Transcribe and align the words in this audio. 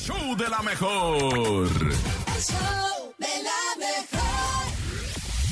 show 0.00 0.36
de 0.36 0.48
la 0.48 0.62
mejor. 0.62 1.32
El 1.34 2.42
show 2.42 3.14
de 3.18 3.42
la 3.42 3.76
mejor. 3.78 4.64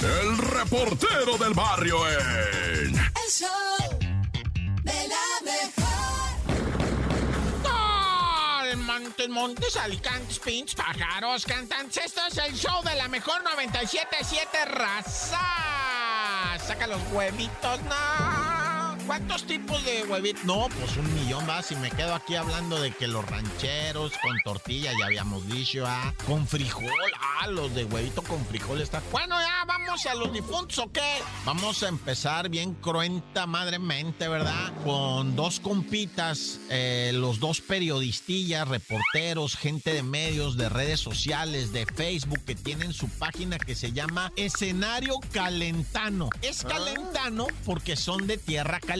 El 0.00 0.38
reportero 0.38 1.36
del 1.38 1.54
barrio 1.54 2.08
en. 2.08 2.94
El 2.96 3.30
show 3.30 3.98
de 4.82 5.08
la 5.08 5.26
mejor. 5.44 5.88
Montes, 8.84 9.28
Montes, 9.28 9.76
Alicantes, 9.76 10.38
Pinch, 10.38 10.74
Pájaros, 10.74 11.44
Cantantes. 11.44 12.06
Esto 12.06 12.20
es 12.26 12.38
el 12.38 12.54
show 12.54 12.82
de 12.82 12.94
la 12.94 13.08
mejor 13.08 13.42
97.7 13.44 14.64
raza. 14.66 15.38
Saca 16.66 16.86
los 16.86 17.00
huevitos, 17.12 17.82
no. 17.82 18.57
¿Cuántos 19.08 19.44
tipos 19.44 19.82
de 19.86 20.04
huevitos? 20.04 20.44
No, 20.44 20.68
pues 20.78 20.98
un 20.98 21.14
millón 21.14 21.46
más. 21.46 21.72
Y 21.72 21.76
me 21.76 21.90
quedo 21.90 22.14
aquí 22.14 22.34
hablando 22.34 22.78
de 22.78 22.90
que 22.90 23.08
los 23.08 23.24
rancheros 23.24 24.12
con 24.20 24.38
tortilla, 24.44 24.92
ya 25.00 25.06
habíamos 25.06 25.48
dicho, 25.48 25.84
ah, 25.86 26.12
con 26.26 26.46
frijol. 26.46 26.92
Ah, 27.18 27.46
los 27.46 27.74
de 27.74 27.84
huevito 27.84 28.22
con 28.22 28.44
frijol 28.44 28.82
está. 28.82 29.02
Bueno, 29.10 29.40
ya 29.40 29.64
vamos 29.66 30.04
a 30.04 30.14
los 30.14 30.30
difuntos, 30.30 30.78
¿o 30.80 30.92
qué? 30.92 31.22
Vamos 31.46 31.82
a 31.82 31.88
empezar 31.88 32.50
bien 32.50 32.74
cruenta, 32.74 33.46
madremente, 33.46 34.28
¿verdad? 34.28 34.74
Con 34.84 35.34
dos 35.34 35.58
compitas, 35.58 36.60
eh, 36.68 37.12
los 37.14 37.40
dos 37.40 37.62
periodistillas, 37.62 38.68
reporteros, 38.68 39.56
gente 39.56 39.94
de 39.94 40.02
medios, 40.02 40.58
de 40.58 40.68
redes 40.68 41.00
sociales, 41.00 41.72
de 41.72 41.86
Facebook, 41.86 42.44
que 42.44 42.54
tienen 42.54 42.92
su 42.92 43.08
página 43.08 43.58
que 43.58 43.74
se 43.74 43.92
llama 43.92 44.34
Escenario 44.36 45.18
Calentano. 45.32 46.28
Es 46.42 46.62
calentano 46.62 47.46
porque 47.64 47.96
son 47.96 48.26
de 48.26 48.36
tierra 48.36 48.80
caliente 48.80 48.97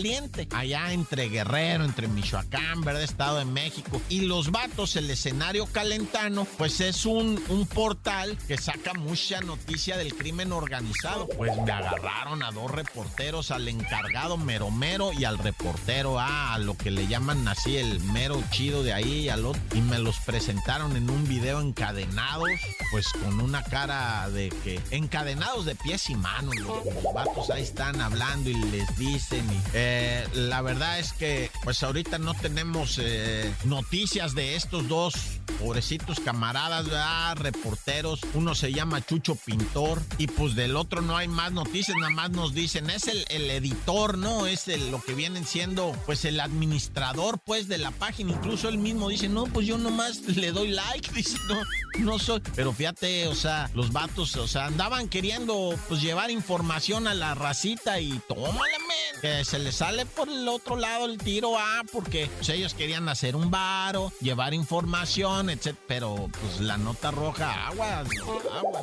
allá 0.53 0.93
entre 0.93 1.29
Guerrero, 1.29 1.85
entre 1.85 2.09
Michoacán, 2.09 2.83
¿verdad? 2.83 3.03
Estado 3.03 3.39
de 3.39 3.45
México. 3.45 4.01
Y 4.09 4.23
los 4.23 4.51
vatos, 4.51 4.97
el 4.97 5.11
escenario 5.11 5.67
calentano, 5.67 6.47
pues 6.57 6.81
es 6.81 7.05
un, 7.05 7.43
un 7.49 7.67
portal 7.67 8.39
que 8.47 8.57
saca 8.57 8.95
mucha 8.95 9.41
noticia 9.41 9.97
del 9.97 10.15
crimen 10.15 10.53
organizado. 10.53 11.29
Pues 11.37 11.57
me 11.57 11.73
agarraron 11.73 12.43
a 12.43 12.51
dos 12.53 12.71
reporteros, 12.71 13.51
al 13.51 13.69
encargado 13.69 14.37
mero 14.37 14.71
mero 14.71 15.13
y 15.13 15.25
al 15.25 15.39
reportero 15.39 16.19
A, 16.19 16.55
a 16.55 16.59
lo 16.59 16.77
que 16.77 16.91
le 16.91 17.07
llaman 17.07 17.47
así 17.49 17.77
el 17.77 18.01
mero 18.01 18.43
chido 18.51 18.83
de 18.83 18.93
ahí 18.93 19.21
y 19.21 19.29
al 19.29 19.47
otro. 19.47 19.61
Y 19.75 19.81
me 19.81 19.99
los 19.99 20.19
presentaron 20.21 20.97
en 20.97 21.11
un 21.11 21.27
video 21.27 21.61
encadenados, 21.61 22.49
pues 22.91 23.09
con 23.09 23.41
una 23.41 23.63
cara 23.65 24.29
de 24.31 24.51
que 24.63 24.81
encadenados 24.91 25.65
de 25.65 25.75
pies 25.75 26.09
y 26.11 26.15
manos. 26.15 26.55
Los, 26.57 26.85
los 26.85 27.15
vatos 27.15 27.51
ahí 27.51 27.63
están 27.63 28.01
hablando 28.01 28.51
y 28.51 28.55
les 28.55 28.97
dicen 28.97 29.45
y, 29.51 29.61
eh, 29.75 29.88
la 30.35 30.63
verdad 30.63 30.99
es 30.99 31.13
que 31.13 31.51
pues 31.65 31.83
ahorita 31.83 32.19
no 32.19 32.35
tenemos 32.35 32.99
eh, 33.01 33.53
noticias 33.65 34.35
de 34.35 34.57
estos 34.57 34.89
dos 34.89 35.15
pobrecitos 35.59 36.21
camaradas, 36.21 36.87
¿verdad? 36.87 37.37
reporteros. 37.37 38.21
Uno 38.35 38.55
se 38.55 38.73
llama 38.73 39.05
Chucho 39.05 39.35
Pintor 39.35 40.03
y 40.19 40.27
pues 40.27 40.55
del 40.55 40.77
otro 40.77 41.03
no 41.03 41.17
hay 41.17 41.29
más 41.29 41.53
noticias, 41.53 41.97
nada 41.97 42.11
más 42.11 42.31
nos 42.31 42.55
dicen, 42.55 42.91
es 42.91 43.09
el, 43.09 43.25
el 43.29 43.51
editor, 43.51 44.19
¿no? 44.19 44.47
Es 44.47 44.69
el, 44.69 44.91
lo 44.91 45.01
que 45.01 45.15
vienen 45.15 45.45
siendo 45.45 45.97
pues 46.07 46.25
el 46.25 46.41
administrador 46.41 47.39
pues 47.45 47.69
de 47.69 47.79
la 47.79 47.91
página. 47.91 48.33
Incluso 48.33 48.69
él 48.69 48.79
mismo 48.79 49.09
dice, 49.09 49.29
no, 49.29 49.45
pues 49.45 49.67
yo 49.67 49.79
nomás 49.79 50.21
le 50.23 50.53
doy 50.53 50.69
like, 50.69 51.11
dice, 51.15 51.39
no, 51.49 52.05
no 52.05 52.19
soy. 52.19 52.41
Pero 52.55 52.73
fíjate, 52.73 53.27
o 53.29 53.35
sea, 53.35 53.71
los 53.75 53.93
vatos, 53.93 54.37
o 54.37 54.47
sea, 54.47 54.67
andaban 54.67 55.09
queriendo 55.09 55.75
pues 55.89 56.01
llevar 56.01 56.31
información 56.31 57.07
a 57.07 57.15
la 57.15 57.35
racita 57.35 58.01
y 58.01 58.21
tómala, 58.29 58.79
que 59.21 59.45
se 59.45 59.59
les 59.59 59.78
sale 59.79 60.07
por 60.07 60.29
el 60.29 60.49
otro 60.49 60.75
lado 60.75 61.07
el 61.07 61.19
tiro, 61.19 61.57
ah, 61.57 61.83
porque 61.93 62.29
pues, 62.35 62.49
ellos 62.49 62.75
querían 62.75 63.09
hacer 63.09 63.37
un 63.37 63.49
varo, 63.49 64.11
llevar 64.21 64.53
información, 64.53 65.51
etc. 65.51 65.77
Pero 65.87 66.29
pues 66.41 66.61
la 66.61 66.77
nota 66.79 67.13
roja, 67.13 67.69
aguas, 67.69 68.09
aguas. 68.53 68.83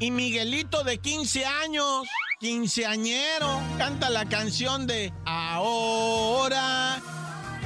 Y 0.00 0.10
Miguelito 0.10 0.82
de 0.82 0.98
15 0.98 1.46
años, 1.46 2.08
quinceañero, 2.40 3.60
canta 3.78 4.10
la 4.10 4.28
canción 4.28 4.88
de 4.88 5.12
Ahora 5.24 7.00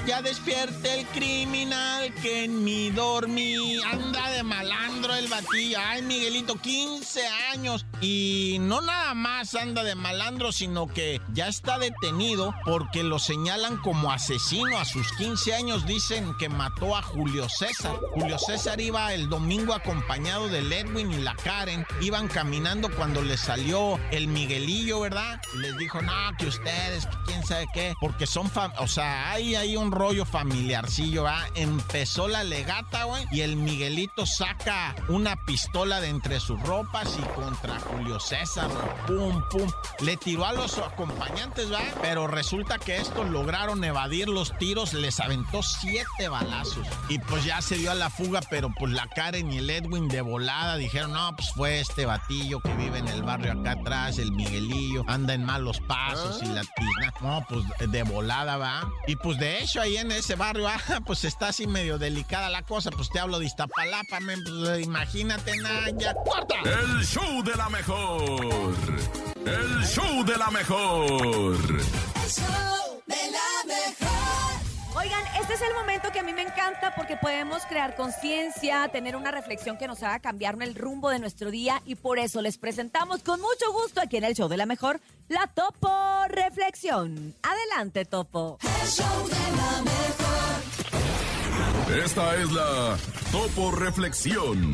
ya 0.07 0.23
despierte 0.23 1.01
el 1.01 1.07
criminal 1.07 2.15
que 2.23 2.45
en 2.45 2.63
mi 2.63 2.91
dormí. 2.91 3.81
Anda 3.83 4.31
de 4.31 4.43
malandro 4.45 5.15
el 5.15 5.27
batillo. 5.27 5.79
Ay, 5.81 6.03
Miguelito, 6.03 6.55
15 6.57 7.27
años. 7.53 7.87
Y 8.01 8.59
no 8.61 8.81
nada 8.81 9.15
más 9.15 9.55
anda 9.55 9.83
de 9.83 9.95
malandro, 9.97 10.53
sino 10.53 10.87
que 10.87 11.21
ya 11.33 11.49
está 11.49 11.79
detenido 11.79 12.55
porque 12.65 13.03
lo 13.03 13.19
señalan 13.19 13.79
como 13.79 14.13
asesino. 14.13 14.79
A 14.79 14.85
sus 14.85 15.11
15 15.15 15.55
años 15.55 15.87
dicen 15.87 16.35
que 16.39 16.49
mató 16.49 16.97
a 16.97 17.03
Julio 17.03 17.49
César. 17.49 17.97
Julio 18.15 18.39
César 18.39 18.81
iba 18.81 19.13
el 19.13 19.29
domingo 19.29 19.75
acompañado 19.75 20.49
de 20.49 20.61
Edwin 20.61 21.13
y 21.13 21.19
la 21.19 21.35
Karen. 21.35 21.85
Iban 22.01 22.29
caminando 22.29 22.91
cuando 22.95 23.23
le 23.23 23.37
salió 23.37 23.99
el 24.13 24.29
Miguelillo, 24.29 25.01
¿verdad? 25.01 25.41
Les 25.57 25.77
dijo, 25.79 26.01
no, 26.03 26.13
que 26.39 26.47
ustedes, 26.47 27.09
quién 27.27 27.45
sabe 27.45 27.67
qué. 27.75 27.95
Porque 28.01 28.27
son, 28.27 28.49
fam 28.49 28.71
o 28.79 28.87
sea, 28.87 29.33
hay 29.33 29.57
ahí 29.57 29.77
un 29.77 29.96
rollo 29.97 30.25
familiarcillo, 30.25 31.25
¿va? 31.25 31.47
Empezó 31.55 32.29
la 32.29 32.45
legata, 32.45 33.05
güey, 33.05 33.25
y 33.33 33.41
el 33.41 33.57
Miguelito 33.57 34.27
saca 34.27 34.95
una 35.09 35.37
pistola 35.45 36.01
de 36.01 36.09
entre 36.09 36.41
sus 36.41 36.61
ropas 36.63 37.17
y 37.19 37.23
contra 37.35 37.81
Julio 37.81 38.21
César, 38.21 38.69
pum, 39.07 39.43
pum. 39.51 39.71
Le 40.01 40.17
tiró 40.17 40.47
a 40.47 40.53
los 40.53 40.79
acompañantes, 40.79 41.73
¿va? 41.73 41.81
Pero 42.03 42.27
resulta 42.27 42.79
que 42.79 42.97
estos 42.97 43.29
lograron 43.31 43.83
evadir 43.85 44.29
los 44.29 44.57
tiros, 44.59 44.93
les 44.93 45.21
aventó 45.21 45.63
siete 45.63 46.29
balazos. 46.29 46.87
Y 47.09 47.19
pues 47.19 47.45
ya 47.45 47.61
se 47.63 47.77
dio 47.77 47.91
a 47.91 47.95
la 47.95 48.11
fuga, 48.11 48.41
pero 48.51 48.71
pues 48.79 48.93
la 48.93 49.07
Karen 49.09 49.53
y 49.53 49.59
el 49.59 49.71
Edwin 49.71 50.09
de 50.09 50.21
volada 50.21 50.77
dijeron, 50.77 51.13
no, 51.13 51.35
pues 51.37 51.51
fue 51.53 51.81
este 51.81 52.07
batillo 52.07 52.61
que 52.61 52.75
vive 52.75 52.99
en 52.99 53.09
el 53.09 53.23
barrio 53.23 53.53
acá 53.53 53.73
atrás, 53.73 54.19
el 54.19 54.33
Miguelillo, 54.33 55.05
anda 55.07 55.35
en 55.35 55.45
malos 55.45 55.81
pasos 55.81 56.43
y 56.43 56.47
la 56.47 56.63
tina. 56.63 57.13
No, 57.21 57.45
pues 57.49 57.65
de 57.91 58.03
volada, 58.03 58.57
¿va? 58.57 58.91
Y 59.07 59.17
pues 59.17 59.39
de 59.39 59.63
hecho 59.63 59.81
ahí 59.87 59.97
en 59.97 60.13
ese 60.13 60.35
barrio, 60.35 60.69
ah, 60.69 61.01
pues 61.05 61.25
está 61.25 61.49
así 61.49 61.67
medio 61.67 61.99
delicada 61.99 62.51
la 62.51 62.63
cosa, 62.63 62.91
pues 62.91 63.09
te 63.11 63.19
hablo 63.19 63.39
de 63.39 63.47
Iztapalapa, 63.47 64.21
men, 64.21 64.43
pues, 64.45 64.85
imagínate, 64.85 65.57
nada, 65.63 65.91
ya 65.97 66.15
corta. 66.15 66.57
El 66.65 67.05
show 67.05 67.43
de 67.43 67.55
la 67.57 67.69
mejor. 67.69 68.75
El 69.45 69.87
show 69.87 70.25
de 70.25 70.37
la 70.37 70.51
mejor. 70.51 71.57
El 71.57 72.31
show 72.31 73.03
de 73.07 73.31
la 73.31 73.75
mejor. 73.75 74.16
Oigan, 74.99 75.23
este 75.39 75.53
es 75.53 75.61
el 75.61 75.75
momento 75.75 76.11
que 76.11 76.21
a 76.21 76.23
mí 76.23 76.33
me 76.33 76.41
encanta 76.41 76.95
porque 76.95 77.19
podemos 77.19 77.67
crear 77.67 77.95
conciencia, 77.97 78.89
tener 78.89 79.15
una 79.15 79.31
reflexión 79.31 79.77
que 79.77 79.87
nos 79.87 80.03
haga 80.03 80.21
cambiar 80.21 80.57
el 80.63 80.75
rumbo 80.75 81.11
de 81.11 81.19
nuestro 81.19 81.51
día 81.51 81.83
y 81.85 81.97
por 81.97 82.19
eso 82.19 82.41
les 82.41 82.57
presentamos 82.57 83.23
con 83.23 83.39
mucho 83.41 83.71
gusto 83.73 84.01
aquí 84.01 84.17
en 84.17 84.25
el 84.25 84.35
show 84.35 84.49
de 84.49 84.57
la 84.57 84.65
mejor 84.65 85.01
la 85.29 85.47
Topo 85.49 85.91
Reflexión. 86.29 87.35
Adelante, 87.43 88.07
Topo. 88.07 88.59
El 88.63 88.89
show 88.89 89.29
de 89.29 89.35
la 89.57 89.83
mejor. 89.83 89.97
Esta 92.05 92.35
es 92.37 92.53
la 92.53 92.97
Topo 93.31 93.73
Reflexión. 93.73 94.73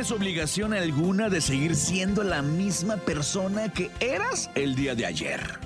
Tienes 0.00 0.18
obligación 0.18 0.72
alguna 0.72 1.28
de 1.28 1.42
seguir 1.42 1.76
siendo 1.76 2.24
la 2.24 2.40
misma 2.40 2.96
persona 2.96 3.70
que 3.70 3.90
eras 4.00 4.48
el 4.54 4.74
día 4.74 4.94
de 4.94 5.04
ayer. 5.04 5.60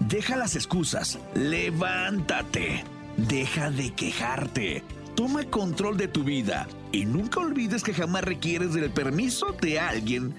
Deja 0.00 0.36
las 0.36 0.56
excusas, 0.56 1.18
levántate, 1.34 2.84
deja 3.18 3.70
de 3.70 3.92
quejarte, 3.92 4.82
toma 5.14 5.44
control 5.44 5.98
de 5.98 6.08
tu 6.08 6.24
vida 6.24 6.66
y 6.90 7.04
nunca 7.04 7.40
olvides 7.40 7.82
que 7.82 7.92
jamás 7.92 8.24
requieres 8.24 8.72
del 8.72 8.90
permiso 8.90 9.54
de 9.60 9.78
alguien 9.78 10.34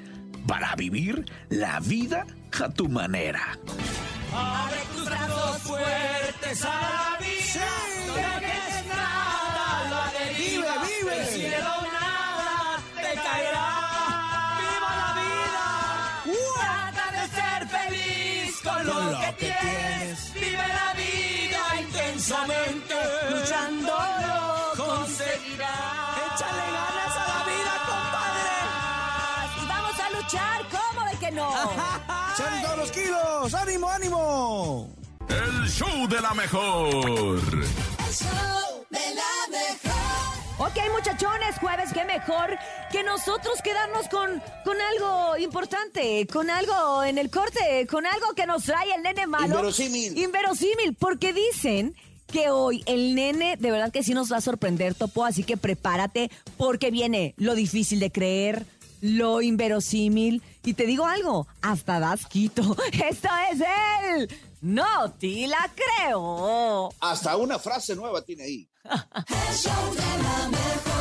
para 0.48 0.76
vivir 0.76 1.26
la 1.50 1.80
vida 1.82 2.26
a 2.60 2.70
tu 2.70 2.90
manera. 2.90 3.60
Abre 4.34 4.80
tus 4.96 5.06
brazos 5.06 5.58
fuertes 5.62 6.66
a 6.66 7.18
la 7.20 7.24
vida. 7.24 7.95
Lo, 19.36 19.38
que, 19.38 19.56
tienes. 19.62 20.34
Vive 20.34 20.68
la 20.68 20.94
vida 20.94 21.82
intensamente. 21.82 22.96
Luchando 23.30 23.92
lo 23.92 24.84
conseguirás. 24.84 26.18
Échale 26.26 26.66
ganas 26.78 27.16
a 27.18 27.28
la 27.28 27.40
vida, 27.52 27.74
Y 29.62 29.66
vamos 29.68 30.00
a 30.00 30.10
luchar, 30.10 30.66
¿cómo 30.70 31.06
de 31.10 31.18
que 31.18 31.32
no? 31.32 31.52
¡Son 32.38 32.62
todos 32.62 32.78
los 32.78 32.92
kilos! 32.92 33.54
¡Ánimo, 33.54 33.90
ánimo! 33.90 34.94
El 35.30 35.70
show 35.70 36.08
de 36.08 36.22
la 36.22 36.34
mejor. 36.34 36.86
El 36.88 38.14
show 38.14 38.86
de 38.90 39.16
la 39.16 39.58
mejor. 39.58 39.95
Ok, 40.58 40.78
muchachones, 40.94 41.58
jueves, 41.60 41.90
qué 41.94 42.06
mejor 42.06 42.58
que 42.90 43.04
nosotros 43.04 43.62
quedarnos 43.62 44.08
con, 44.08 44.42
con 44.64 44.78
algo 44.80 45.38
importante, 45.38 46.26
con 46.32 46.50
algo 46.50 47.04
en 47.04 47.18
el 47.18 47.30
corte, 47.30 47.86
con 47.92 48.06
algo 48.06 48.34
que 48.34 48.46
nos 48.46 48.64
trae 48.64 48.94
el 48.96 49.04
nene 49.04 49.28
malo. 49.28 49.48
Inverosímil. 49.48 50.18
Inverosímil, 50.18 50.96
porque 50.98 51.34
dicen 51.34 51.94
que 52.32 52.50
hoy 52.52 52.84
el 52.86 53.16
nene 53.16 53.58
de 53.58 53.70
verdad 53.70 53.92
que 53.92 54.02
sí 54.02 54.14
nos 54.14 54.32
va 54.32 54.38
a 54.38 54.42
sorprender, 54.42 54.96
Topo, 54.96 55.26
así 55.26 55.44
que 55.44 55.58
prepárate 55.58 56.32
porque 56.56 56.90
viene 56.90 57.34
lo 57.38 57.54
difícil 57.54 58.00
de 58.00 58.12
creer, 58.12 58.66
lo 59.06 59.42
inverosímil. 59.42 60.42
Y 60.64 60.74
te 60.74 60.86
digo 60.86 61.06
algo, 61.06 61.48
hasta 61.62 62.00
das 62.00 62.26
quito. 62.26 62.76
Esto 62.92 63.30
es 63.52 63.62
él. 64.04 64.30
No 64.62 65.12
te 65.20 65.48
la 65.48 65.70
creo. 65.76 66.90
Hasta 67.00 67.38
una 67.38 67.60
frase 67.60 67.96
nueva 67.96 68.24
tiene 68.24 68.44
ahí. 68.44 68.68
El 68.84 69.56
show 69.56 69.94
de 69.94 70.24
la 70.24 70.48
mejor. 70.50 70.96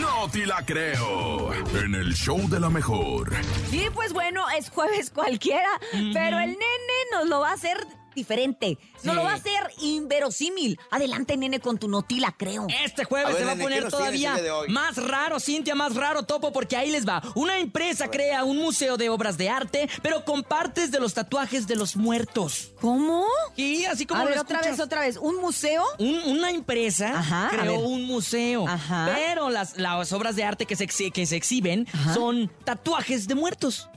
No 0.00 0.30
te 0.30 0.46
la 0.46 0.64
creo. 0.64 1.54
En 1.54 1.94
el 1.94 2.14
show 2.14 2.48
de 2.48 2.58
la 2.58 2.68
mejor. 2.68 3.32
Sí, 3.70 3.86
pues 3.94 4.12
bueno, 4.12 4.44
es 4.58 4.70
jueves 4.70 5.10
cualquiera, 5.10 5.70
pero 5.92 6.38
el 6.40 6.50
nene 6.50 6.98
nos 7.12 7.28
lo 7.28 7.40
va 7.40 7.50
a 7.50 7.54
hacer 7.54 7.78
diferente. 8.16 8.76
Nos 9.04 9.14
lo 9.14 9.22
va 9.22 9.30
a 9.32 9.34
hacer 9.34 9.52
inverosímil. 9.80 10.78
Adelante, 10.90 11.36
nene, 11.36 11.60
con 11.60 11.78
tu 11.78 11.86
notila, 11.88 12.34
creo. 12.36 12.66
Este 12.84 13.04
jueves 13.04 13.28
ver, 13.34 13.38
se 13.38 13.44
va 13.44 13.52
a 13.52 13.54
nene, 13.54 13.68
¿qué 13.68 13.76
poner 13.80 13.90
todavía 13.90 14.36
más 14.68 14.96
raro, 14.96 15.38
Cintia, 15.38 15.74
más 15.76 15.94
raro, 15.94 16.24
Topo, 16.24 16.52
porque 16.52 16.76
ahí 16.76 16.90
les 16.90 17.06
va. 17.06 17.22
Una 17.34 17.58
empresa 17.58 18.10
crea 18.10 18.42
un 18.44 18.56
museo 18.56 18.96
de 18.96 19.08
obras 19.08 19.36
de 19.38 19.48
arte, 19.48 19.88
pero 20.02 20.24
con 20.24 20.42
partes 20.42 20.90
de 20.90 20.98
los 20.98 21.14
tatuajes 21.14 21.66
de 21.66 21.76
los 21.76 21.94
muertos. 21.96 22.72
¿Cómo? 22.80 23.24
Y 23.56 23.84
así 23.84 24.06
como 24.06 24.22
A 24.22 24.24
lo 24.24 24.30
ver, 24.30 24.38
otra 24.40 24.60
vez, 24.62 24.80
otra 24.80 25.00
vez. 25.02 25.16
¿Un 25.18 25.36
museo? 25.36 25.84
Un- 25.98 26.22
una 26.26 26.50
empresa 26.50 27.18
Ajá, 27.18 27.48
creó 27.50 27.78
un 27.80 28.04
museo, 28.06 28.66
Ajá. 28.66 29.12
pero 29.14 29.50
las, 29.50 29.76
las 29.76 30.12
obras 30.12 30.34
de 30.36 30.44
arte 30.44 30.66
que 30.66 30.74
se, 30.76 30.86
que 30.86 31.26
se 31.26 31.36
exhiben 31.36 31.86
Ajá. 31.92 32.14
son 32.14 32.50
tatuajes 32.64 33.28
de 33.28 33.34
muertos. 33.34 33.88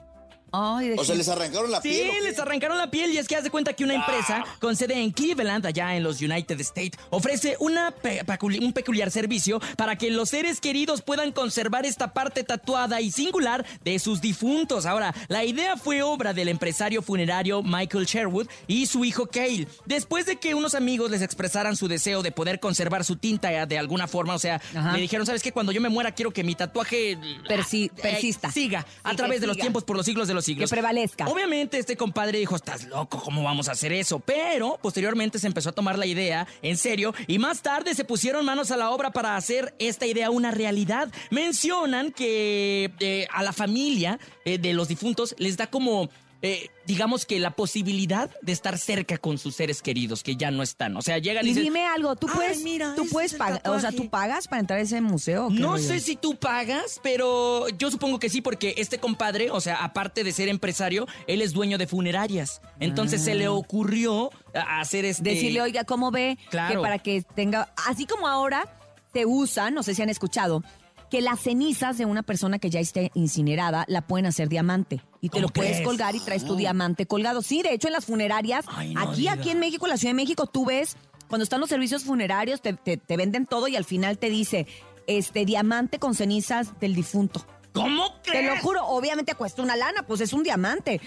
Ay, 0.51 0.89
de 0.89 0.95
O 0.99 1.03
sea, 1.03 1.15
les 1.15 1.27
arrancaron 1.29 1.71
la 1.71 1.81
Sí, 1.81 1.89
piel. 1.89 2.09
¿o 2.09 2.13
qué? 2.13 2.21
les 2.21 2.39
arrancaron 2.39 2.77
la 2.77 2.89
piel 2.91 3.11
y 3.13 3.17
es 3.17 3.27
que 3.27 3.35
haz 3.35 3.43
de 3.43 3.49
cuenta 3.51 3.73
que 3.73 3.83
una 3.83 3.95
empresa 3.95 4.43
con 4.59 4.75
sede 4.75 4.95
en 5.01 5.11
Cleveland, 5.11 5.65
allá 5.65 5.95
en 5.95 6.03
los 6.03 6.21
United 6.21 6.59
States, 6.61 6.97
ofrece 7.09 7.55
una 7.59 7.91
pe- 7.91 8.23
peculi- 8.25 8.63
un 8.63 8.73
peculiar 8.73 9.11
servicio 9.11 9.59
para 9.77 9.95
que 9.97 10.09
los 10.11 10.29
seres 10.29 10.59
queridos 10.59 11.01
puedan 11.01 11.31
conservar 11.31 11.85
esta 11.85 12.13
parte 12.13 12.43
tatuada 12.43 13.01
y 13.01 13.11
singular 13.11 13.65
de 13.83 13.99
sus 13.99 14.21
difuntos. 14.21 14.85
Ahora, 14.85 15.13
la 15.27 15.43
idea 15.45 15.77
fue 15.77 16.01
obra 16.01 16.33
del 16.33 16.47
empresario 16.49 17.01
funerario 17.01 17.61
Michael 17.63 18.05
Sherwood 18.05 18.47
y 18.67 18.85
su 18.85 19.05
hijo 19.05 19.27
Cale. 19.27 19.67
Después 19.85 20.25
de 20.25 20.37
que 20.37 20.53
unos 20.55 20.75
amigos 20.75 21.11
les 21.11 21.21
expresaran 21.21 21.75
su 21.75 21.87
deseo 21.87 22.21
de 22.23 22.31
poder 22.31 22.59
conservar 22.59 23.03
su 23.05 23.15
tinta 23.15 23.49
de 23.65 23.77
alguna 23.77 24.07
forma, 24.07 24.33
o 24.35 24.39
sea, 24.39 24.61
Ajá. 24.75 24.93
le 24.93 25.01
dijeron, 25.01 25.25
¿sabes 25.25 25.41
qué? 25.43 25.51
Cuando 25.51 25.71
yo 25.71 25.81
me 25.81 25.89
muera 25.89 26.11
quiero 26.13 26.31
que 26.31 26.43
mi 26.43 26.55
tatuaje 26.55 27.17
Persi- 27.47 27.85
eh, 27.95 28.01
persista. 28.01 28.51
siga 28.51 28.85
a 29.03 29.11
Sí, 29.11 29.15
través 29.17 29.41
de 29.41 29.47
los 29.47 29.57
tiempos 29.57 29.83
por 29.83 29.95
los 29.95 30.05
siglos 30.05 30.27
de 30.27 30.33
los 30.33 30.38
que 30.45 30.53
siglos. 30.53 30.69
prevalezca. 30.69 31.27
Obviamente 31.27 31.77
este 31.77 31.95
compadre 31.95 32.39
dijo, 32.39 32.55
estás 32.55 32.85
loco, 32.85 33.21
¿cómo 33.23 33.43
vamos 33.43 33.69
a 33.69 33.73
hacer 33.73 33.91
eso? 33.93 34.19
Pero 34.19 34.79
posteriormente 34.81 35.39
se 35.39 35.47
empezó 35.47 35.69
a 35.69 35.73
tomar 35.73 35.97
la 35.97 36.05
idea 36.05 36.47
en 36.61 36.77
serio 36.77 37.13
y 37.27 37.39
más 37.39 37.61
tarde 37.61 37.95
se 37.95 38.03
pusieron 38.03 38.45
manos 38.45 38.71
a 38.71 38.77
la 38.77 38.91
obra 38.91 39.11
para 39.11 39.35
hacer 39.35 39.73
esta 39.79 40.05
idea 40.05 40.29
una 40.29 40.51
realidad. 40.51 41.09
Mencionan 41.31 42.11
que 42.11 42.91
eh, 42.99 43.27
a 43.31 43.43
la 43.43 43.53
familia 43.53 44.19
eh, 44.45 44.57
de 44.57 44.73
los 44.73 44.87
difuntos 44.87 45.35
les 45.37 45.57
da 45.57 45.67
como... 45.67 46.09
eh, 46.41 46.69
digamos 46.85 47.25
que 47.25 47.37
la 47.39 47.51
posibilidad 47.51 48.29
de 48.41 48.51
estar 48.51 48.77
cerca 48.77 49.17
con 49.17 49.37
sus 49.37 49.55
seres 49.55 49.81
queridos 49.81 50.23
que 50.23 50.35
ya 50.35 50.51
no 50.51 50.63
están. 50.63 50.95
O 50.97 51.01
sea, 51.01 51.17
llegan 51.17 51.45
y, 51.45 51.49
Y 51.49 51.51
dicen, 51.51 51.63
dime 51.65 51.85
algo, 51.85 52.15
¿tú 52.15 52.27
"Ay, 52.29 52.35
puedes, 52.35 52.61
mira, 52.63 52.93
tú 52.95 53.05
puedes 53.11 53.33
pagar, 53.33 53.61
o 53.65 53.79
sea, 53.79 53.89
tatuaje". 53.89 53.97
¿tú 53.97 54.09
pagas 54.09 54.47
para 54.47 54.59
entrar 54.61 54.79
a 54.79 54.83
ese 54.83 55.01
museo? 55.01 55.49
No 55.49 55.71
rollo? 55.73 55.83
sé 55.87 55.99
si 55.99 56.15
tú 56.15 56.35
pagas, 56.35 56.99
pero 57.03 57.67
yo 57.77 57.91
supongo 57.91 58.19
que 58.19 58.29
sí, 58.29 58.41
porque 58.41 58.75
este 58.77 58.99
compadre, 58.99 59.51
o 59.51 59.59
sea, 59.61 59.83
aparte 59.83 60.23
de 60.23 60.31
ser 60.31 60.47
empresario, 60.47 61.07
él 61.27 61.41
es 61.41 61.51
dueño 61.53 61.77
de 61.77 61.87
funerarias. 61.87 62.61
Entonces 62.79 63.23
se 63.23 63.35
le 63.35 63.47
ocurrió 63.47 64.29
a- 64.53 64.79
hacer 64.79 65.05
este. 65.05 65.29
Ah. 65.29 65.33
Decirle, 65.33 65.61
oiga, 65.61 65.83
¿cómo 65.83 66.11
ve? 66.11 66.37
Claro. 66.49 66.75
Que 66.79 66.81
para 66.81 66.99
que 66.99 67.21
tenga, 67.35 67.73
así 67.87 68.05
como 68.05 68.27
ahora 68.27 68.75
se 69.13 69.25
usa, 69.25 69.71
no 69.71 69.83
sé 69.83 69.93
si 69.95 70.01
han 70.01 70.09
escuchado, 70.09 70.63
que 71.11 71.21
las 71.21 71.39
cenizas 71.39 71.97
de 71.97 72.05
una 72.05 72.21
persona 72.23 72.59
que 72.59 72.69
ya 72.69 72.79
esté 72.79 73.11
incinerada 73.15 73.83
la 73.87 74.01
pueden 74.01 74.25
hacer 74.27 74.47
diamante. 74.47 75.01
Y 75.21 75.27
te 75.29 75.33
¿Cómo 75.33 75.41
lo 75.43 75.49
puedes 75.49 75.71
crees? 75.73 75.85
colgar 75.87 76.15
y 76.15 76.19
traes 76.21 76.45
tu 76.45 76.55
diamante 76.55 77.05
colgado. 77.05 77.41
Sí, 77.41 77.61
de 77.61 77.73
hecho 77.73 77.87
en 77.87 77.93
las 77.93 78.05
funerarias, 78.05 78.65
Ay, 78.69 78.93
no 78.93 79.01
aquí, 79.01 79.21
diga. 79.21 79.33
aquí 79.33 79.49
en 79.49 79.59
México, 79.59 79.85
en 79.85 79.89
la 79.91 79.97
Ciudad 79.97 80.11
de 80.11 80.15
México, 80.21 80.45
tú 80.47 80.65
ves, 80.65 80.95
cuando 81.27 81.43
están 81.43 81.59
los 81.59 81.69
servicios 81.69 82.03
funerarios, 82.05 82.61
te, 82.61 82.73
te- 82.73 82.97
te 82.97 83.17
venden 83.17 83.45
todo 83.45 83.67
y 83.67 83.75
al 83.75 83.83
final 83.85 84.17
te 84.17 84.29
dice, 84.29 84.65
este, 85.07 85.43
diamante 85.45 85.99
con 85.99 86.15
cenizas 86.15 86.79
del 86.79 86.95
difunto. 86.95 87.45
¿Cómo 87.73 88.13
Te 88.23 88.31
crees? 88.31 88.45
lo 88.55 88.61
juro, 88.61 88.85
obviamente 88.87 89.35
cuesta 89.35 89.61
una 89.61 89.75
lana, 89.75 90.03
pues 90.07 90.21
es 90.21 90.33
un 90.33 90.43
diamante. 90.43 91.01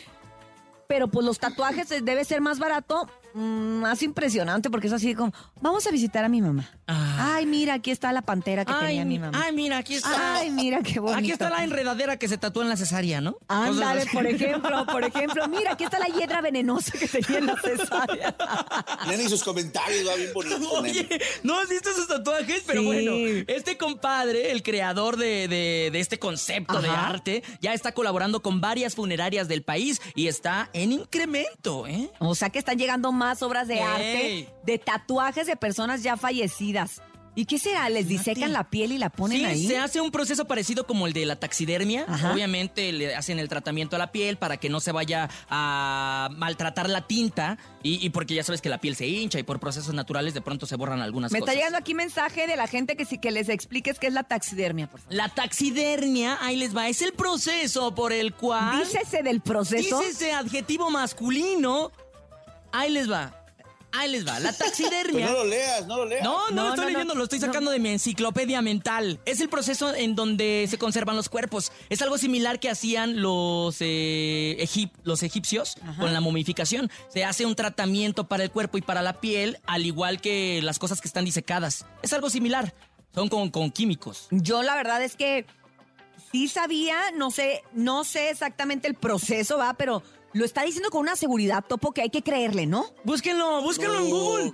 Pero 0.88 1.08
pues 1.08 1.25
los 1.25 1.38
tatuajes 1.38 1.91
eh, 1.91 2.00
debe 2.03 2.25
ser 2.25 2.41
más 2.41 2.58
barato, 2.58 3.08
más 3.34 4.02
impresionante, 4.02 4.70
porque 4.70 4.87
es 4.88 4.93
así 4.93 5.14
como, 5.14 5.32
vamos 5.61 5.87
a 5.87 5.90
visitar 5.90 6.25
a 6.25 6.29
mi 6.29 6.40
mamá. 6.43 6.69
Ah. 6.87 7.34
Ay, 7.37 7.46
mira, 7.46 7.75
aquí 7.75 7.90
está 7.90 8.12
la 8.12 8.23
pantera 8.23 8.64
que 8.64 8.73
Ay, 8.73 8.87
tenía 8.88 9.05
mi 9.05 9.19
mamá. 9.19 9.43
ay, 9.44 9.52
mira, 9.55 9.79
aquí 9.79 9.94
está. 9.94 10.37
Ay, 10.37 10.50
mira 10.50 10.81
qué 10.82 11.00
bonito. 11.00 11.19
Aquí 11.19 11.31
está 11.31 11.49
la 11.50 11.64
enredadera 11.64 12.17
que 12.19 12.29
se 12.29 12.37
tatuó 12.38 12.62
en 12.62 12.69
la 12.69 12.76
cesárea, 12.76 13.20
¿no? 13.20 13.37
Ándale, 13.49 14.06
por 14.12 14.26
ejemplo, 14.26 14.87
por 14.87 15.05
ejemplo, 15.05 15.46
mira, 15.49 15.73
aquí 15.73 15.84
está 15.84 15.99
la 15.99 16.06
hiedra 16.08 16.40
venenosa 16.40 16.93
que 16.99 17.08
tenía 17.08 17.38
en 17.38 17.46
la 17.46 17.56
cesárea. 17.61 18.37
Nene 19.08 19.23
y 19.25 19.29
sus 19.29 19.43
comentarios, 19.44 20.08
va 20.08 20.14
bien 20.17 20.31
bonito. 20.34 20.70
Oye, 20.73 21.08
¿no 21.43 21.58
has 21.58 21.69
visto 21.69 21.90
esos 21.90 22.08
tatuajes? 22.08 22.64
Pero 22.67 22.81
Sí. 22.82 22.87
bueno, 22.87 23.12
este 23.46 23.76
compadre, 23.79 24.50
el 24.52 24.62
creador 24.62 25.17
de, 25.17 25.49
de- 25.49 25.90
de 25.93 26.00
este 26.00 26.19
concepto 26.19 26.81
de 26.82 26.88
arte, 26.88 27.43
ya 27.61 27.73
está 27.75 27.93
colaborando 27.93 28.43
con 28.43 28.61
varias 28.61 28.94
funerarias 28.94 29.49
del 29.49 29.62
país 29.62 30.00
y 30.14 30.26
está 30.29 30.69
en 30.73 30.93
incremento, 30.93 31.87
¿eh? 31.87 32.11
O 32.19 32.34
sea 32.34 32.50
que 32.50 32.58
están 32.58 32.79
llegando 32.79 33.12
más 33.12 33.22
obras 33.43 33.69
de 33.69 33.81
arte, 33.81 34.49
de 34.65 34.79
tatuajes 34.79 35.47
de 35.47 35.57
personas 35.57 36.03
ya 36.03 36.17
fallecidas. 36.17 37.01
¿Y 37.35 37.47
qué 37.47 37.59
será? 37.59 37.89
¿Les 37.89 38.09
disecan 38.09 38.53
la 38.53 38.69
piel 38.69 38.93
y 38.93 38.99
la 38.99 39.09
ponen 39.09 39.39
sí, 39.39 39.45
ahí? 39.47 39.67
se 39.67 39.79
hace 39.79 40.03
un 40.03 40.11
proceso 40.11 40.45
parecido 40.45 40.87
como 40.87 41.07
el 41.07 41.15
de 41.15 41.25
la 41.25 41.37
taxidermia. 41.37 42.05
Ajá. 42.07 42.31
Obviamente 42.35 42.93
le 42.93 43.15
hacen 43.15 43.39
el 43.39 43.49
tratamiento 43.49 43.97
a 43.97 43.99
la 43.99 44.13
piel 44.13 44.37
para 44.37 44.59
que 44.59 44.69
no 44.69 44.81
se 44.81 44.93
vaya 44.93 45.31
a 45.49 46.29
maltratar 46.33 46.91
la 46.91 47.07
tinta 47.07 47.57
y, 47.83 48.05
y 48.05 48.11
porque 48.11 48.35
ya 48.35 48.45
sabes 48.45 48.61
que 48.61 48.69
la 48.69 48.83
piel 48.83 48.97
se 48.97 49.07
hincha 49.07 49.39
y 49.39 49.45
por 49.45 49.61
procesos 49.61 49.95
naturales 49.95 50.35
de 50.35 50.43
pronto 50.43 50.67
se 50.67 50.77
borran 50.77 51.01
algunas 51.01 51.33
Me 51.33 51.41
cosas. 51.41 51.55
está 51.55 51.59
llegando 51.59 51.79
aquí 51.79 51.95
mensaje 51.95 52.47
de 52.47 52.55
la 52.55 52.67
gente 52.67 52.97
que 52.97 53.07
sí 53.07 53.17
que 53.17 53.31
les 53.31 53.49
expliques 53.49 53.99
qué 53.99 54.09
es 54.09 54.13
la 54.13 54.25
taxidermia, 54.25 54.91
por 54.91 55.01
favor. 55.01 55.15
La 55.17 55.31
taxidermia, 55.31 56.37
ahí 56.43 56.57
les 56.57 56.77
va, 56.77 56.89
es 56.91 57.01
el 57.01 57.15
proceso 57.15 57.95
por 57.95 58.13
el 58.13 58.35
cual... 58.35 58.81
Dícese 58.85 59.23
del 59.23 59.41
proceso. 59.41 60.01
Dice 60.01 60.11
ese 60.11 60.33
adjetivo 60.33 60.91
masculino. 60.91 61.93
Ahí 62.73 62.91
les 62.91 63.11
va. 63.11 63.39
Ahí 63.94 64.11
les 64.11 64.27
va. 64.27 64.41
La 64.41 64.53
Pues 64.53 64.58
taxidermia. 64.58 65.27
no 65.27 65.32
lo 65.32 65.44
leas, 65.44 65.87
no 65.87 65.99
lo 65.99 66.05
leas. 66.06 66.25
No, 66.25 66.49
no, 66.49 66.55
No, 66.56 66.63
lo 66.63 66.69
estoy 66.70 66.85
no, 66.87 66.91
no. 66.93 66.93
leyendo, 66.99 67.15
lo 67.15 67.25
estoy 67.25 67.41
sacando 67.41 67.70
de 67.70 67.79
mi 67.79 67.91
enciclopedia 67.91 68.63
mental. 68.63 69.20
Es 69.27 69.41
el 69.43 69.51
proceso 69.51 69.94
en 69.94 70.15
donde 70.15 70.67
se 70.70 70.79
conservan 70.79 71.15
los 71.15 71.29
cuerpos. 71.29 71.73
Es 71.91 72.01
algo 72.01 72.17
similar 72.17 72.58
que 72.58 72.70
hacían 72.70 73.20
los, 73.20 73.77
eh, 73.81 74.56
egip- 74.61 74.93
los 75.05 75.23
egipcios 75.23 75.77
con 75.99 76.15
la 76.15 76.20
momificación. 76.23 76.91
Se 77.08 77.25
hace 77.27 77.44
un 77.44 77.55
tratamiento 77.55 78.29
para 78.29 78.44
el 78.44 78.51
cuerpo 78.51 78.79
y 78.79 78.82
para 78.82 79.03
la 79.03 79.20
piel, 79.20 79.58
al 79.67 79.85
igual 79.85 80.23
que 80.23 80.61
las 80.63 80.79
cosas 80.79 81.03
que 81.03 81.08
están 81.08 81.27
disecadas. 81.27 81.85
Es 82.03 82.15
algo 82.15 82.31
similar. 82.31 82.73
Son 83.15 83.29
con, 83.29 83.51
con 83.51 83.70
químicos. 83.70 84.29
Yo 84.31 84.63
la 84.63 84.75
verdad 84.75 85.03
es 85.03 85.17
que 85.17 85.44
sí 86.32 86.49
sabía, 86.49 86.96
no 87.15 87.31
sé, 87.31 87.63
no 87.75 88.05
sé 88.05 88.31
exactamente 88.31 88.89
el 88.89 88.94
proceso, 88.94 89.58
va, 89.58 89.75
pero 89.75 90.03
lo 90.32 90.44
está 90.44 90.62
diciendo 90.62 90.91
con 90.91 91.01
una 91.01 91.17
seguridad, 91.17 91.65
Topo, 91.67 91.93
que 91.93 92.03
hay 92.03 92.10
que 92.10 92.22
creerle, 92.22 92.67
¿no? 92.67 92.86
Búsquenlo, 93.05 93.62
búsquenlo 93.62 93.98
en. 93.98 94.10
Google. 94.10 94.53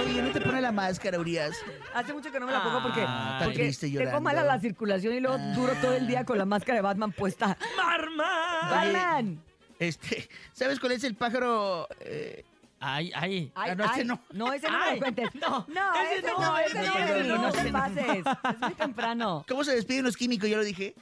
Oye, 0.04 0.22
no 0.22 0.30
te 0.30 0.40
pone 0.40 0.60
la 0.60 0.72
máscara, 0.72 1.18
Urias. 1.18 1.56
Hace 1.94 2.12
mucho 2.12 2.30
que 2.30 2.38
no 2.40 2.46
me 2.46 2.52
la 2.52 2.62
pongo 2.62 2.82
porque, 2.82 3.04
Ah, 3.06 3.40
porque 3.44 3.58
triste 3.58 3.90
tengo 3.90 4.20
mala 4.20 4.42
la 4.44 4.58
circulación 4.58 5.14
y 5.14 5.20
luego 5.20 5.38
duro 5.54 5.74
todo 5.80 5.94
el 5.94 6.06
día 6.06 6.24
con 6.24 6.38
la 6.38 6.44
máscara 6.44 6.76
de 6.76 6.82
Batman 6.82 7.12
puesta. 7.12 7.56
¡Marman! 7.76 8.70
¡Batman! 8.70 9.42
Este, 9.78 10.28
¿sabes 10.52 10.78
cuál 10.78 10.92
es 10.92 11.04
el 11.04 11.14
pájaro? 11.16 11.88
eh, 12.00 12.44
Ay, 12.84 13.12
ay. 13.14 13.52
Ay, 13.54 13.70
Ah, 13.70 13.74
no, 13.76 13.84
ese 13.84 14.00
ay, 14.00 14.04
no. 14.04 14.20
No, 14.32 14.52
ese 14.52 14.68
no 14.68 14.78
me 14.78 14.84
Ay, 14.84 14.94
lo 14.94 15.00
cuentes. 15.00 15.34
no, 15.34 15.66
no, 15.68 15.94
ese 16.02 16.14
ese 16.18 16.26
no, 16.32 16.38
no, 16.40 16.58
ese 16.58 16.68
ese 16.68 16.78
no, 16.78 16.92
no, 16.92 16.94
Bernie, 17.06 17.28
no, 17.28 17.38
no 17.38 17.48
ese 17.48 17.62
te 17.62 17.70
pases. 17.72 18.06
Es 18.26 18.58
muy 18.60 18.74
temprano. 18.74 19.44
¿Cómo 19.48 19.62
se 19.64 19.74
despiden 19.76 20.04
los 20.04 20.16
químicos? 20.16 20.48
Ya 20.50 20.56
lo 20.56 20.64
dije. 20.64 20.94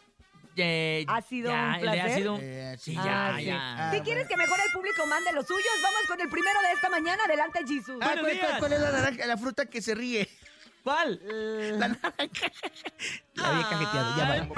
Eh, 0.56 1.06
¿Ha 1.08 1.22
sido 1.22 1.50
ya, 1.50 1.72
un 1.76 1.80
placer? 1.80 2.00
Ha 2.00 2.14
sido 2.16 2.34
un... 2.34 2.40
Eh, 2.42 2.76
Sí, 2.78 2.94
Ah, 2.98 3.04
ya, 3.32 3.36
sí. 3.38 3.44
ya. 3.46 3.90
Si 3.94 4.00
quieres 4.02 4.28
que 4.28 4.36
mejor 4.36 4.58
el 4.66 4.72
público 4.72 5.06
mande 5.06 5.32
los 5.32 5.46
suyos, 5.46 5.64
vamos 5.82 6.00
con 6.06 6.20
el 6.20 6.28
primero 6.28 6.60
de 6.60 6.72
esta 6.72 6.88
mañana. 6.90 7.24
Adelante, 7.24 7.60
Jesus. 7.66 7.96
Ah, 8.02 8.14
¿cuál, 8.20 8.38
cuál- 8.38 8.58
cuál 8.58 8.72
es 8.74 8.80
la 8.80 8.90
naranja, 8.92 9.26
la 9.26 9.36
fruta 9.38 9.64
que 9.66 9.80
se 9.80 9.94
ríe? 9.94 10.28
¿Cuál? 10.84 11.20
La 11.78 11.88
naranja. 11.88 12.52
La 13.34 13.48
había 13.48 13.68
cajeteado, 13.70 14.16
ya 14.16 14.32
Ay. 14.32 14.48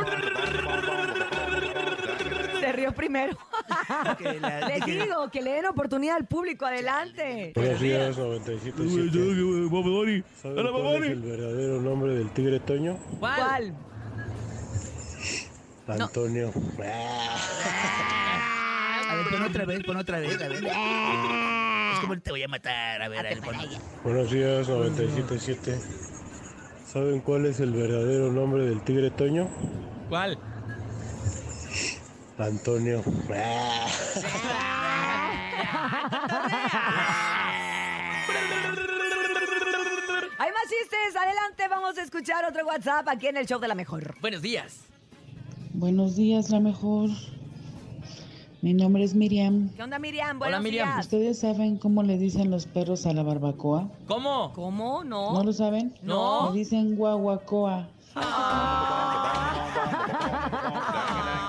Se 2.62 2.70
rió 2.72 2.92
primero. 2.92 3.36
va. 3.90 4.16
Que 4.18 4.38
la- 4.38 4.68
Les 4.68 4.84
que- 4.84 5.02
digo 5.02 5.28
que 5.32 5.42
le 5.42 5.50
den 5.52 5.66
oportunidad 5.66 6.16
al 6.16 6.26
público. 6.26 6.64
Adelante. 6.64 7.52
Buenos 7.56 7.80
días, 7.80 8.16
97.7. 8.16 10.22
¿Saben 10.40 10.70
cuál 10.70 11.02
es 11.02 11.10
el 11.10 11.20
verdadero 11.22 11.80
nombre 11.80 12.14
del 12.14 12.30
tigre 12.30 12.60
Toño? 12.60 12.98
¿Cuál? 13.18 13.74
¿Cuál? 15.86 16.02
Antonio. 16.02 16.52
A 19.08 19.14
ver, 19.16 19.26
pon 19.30 19.42
otra 19.42 19.64
vez, 19.64 19.82
pon 19.84 19.96
otra 19.96 20.20
vez, 20.20 20.40
a 20.40 20.48
ver. 20.48 20.64
Es 20.64 21.98
como 22.00 22.18
te 22.20 22.30
voy 22.30 22.42
a 22.44 22.48
matar, 22.48 23.02
a 23.02 23.08
ver, 23.08 23.18
a 23.18 23.22
ver, 23.22 23.40
pon. 23.40 23.56
Buenos 24.04 24.30
días, 24.30 24.68
97.7. 24.68 25.78
¿Saben 26.86 27.20
cuál 27.20 27.46
es 27.46 27.58
el 27.60 27.72
verdadero 27.72 28.30
nombre 28.30 28.64
del 28.64 28.80
tigre 28.82 29.10
Toño? 29.10 29.48
¿Cuál? 30.08 30.38
Antonio. 32.38 33.02
Hay 40.38 40.50
más 40.50 40.62
chistes. 40.64 41.16
Adelante, 41.16 41.68
vamos 41.68 41.96
a 41.98 42.02
escuchar 42.02 42.44
otro 42.44 42.66
WhatsApp 42.66 43.06
aquí 43.08 43.26
en 43.28 43.36
el 43.36 43.46
show 43.46 43.60
de 43.60 43.68
la 43.68 43.74
mejor. 43.74 44.14
Buenos 44.20 44.42
días. 44.42 44.80
Buenos 45.74 46.16
días, 46.16 46.50
la 46.50 46.60
mejor. 46.60 47.10
Mi 48.60 48.74
nombre 48.74 49.02
es 49.04 49.14
Miriam. 49.14 49.70
¿Qué 49.74 49.82
onda, 49.82 49.98
Miriam? 49.98 50.38
Buenos 50.38 50.62
Miriam. 50.62 50.88
días. 50.88 51.04
¿Ustedes 51.06 51.38
saben 51.40 51.76
cómo 51.78 52.02
le 52.02 52.18
dicen 52.18 52.50
los 52.50 52.66
perros 52.66 53.06
a 53.06 53.12
la 53.12 53.22
barbacoa? 53.22 53.88
¿Cómo? 54.06 54.52
¿Cómo? 54.54 55.04
No. 55.04 55.32
¿No 55.32 55.42
lo 55.44 55.52
saben? 55.52 55.94
No. 56.02 56.50
Le 56.52 56.58
dicen 56.58 56.96
guaguacoa. 56.96 57.88
Me 58.14 58.22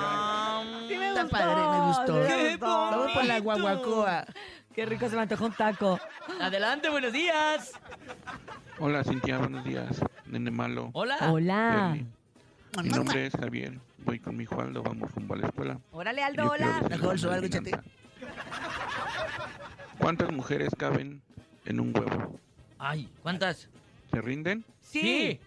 Está 1.26 1.38
padre, 1.38 1.80
me 1.80 1.86
gustó. 1.88 2.28
¡Qué. 2.28 2.58
Vamos 2.58 3.12
por 3.12 3.26
la 3.26 3.40
guaguacoa. 3.40 4.26
Qué 4.74 4.86
rico 4.86 5.10
se 5.10 5.16
me 5.16 5.22
antojó 5.22 5.46
un 5.46 5.54
taco. 5.54 6.00
Adelante, 6.42 6.90
buenos 6.90 7.14
días. 7.14 7.72
Hola 8.80 9.04
Cintia, 9.04 9.38
buenos 9.38 9.64
días. 9.64 10.02
Nene 10.26 10.50
malo. 10.52 10.90
Hola. 10.94 11.18
Hola. 11.30 11.94
Bernie. 11.94 12.08
Mi 12.84 12.90
nombre 12.90 13.28
es 13.28 13.34
Javier. 13.34 13.80
Voy 14.00 14.20
con 14.20 14.36
mi 14.36 14.44
hijo 14.44 14.60
Aldo, 14.60 14.82
vamos 14.82 15.12
rumbo 15.14 15.36
a 15.36 15.38
la 15.38 15.48
escuela. 15.48 15.80
Órale, 15.92 16.24
Aldo, 16.24 16.44
yo 16.44 16.50
quiero 16.50 16.66
hola. 16.66 16.74
decirle 16.76 16.98
Mejor, 16.98 17.10
una 17.10 17.18
Suárez, 17.18 17.56
adivinanza. 17.56 17.84
¿Cuántas 20.00 20.32
mujeres 20.32 20.70
caben 20.78 21.22
en 21.66 21.80
un 21.80 21.96
huevo? 21.96 22.40
Ay, 22.80 23.10
¿cuántas? 23.22 23.70
¿Se 24.12 24.22
rinden? 24.22 24.66
Sí. 24.82 25.40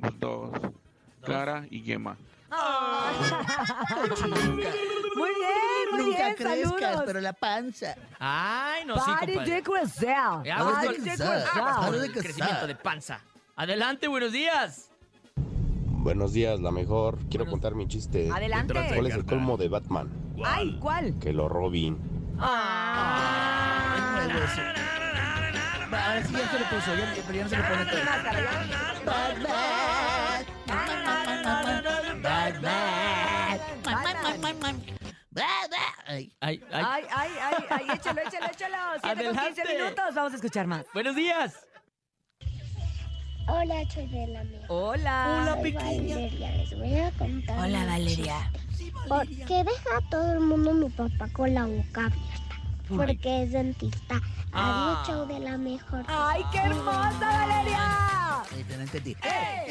Pues 0.00 0.12
dos. 0.20 0.50
Clara 1.22 1.66
y 1.70 1.82
Yema. 1.82 2.16
Muy 5.16 5.30
bien, 5.30 5.90
muy 5.92 6.02
Nunca 6.04 6.16
bien, 6.24 6.34
crezcas, 6.36 6.80
saludos. 6.80 7.02
pero 7.06 7.20
la 7.20 7.32
panza. 7.32 7.96
Ay, 8.18 8.84
no, 8.84 8.94
sí, 8.96 9.00
Pare 9.18 9.34
compadre. 9.34 9.54
de 9.54 9.62
crecer. 9.62 10.16
Ya, 10.44 10.56
Pare 10.58 10.64
pues, 10.86 11.04
de 11.04 11.10
ah, 11.10 11.14
crecer. 11.16 11.26
Aguas 11.54 11.76
con 11.76 11.84
Pare 11.86 11.98
de 11.98 12.06
el 12.06 12.12
crezar. 12.12 12.22
crecimiento 12.32 12.66
de 12.66 12.74
panza. 12.76 13.20
Adelante, 13.56 14.08
buenos 14.08 14.32
días. 14.32 14.90
Buenos 15.36 16.32
días, 16.32 16.60
la 16.60 16.70
mejor. 16.70 17.18
Quiero 17.28 17.46
contar 17.46 17.74
mi 17.74 17.88
chiste. 17.88 18.30
Adelante. 18.32 18.72
¿Cuál 18.94 19.06
es 19.06 19.14
el 19.14 19.24
colmo 19.24 19.56
de 19.56 19.68
Batman? 19.68 20.08
Ay, 20.44 20.78
¿cuál? 20.80 21.18
Que 21.18 21.32
lo 21.32 21.48
Robin. 21.48 21.98
Ah. 22.38 23.16
Va, 25.92 26.06
Ahora 26.06 26.22
sí 26.24 26.32
ya 26.32 26.50
se 26.50 26.58
lo 26.58 26.64
puso, 26.66 26.94
ya, 26.94 27.14
pero 27.26 27.38
ya 27.38 27.44
no 27.44 27.48
se 27.48 27.56
lo 27.56 27.62
pone 27.64 27.84
todo. 27.86 28.00
Ay. 36.06 36.32
Ay, 36.40 36.62
ay. 36.72 36.84
Ay, 36.86 37.04
ay, 37.16 37.30
ay, 37.42 37.64
ay, 37.70 37.96
échalo, 37.96 38.20
échalo, 38.20 38.46
échalo. 38.46 38.76
Siete 39.02 39.24
con 39.24 39.36
15 39.36 39.38
Adelante. 39.62 39.62
minutos, 39.76 40.14
vamos 40.14 40.32
a 40.32 40.36
escuchar 40.36 40.66
más. 40.66 40.86
Buenos 40.94 41.16
días. 41.16 41.54
Hola, 43.48 43.74
soy 43.92 44.06
de 44.08 44.26
la 44.28 44.44
mejor. 44.44 44.66
Hola. 44.68 45.56
Soy 45.60 45.72
Valeria, 45.72 46.50
les 46.56 46.78
voy 46.78 46.98
a 46.98 47.10
contar. 47.12 47.58
Hola, 47.58 47.78
un 47.80 47.86
Valeria. 47.86 48.50
chiste. 48.76 48.92
¿Por 49.08 49.26
qué 49.26 49.64
deja 49.64 49.96
a 49.98 50.10
todo 50.10 50.32
el 50.32 50.40
mundo 50.40 50.72
mi 50.74 50.88
papá 50.90 51.28
con 51.32 51.54
la 51.54 51.64
boca 51.64 52.06
abierta? 52.06 52.56
Porque 52.88 53.42
es 53.42 53.52
dentista. 53.52 54.20
Ah. 54.52 55.02
Adiós, 55.02 55.08
show 55.08 55.26
de 55.26 55.40
la 55.40 55.58
mejor. 55.58 56.04
¡Ay, 56.08 56.42
qué 56.52 56.58
hermosa, 56.58 57.18
Valeria! 57.20 58.42
Ay, 58.52 58.64
te 58.64 58.76
no 58.76 58.82
entendí. 58.82 59.16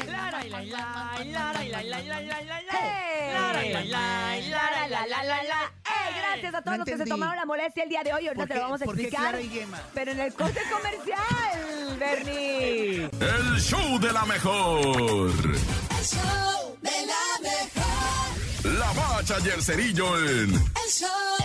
La, 0.06 0.30
la, 0.30 0.44
la, 0.44 0.62
la, 0.62 0.62
la, 0.62 1.24
la, 1.24 1.64
la, 1.64 1.82
la, 1.82 2.02
la, 2.02 2.20
la, 2.20 2.40
la, 2.42 2.60
la. 2.62 2.72
¡Hey! 2.72 3.32
La, 3.32 3.52
la, 3.52 3.62
la, 3.62 3.84
la, 3.84 4.70
la, 4.70 4.88
la, 4.88 5.06
la, 5.06 5.24
la, 5.24 5.42
la. 5.42 5.72
Gracias 6.14 6.54
a 6.54 6.62
todos 6.62 6.78
No 6.78 6.84
los 6.84 6.86
que 6.86 6.96
se 6.96 7.04
tomaron 7.04 7.36
la 7.36 7.44
molestia 7.46 7.82
el 7.84 7.88
día 7.88 8.02
de 8.02 8.12
hoy. 8.12 8.26
Ahorita 8.28 8.42
¿Por 8.42 8.48
te 8.48 8.54
lo 8.54 8.60
vamos 8.60 8.82
a 8.82 8.84
por 8.84 8.96
qué 8.96 9.02
explicar. 9.02 9.30
Clara 9.30 9.40
y 9.40 9.48
Yema? 9.48 9.80
Pero 9.94 10.10
en 10.12 10.20
el 10.20 10.34
corte 10.34 10.60
comercial, 10.70 11.96
Bernie. 11.98 13.10
El 13.20 13.60
show 13.60 13.98
de 13.98 14.12
la 14.12 14.24
mejor. 14.24 15.30
El 15.30 16.04
show 16.04 16.76
de 16.82 17.06
la 17.06 17.40
mejor. 17.42 18.78
La 18.78 18.92
bacha 18.92 19.36
y 19.44 19.48
el 19.48 19.62
cerillo 19.62 20.18
en 20.18 20.50
El 20.54 20.90
show 20.90 21.35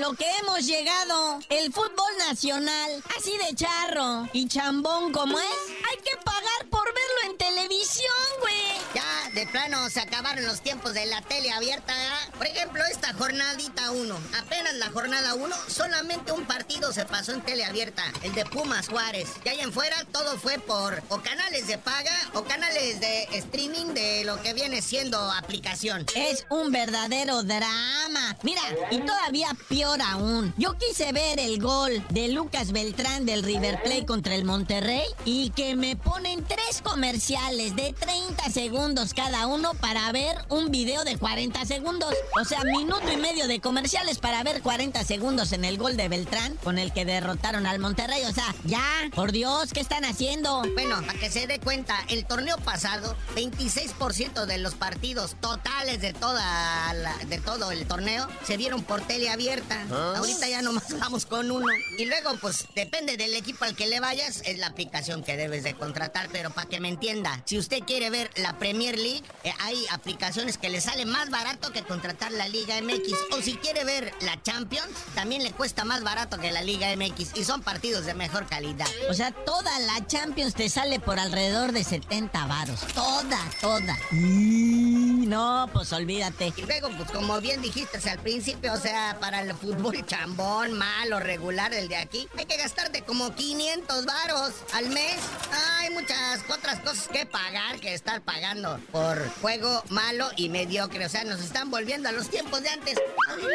lo 0.00 0.14
que 0.14 0.26
hemos 0.38 0.66
llegado. 0.66 1.40
El 1.48 1.72
fútbol 1.72 2.18
nacional, 2.18 3.02
así 3.16 3.36
de 3.38 3.54
charro 3.54 4.28
y 4.32 4.48
chambón 4.48 5.12
como 5.12 5.38
es, 5.38 5.46
hay 5.90 5.96
que 5.98 6.16
pagar 6.24 6.68
por 6.70 6.84
verlo 6.84 7.30
en 7.30 7.38
televisión, 7.38 8.10
güey. 8.40 8.65
De 9.36 9.46
plano, 9.46 9.90
se 9.90 10.00
acabaron 10.00 10.46
los 10.46 10.62
tiempos 10.62 10.94
de 10.94 11.04
la 11.04 11.20
tele 11.20 11.50
abierta. 11.52 11.92
¿verdad? 11.92 12.38
Por 12.38 12.46
ejemplo, 12.46 12.82
esta 12.90 13.12
jornadita 13.12 13.90
1. 13.90 14.18
Apenas 14.38 14.72
la 14.76 14.88
jornada 14.88 15.34
1, 15.34 15.54
solamente 15.68 16.32
un 16.32 16.46
partido 16.46 16.90
se 16.90 17.04
pasó 17.04 17.34
en 17.34 17.42
tele 17.42 17.66
abierta. 17.66 18.02
El 18.22 18.32
de 18.32 18.46
Pumas 18.46 18.88
Juárez. 18.88 19.28
Y 19.44 19.50
ahí 19.50 19.60
en 19.60 19.74
fuera 19.74 19.94
todo 20.10 20.38
fue 20.38 20.58
por 20.58 21.02
o 21.10 21.20
canales 21.20 21.66
de 21.66 21.76
paga 21.76 22.16
o 22.32 22.44
canales 22.44 22.98
de 22.98 23.24
streaming 23.32 23.92
de 23.92 24.24
lo 24.24 24.40
que 24.40 24.54
viene 24.54 24.80
siendo 24.80 25.20
aplicación. 25.30 26.06
Es 26.14 26.46
un 26.48 26.72
verdadero 26.72 27.42
drama. 27.42 28.38
Mira, 28.42 28.62
y 28.90 29.00
todavía 29.00 29.48
peor 29.68 30.00
aún. 30.00 30.54
Yo 30.56 30.78
quise 30.78 31.12
ver 31.12 31.40
el 31.40 31.60
gol 31.60 32.02
de 32.08 32.28
Lucas 32.28 32.72
Beltrán 32.72 33.26
del 33.26 33.42
River 33.42 33.82
Plate 33.82 34.06
contra 34.06 34.34
el 34.34 34.46
Monterrey 34.46 35.04
y 35.26 35.50
que 35.50 35.76
me 35.76 35.94
ponen 35.94 36.42
tres 36.42 36.80
comerciales 36.82 37.76
de 37.76 37.92
30 37.92 38.48
segundos 38.48 39.12
cada 39.12 39.25
uno 39.46 39.74
para 39.74 40.10
ver 40.12 40.36
un 40.48 40.70
video 40.70 41.04
de 41.04 41.16
40 41.18 41.64
segundos. 41.66 42.14
O 42.40 42.44
sea, 42.44 42.62
minuto 42.64 43.10
y 43.12 43.16
medio 43.16 43.46
de 43.48 43.60
comerciales 43.60 44.18
para 44.18 44.42
ver 44.42 44.62
40 44.62 45.04
segundos 45.04 45.52
en 45.52 45.64
el 45.64 45.78
gol 45.78 45.96
de 45.96 46.08
Beltrán 46.08 46.54
con 46.64 46.78
el 46.78 46.92
que 46.92 47.04
derrotaron 47.04 47.66
al 47.66 47.78
Monterrey. 47.78 48.22
O 48.24 48.32
sea, 48.32 48.54
ya, 48.64 48.82
por 49.14 49.32
Dios, 49.32 49.72
¿qué 49.72 49.80
están 49.80 50.04
haciendo? 50.04 50.62
Bueno, 50.74 51.00
para 51.06 51.18
que 51.18 51.30
se 51.30 51.46
dé 51.46 51.58
cuenta, 51.60 51.96
el 52.08 52.24
torneo 52.26 52.56
pasado, 52.58 53.16
26% 53.34 54.46
de 54.46 54.58
los 54.58 54.74
partidos 54.74 55.36
totales 55.40 56.00
de 56.00 56.12
toda 56.12 56.92
la- 56.94 57.16
de 57.26 57.38
todo 57.38 57.70
el 57.72 57.86
torneo 57.86 58.26
se 58.46 58.56
vieron 58.56 58.82
por 58.82 59.00
tele 59.02 59.28
abierta. 59.30 59.84
Ahorita 60.16 60.48
ya 60.48 60.62
nomás 60.62 60.84
vamos 61.00 61.26
con 61.26 61.50
uno. 61.50 61.66
Y 61.98 62.04
luego, 62.06 62.36
pues, 62.40 62.66
depende 62.74 63.16
del 63.16 63.34
equipo 63.34 63.64
al 63.64 63.74
que 63.76 63.86
le 63.86 64.00
vayas, 64.00 64.42
es 64.44 64.58
la 64.58 64.68
aplicación 64.68 65.22
que 65.24 65.36
debes 65.36 65.64
de 65.64 65.74
contratar. 65.74 66.28
Pero 66.32 66.50
para 66.50 66.68
que 66.68 66.80
me 66.80 66.88
entienda, 66.88 67.42
si 67.44 67.58
usted 67.58 67.80
quiere 67.80 68.10
ver 68.10 68.30
la 68.36 68.58
Premier 68.58 68.96
League, 68.98 69.15
eh, 69.44 69.52
hay 69.60 69.86
aplicaciones 69.90 70.58
que 70.58 70.68
le 70.68 70.80
sale 70.80 71.06
más 71.06 71.30
barato 71.30 71.72
que 71.72 71.82
contratar 71.82 72.32
la 72.32 72.48
Liga 72.48 72.80
MX. 72.80 73.36
O 73.36 73.42
si 73.42 73.54
quiere 73.54 73.84
ver 73.84 74.12
la 74.20 74.42
Champions, 74.42 74.88
también 75.14 75.42
le 75.42 75.52
cuesta 75.52 75.84
más 75.84 76.02
barato 76.02 76.38
que 76.38 76.50
la 76.50 76.62
Liga 76.62 76.94
MX. 76.96 77.36
Y 77.36 77.44
son 77.44 77.62
partidos 77.62 78.06
de 78.06 78.14
mejor 78.14 78.46
calidad. 78.46 78.86
O 79.10 79.14
sea, 79.14 79.32
toda 79.32 79.78
la 79.80 80.06
Champions 80.06 80.54
te 80.54 80.68
sale 80.68 81.00
por 81.00 81.18
alrededor 81.18 81.72
de 81.72 81.84
70 81.84 82.46
varos. 82.46 82.80
Toda, 82.94 83.38
toda. 83.60 83.96
Mm, 84.10 85.05
no, 85.26 85.68
pues 85.72 85.92
olvídate. 85.92 86.52
Y 86.56 86.62
luego, 86.62 86.88
pues 86.96 87.10
como 87.10 87.40
bien 87.40 87.62
dijiste 87.62 87.98
al 88.08 88.18
principio, 88.18 88.72
o 88.72 88.76
sea, 88.76 89.16
para 89.20 89.40
el 89.42 89.54
fútbol 89.54 90.04
chambón, 90.06 90.72
malo, 90.72 91.20
regular, 91.20 91.72
el 91.74 91.88
de 91.88 91.96
aquí, 91.96 92.28
hay 92.36 92.46
que 92.46 92.56
gastarte 92.56 93.02
como 93.02 93.34
500 93.34 94.04
varos 94.06 94.52
al 94.74 94.88
mes. 94.90 95.16
Hay 95.78 95.90
muchas 95.90 96.40
otras 96.50 96.80
cosas 96.80 97.08
que 97.08 97.26
pagar 97.26 97.80
que 97.80 97.94
estar 97.94 98.20
pagando 98.22 98.78
por 98.92 99.28
juego 99.40 99.82
malo 99.90 100.28
y 100.36 100.48
mediocre. 100.48 101.06
O 101.06 101.08
sea, 101.08 101.24
nos 101.24 101.40
están 101.40 101.70
volviendo 101.70 102.08
a 102.08 102.12
los 102.12 102.28
tiempos 102.28 102.62
de 102.62 102.68
antes 102.68 102.98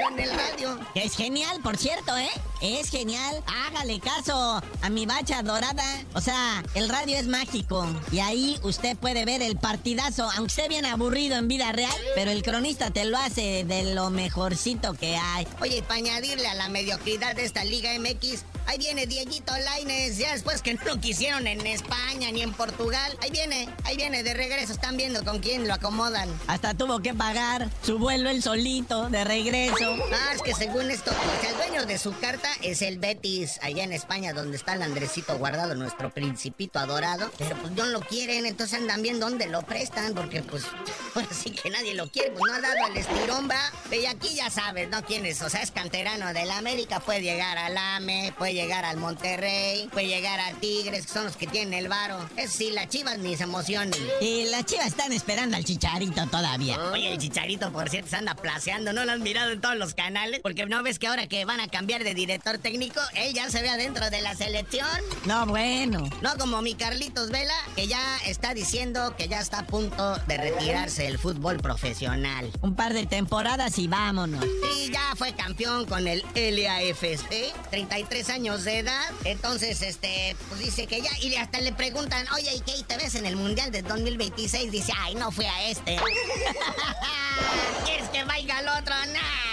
en 0.09 0.19
el 0.19 0.29
radio. 0.31 0.79
Es 0.95 1.15
genial, 1.15 1.61
por 1.61 1.77
cierto, 1.77 2.17
¿eh? 2.17 2.29
Es 2.61 2.89
genial. 2.89 3.43
Hágale 3.47 3.99
caso 3.99 4.61
a 4.81 4.89
mi 4.89 5.05
bacha 5.05 5.41
dorada. 5.43 5.83
O 6.13 6.21
sea, 6.21 6.63
el 6.75 6.89
radio 6.89 7.17
es 7.17 7.27
mágico. 7.27 7.87
Y 8.11 8.19
ahí 8.19 8.59
usted 8.63 8.97
puede 8.97 9.25
ver 9.25 9.41
el 9.41 9.57
partidazo, 9.57 10.29
aunque 10.35 10.51
esté 10.51 10.67
bien 10.67 10.85
aburrido 10.85 11.37
en 11.37 11.47
vida 11.47 11.60
real, 11.71 11.93
pero 12.15 12.31
el 12.31 12.41
cronista 12.41 12.89
te 12.91 13.05
lo 13.05 13.17
hace 13.17 13.63
de 13.65 13.93
lo 13.93 14.09
mejorcito 14.09 14.93
que 14.93 15.15
hay. 15.17 15.45
Oye, 15.61 15.83
para 15.83 15.95
añadirle 15.95 16.47
a 16.47 16.55
la 16.55 16.69
mediocridad 16.69 17.35
de 17.35 17.45
esta 17.45 17.63
Liga 17.63 17.91
MX, 17.99 18.43
ahí 18.67 18.77
viene 18.77 19.05
Dieguito 19.05 19.53
Laines, 19.57 20.17
ya 20.17 20.33
después 20.33 20.61
que 20.61 20.73
no 20.73 20.81
lo 20.85 20.99
quisieron 20.99 21.47
en 21.47 21.65
España 21.65 22.31
ni 22.31 22.41
en 22.41 22.53
Portugal. 22.53 23.17
Ahí 23.21 23.31
viene, 23.31 23.69
ahí 23.83 23.97
viene 23.97 24.23
de 24.23 24.33
regreso, 24.33 24.73
están 24.73 24.97
viendo 24.97 25.23
con 25.23 25.39
quién 25.39 25.67
lo 25.67 25.73
acomodan. 25.73 26.29
Hasta 26.47 26.73
tuvo 26.73 27.01
que 27.01 27.13
pagar 27.13 27.69
su 27.83 27.99
vuelo 27.99 28.29
el 28.29 28.41
solito 28.41 29.09
de 29.09 29.23
regreso. 29.23 29.95
Ah, 30.13 30.33
es 30.33 30.41
que 30.41 30.53
según 30.53 30.89
esto, 30.91 31.11
el 31.47 31.55
dueño 31.57 31.85
de 31.85 31.97
su 31.97 32.17
carta 32.19 32.49
es 32.61 32.81
el 32.81 32.99
Betis, 32.99 33.59
allá 33.61 33.83
en 33.83 33.93
España, 33.93 34.33
donde 34.33 34.57
está 34.57 34.73
el 34.73 34.81
Andresito 34.81 35.37
guardado, 35.37 35.75
nuestro 35.75 36.09
principito 36.11 36.79
adorado. 36.79 37.31
Pero 37.37 37.55
pues 37.57 37.71
no 37.73 37.85
lo 37.85 37.99
quieren, 38.01 38.45
entonces 38.45 38.79
andan 38.79 39.01
viendo 39.01 39.29
dónde 39.29 39.47
lo 39.47 39.61
prestan, 39.63 40.13
porque 40.13 40.41
pues, 40.41 40.63
pues 41.13 41.27
sí 41.31 41.51
que 41.51 41.69
nadie 41.69 41.93
lo 41.93 42.09
quiere, 42.09 42.31
pues 42.31 42.41
no 42.47 42.53
ha 42.53 42.61
dado 42.61 42.87
el 42.87 42.97
estirón. 42.97 43.49
Y 43.91 44.05
aquí 44.05 44.35
ya 44.35 44.49
sabes, 44.49 44.89
¿no? 44.89 45.03
¿Quién 45.03 45.25
es? 45.25 45.41
O 45.41 45.49
sea, 45.49 45.61
es 45.61 45.71
canterano 45.71 46.33
del 46.33 46.49
América, 46.51 46.99
puede 46.99 47.21
llegar 47.21 47.57
al 47.57 47.77
AME, 47.77 48.33
puede 48.37 48.53
llegar 48.61 48.85
al 48.85 48.97
Monterrey, 48.97 49.89
puede 49.91 50.07
llegar 50.07 50.39
a 50.39 50.53
Tigres, 50.53 51.05
que 51.05 51.11
son 51.11 51.25
los 51.25 51.35
que 51.35 51.47
tienen 51.47 51.73
el 51.73 51.87
varo. 51.87 52.17
Es 52.37 52.51
si 52.51 52.71
las 52.71 52.89
chivas 52.89 53.17
ni 53.17 53.35
se 53.35 53.43
emocionen. 53.43 53.93
Y 54.21 54.45
las 54.45 54.65
chivas 54.65 54.87
están 54.87 55.11
esperando 55.13 55.57
al 55.57 55.63
chicharito 55.63 56.25
todavía. 56.27 56.77
Oye, 56.91 57.13
el 57.13 57.17
chicharito, 57.17 57.71
por 57.71 57.89
cierto, 57.89 58.09
se 58.09 58.17
anda 58.17 58.35
placeando, 58.35 58.93
¿no 58.93 59.05
lo 59.05 59.11
han 59.11 59.23
mirado 59.23 59.51
en 59.51 59.61
todos 59.61 59.75
los 59.75 59.93
canales? 59.93 60.41
Porque 60.41 60.65
no 60.65 60.83
ves 60.83 60.99
que 60.99 61.07
ahora 61.07 61.27
que 61.27 61.45
van 61.45 61.59
a 61.59 61.67
cambiar 61.67 62.03
de 62.03 62.13
director 62.13 62.57
técnico, 62.57 62.99
él 63.15 63.33
ya 63.33 63.49
se 63.49 63.61
ve 63.61 63.69
adentro 63.69 64.09
de 64.09 64.21
la 64.21 64.35
selección. 64.35 64.87
No, 65.25 65.45
bueno. 65.45 66.09
No 66.21 66.37
como 66.37 66.61
mi 66.61 66.75
Carlitos 66.75 67.29
Vela, 67.29 67.53
que 67.75 67.87
ya 67.87 68.17
está 68.25 68.53
diciendo 68.53 69.15
que 69.17 69.27
ya 69.27 69.39
está 69.39 69.59
a 69.59 69.67
punto 69.67 70.17
de 70.27 70.37
retirarse 70.37 71.03
del 71.03 71.17
fútbol 71.17 71.57
profesional. 71.59 72.51
Un 72.61 72.75
par 72.75 72.93
de 72.93 73.05
temporadas 73.05 73.77
y 73.79 73.87
vámonos. 73.87 74.43
Sí, 74.43 74.91
ya 74.91 75.15
fue 75.15 75.33
campeón 75.33 75.85
con 75.85 76.07
el 76.07 76.23
LAFC, 76.35 77.53
33 77.69 78.29
años 78.29 78.40
de 78.41 78.79
edad. 78.79 79.11
Entonces, 79.23 79.83
este, 79.83 80.35
pues 80.49 80.59
dice 80.59 80.87
que 80.87 80.99
ya, 80.99 81.11
y 81.21 81.35
hasta 81.35 81.61
le 81.61 81.73
preguntan, 81.73 82.25
oye, 82.33 82.51
¿y 82.55 82.59
qué 82.61 82.73
te 82.87 82.97
ves 82.97 83.13
en 83.13 83.27
el 83.27 83.35
Mundial 83.35 83.71
de 83.71 83.83
2026? 83.83 84.71
Dice, 84.71 84.91
ay, 84.97 85.13
no 85.13 85.31
fui 85.31 85.45
a 85.45 85.65
este. 85.65 85.97
¿Quieres 87.85 88.09
que 88.09 88.23
vaya 88.23 88.57
al 88.57 88.67
otro? 88.67 88.95
Nah. 89.13 89.51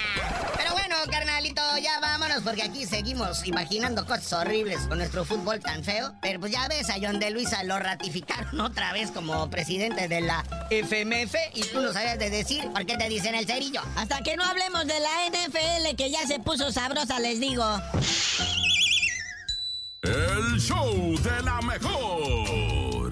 Pero 0.56 0.72
bueno, 0.72 0.96
carnalito, 1.10 1.60
ya 1.82 2.00
vámonos, 2.00 2.42
porque 2.42 2.62
aquí 2.62 2.86
seguimos 2.86 3.46
imaginando 3.46 4.06
cosas 4.06 4.32
horribles 4.32 4.80
con 4.88 4.98
nuestro 4.98 5.26
fútbol 5.26 5.60
tan 5.60 5.84
feo. 5.84 6.14
Pero 6.22 6.40
pues 6.40 6.50
ya 6.50 6.66
ves, 6.66 6.88
a 6.88 6.94
John 6.94 7.20
de 7.20 7.30
Luisa 7.30 7.62
lo 7.64 7.78
ratificaron 7.78 8.58
otra 8.62 8.94
vez 8.94 9.10
como 9.10 9.50
presidente 9.50 10.08
de 10.08 10.22
la 10.22 10.44
FMF 10.70 11.34
y 11.54 11.62
tú 11.64 11.82
no 11.82 11.92
sabías 11.92 12.18
de 12.18 12.30
decir 12.30 12.66
por 12.72 12.86
qué 12.86 12.96
te 12.96 13.08
dicen 13.10 13.34
el 13.34 13.46
cerillo. 13.46 13.82
Hasta 13.96 14.22
que 14.22 14.34
no 14.36 14.44
hablemos 14.44 14.86
de 14.86 14.98
la 14.98 15.10
NFL, 15.30 15.94
que 15.94 16.10
ya 16.10 16.26
se 16.26 16.40
puso 16.40 16.72
sabrosa, 16.72 17.20
les 17.20 17.38
digo. 17.38 17.64
El 20.68 20.74
show 20.74 21.18
de 21.22 21.42
la 21.42 21.60
mejor. 21.62 23.10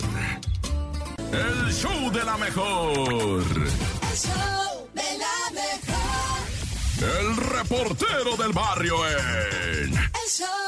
El 1.33 1.73
show 1.73 2.11
de 2.13 2.23
la 2.23 2.37
mejor. 2.37 3.43
El 3.43 4.17
show 4.19 4.89
de 4.93 5.19
la 5.19 5.51
mejor. 5.55 6.39
El 7.01 7.37
reportero 7.37 8.37
del 8.37 8.53
barrio 8.53 8.97
en. 9.09 9.95
El 9.95 10.31
show 10.31 10.66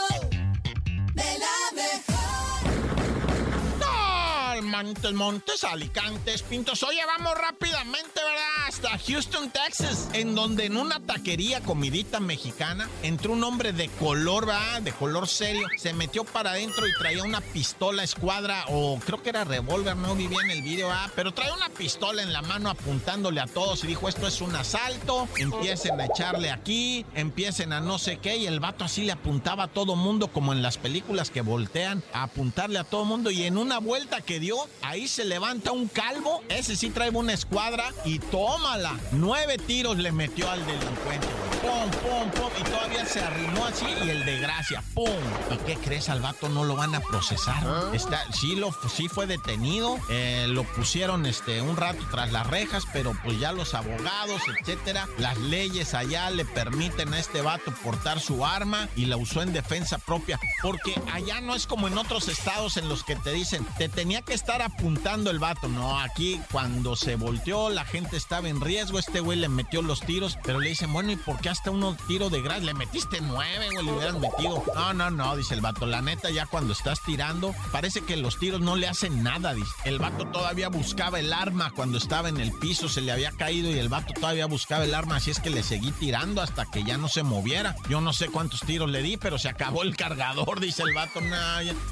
Montes, 4.78 5.12
Montes, 5.12 5.64
Alicantes, 5.64 6.42
Pintos. 6.42 6.84
Oye, 6.84 7.00
vamos 7.04 7.34
rápidamente, 7.36 8.14
¿verdad? 8.14 8.68
Hasta 8.68 8.96
Houston, 8.96 9.50
Texas, 9.50 10.08
en 10.12 10.36
donde 10.36 10.66
en 10.66 10.76
una 10.76 11.00
taquería, 11.00 11.60
comidita 11.62 12.20
mexicana, 12.20 12.88
entró 13.02 13.32
un 13.32 13.42
hombre 13.42 13.72
de 13.72 13.88
color, 13.88 14.46
¿verdad? 14.46 14.80
De 14.82 14.92
color 14.92 15.26
serio. 15.26 15.66
Se 15.78 15.92
metió 15.94 16.22
para 16.22 16.50
adentro 16.52 16.86
y 16.86 16.92
traía 16.96 17.24
una 17.24 17.40
pistola 17.40 18.04
escuadra, 18.04 18.66
o 18.68 19.00
creo 19.04 19.20
que 19.20 19.30
era 19.30 19.42
revólver, 19.42 19.96
no 19.96 20.14
vivía 20.14 20.38
en 20.44 20.50
el 20.50 20.62
video, 20.62 20.88
¿verdad? 20.88 21.10
Pero 21.16 21.34
traía 21.34 21.54
una 21.54 21.70
pistola 21.70 22.22
en 22.22 22.32
la 22.32 22.42
mano 22.42 22.70
apuntándole 22.70 23.40
a 23.40 23.46
todos 23.46 23.82
y 23.82 23.88
dijo, 23.88 24.08
esto 24.08 24.28
es 24.28 24.40
un 24.40 24.54
asalto, 24.54 25.26
empiecen 25.38 26.00
a 26.00 26.06
echarle 26.06 26.52
aquí, 26.52 27.04
empiecen 27.14 27.72
a 27.72 27.80
no 27.80 27.98
sé 27.98 28.18
qué, 28.18 28.36
y 28.36 28.46
el 28.46 28.60
vato 28.60 28.84
así 28.84 29.02
le 29.02 29.10
apuntaba 29.10 29.64
a 29.64 29.68
todo 29.68 29.96
mundo, 29.96 30.28
como 30.28 30.52
en 30.52 30.62
las 30.62 30.78
películas 30.78 31.30
que 31.30 31.40
voltean, 31.40 32.04
a 32.12 32.22
apuntarle 32.22 32.78
a 32.78 32.84
todo 32.84 33.04
mundo, 33.04 33.32
y 33.32 33.42
en 33.42 33.58
una 33.58 33.78
vuelta 33.78 34.20
que 34.20 34.38
dio, 34.38 34.67
ahí 34.82 35.08
se 35.08 35.24
levanta 35.24 35.72
un 35.72 35.88
calvo, 35.88 36.42
ese 36.48 36.76
sí 36.76 36.90
trae 36.90 37.10
una 37.10 37.32
escuadra, 37.32 37.92
y 38.04 38.18
tómala, 38.18 38.98
nueve 39.12 39.58
tiros 39.58 39.98
le 39.98 40.12
metió 40.12 40.50
al 40.50 40.64
delincuente, 40.66 41.26
pum, 41.62 41.90
pum, 41.90 42.30
pum, 42.30 42.50
y 42.60 42.64
todavía 42.64 43.04
se 43.04 43.20
arrimó 43.20 43.64
así, 43.66 43.86
y 44.04 44.10
el 44.10 44.24
de 44.24 44.38
gracia, 44.38 44.82
pum. 44.94 45.08
¿Y 45.52 45.56
qué 45.66 45.76
crees? 45.76 46.08
Al 46.08 46.20
vato 46.20 46.48
no 46.48 46.64
lo 46.64 46.76
van 46.76 46.94
a 46.94 47.00
procesar. 47.00 47.94
Está, 47.94 48.24
sí, 48.32 48.56
lo, 48.56 48.74
sí 48.94 49.08
fue 49.08 49.26
detenido, 49.26 49.98
eh, 50.10 50.46
lo 50.48 50.64
pusieron 50.64 51.26
este, 51.26 51.60
un 51.62 51.76
rato 51.76 52.04
tras 52.10 52.32
las 52.32 52.46
rejas, 52.46 52.84
pero 52.92 53.16
pues 53.24 53.38
ya 53.40 53.52
los 53.52 53.74
abogados, 53.74 54.42
etcétera, 54.60 55.08
las 55.18 55.36
leyes 55.38 55.94
allá 55.94 56.30
le 56.30 56.44
permiten 56.44 57.12
a 57.14 57.18
este 57.18 57.42
vato 57.42 57.72
portar 57.82 58.20
su 58.20 58.44
arma 58.44 58.88
y 58.96 59.06
la 59.06 59.16
usó 59.16 59.42
en 59.42 59.52
defensa 59.52 59.98
propia, 59.98 60.38
porque 60.62 61.00
allá 61.12 61.40
no 61.40 61.54
es 61.54 61.66
como 61.66 61.88
en 61.88 61.98
otros 61.98 62.28
estados 62.28 62.76
en 62.76 62.88
los 62.88 63.04
que 63.04 63.16
te 63.16 63.32
dicen, 63.32 63.66
te 63.78 63.88
tenía 63.88 64.22
que 64.22 64.34
estar 64.34 64.57
apuntando 64.62 65.30
el 65.30 65.38
vato, 65.38 65.68
no, 65.68 65.98
aquí 65.98 66.40
cuando 66.50 66.96
se 66.96 67.16
volteó 67.16 67.68
la 67.70 67.84
gente 67.84 68.16
estaba 68.16 68.48
en 68.48 68.60
riesgo, 68.60 68.98
este 68.98 69.20
güey 69.20 69.38
le 69.38 69.48
metió 69.48 69.82
los 69.82 70.00
tiros, 70.00 70.38
pero 70.44 70.60
le 70.60 70.68
dicen, 70.68 70.92
bueno, 70.92 71.12
¿y 71.12 71.16
por 71.16 71.40
qué 71.40 71.48
hasta 71.48 71.70
uno 71.70 71.96
tiro 72.06 72.30
de 72.30 72.42
gras? 72.42 72.62
Le 72.62 72.74
metiste 72.74 73.20
nueve, 73.20 73.68
güey, 73.72 73.86
le 73.86 73.92
hubieras 73.92 74.18
metido. 74.18 74.62
No, 74.74 74.92
no, 74.92 75.10
no, 75.10 75.36
dice 75.36 75.54
el 75.54 75.60
vato, 75.60 75.86
la 75.86 76.02
neta 76.02 76.30
ya 76.30 76.46
cuando 76.46 76.72
estás 76.72 77.02
tirando, 77.02 77.54
parece 77.72 78.02
que 78.02 78.16
los 78.16 78.38
tiros 78.38 78.60
no 78.60 78.76
le 78.76 78.88
hacen 78.88 79.22
nada, 79.22 79.54
dice. 79.54 79.70
El 79.84 79.98
vato 79.98 80.26
todavía 80.26 80.68
buscaba 80.68 81.18
el 81.20 81.32
arma 81.32 81.72
cuando 81.74 81.98
estaba 81.98 82.28
en 82.28 82.38
el 82.38 82.52
piso, 82.52 82.88
se 82.88 83.00
le 83.00 83.12
había 83.12 83.32
caído 83.32 83.70
y 83.70 83.78
el 83.78 83.88
vato 83.88 84.12
todavía 84.14 84.46
buscaba 84.46 84.84
el 84.84 84.94
arma, 84.94 85.16
así 85.16 85.30
es 85.30 85.40
que 85.40 85.50
le 85.50 85.62
seguí 85.62 85.90
tirando 85.92 86.42
hasta 86.42 86.66
que 86.66 86.84
ya 86.84 86.98
no 86.98 87.08
se 87.08 87.22
moviera. 87.22 87.76
Yo 87.88 88.00
no 88.00 88.12
sé 88.12 88.28
cuántos 88.28 88.60
tiros 88.60 88.90
le 88.90 89.02
di, 89.02 89.16
pero 89.16 89.38
se 89.38 89.48
acabó 89.48 89.82
el 89.82 89.96
cargador, 89.96 90.60
dice 90.68 90.82
el 90.82 90.94
vato, 90.94 91.20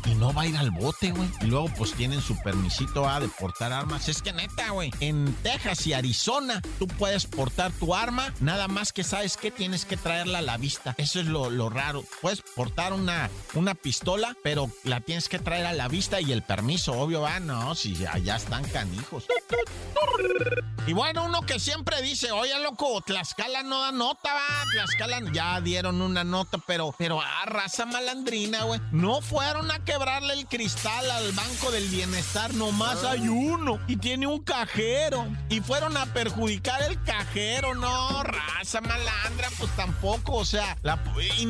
y 0.04 0.14
no 0.14 0.32
va 0.32 0.42
a 0.42 0.46
ir 0.46 0.56
al 0.56 0.70
bote, 0.70 1.10
güey. 1.12 1.28
Y 1.40 1.46
luego 1.46 1.68
pues 1.76 1.92
tienen 1.94 2.20
su 2.20 2.36
permisito 2.56 3.06
a 3.06 3.20
de 3.20 3.28
portar 3.28 3.72
armas. 3.72 4.08
Es 4.08 4.22
que 4.22 4.32
neta, 4.32 4.70
güey, 4.70 4.90
en 5.00 5.34
Texas 5.42 5.86
y 5.86 5.92
Arizona 5.92 6.62
tú 6.78 6.86
puedes 6.86 7.26
portar 7.26 7.70
tu 7.72 7.94
arma, 7.94 8.32
nada 8.40 8.66
más 8.66 8.94
que 8.94 9.04
sabes 9.04 9.36
que 9.36 9.50
tienes 9.50 9.84
que 9.84 9.98
traerla 9.98 10.38
a 10.38 10.42
la 10.42 10.56
vista. 10.56 10.94
Eso 10.96 11.20
es 11.20 11.26
lo, 11.26 11.50
lo 11.50 11.68
raro. 11.68 12.02
Puedes 12.22 12.40
portar 12.40 12.94
una, 12.94 13.28
una 13.54 13.74
pistola, 13.74 14.34
pero 14.42 14.70
la 14.84 15.00
tienes 15.00 15.28
que 15.28 15.38
traer 15.38 15.66
a 15.66 15.74
la 15.74 15.88
vista 15.88 16.20
y 16.20 16.32
el 16.32 16.42
permiso, 16.42 16.92
obvio, 16.92 17.20
va, 17.20 17.40
no, 17.40 17.74
si 17.74 18.06
allá 18.06 18.36
están 18.36 18.64
canijos. 18.64 19.26
Y 20.86 20.92
bueno, 20.92 21.24
uno 21.24 21.42
que 21.42 21.58
siempre 21.58 22.00
dice, 22.00 22.30
oye, 22.30 22.56
loco, 22.60 23.00
Tlaxcala 23.00 23.64
no 23.64 23.80
da 23.80 23.90
nota, 23.90 24.32
va. 24.32 24.64
Tlaxcala 24.70 25.32
ya 25.32 25.60
dieron 25.60 26.00
una 26.00 26.22
nota, 26.22 26.58
pero, 26.64 26.94
pero, 26.96 27.20
ah, 27.20 27.44
raza 27.44 27.86
malandrina, 27.86 28.62
güey. 28.62 28.80
No 28.92 29.20
fueron 29.20 29.68
a 29.72 29.84
quebrarle 29.84 30.34
el 30.34 30.46
cristal 30.46 31.10
al 31.10 31.32
Banco 31.32 31.72
del 31.72 31.88
Bienestar, 31.88 32.45
nomás 32.54 33.04
hay 33.04 33.28
uno. 33.28 33.78
Y 33.86 33.96
tiene 33.96 34.26
un 34.26 34.42
cajero. 34.42 35.26
Y 35.48 35.60
fueron 35.60 35.96
a 35.96 36.06
perjudicar 36.06 36.82
el 36.82 37.02
cajero, 37.02 37.74
no, 37.74 38.22
raza 38.22 38.80
malandra. 38.80 39.48
Pues 39.58 39.70
tampoco, 39.76 40.34
o 40.34 40.44
sea, 40.44 40.76
la, 40.82 40.98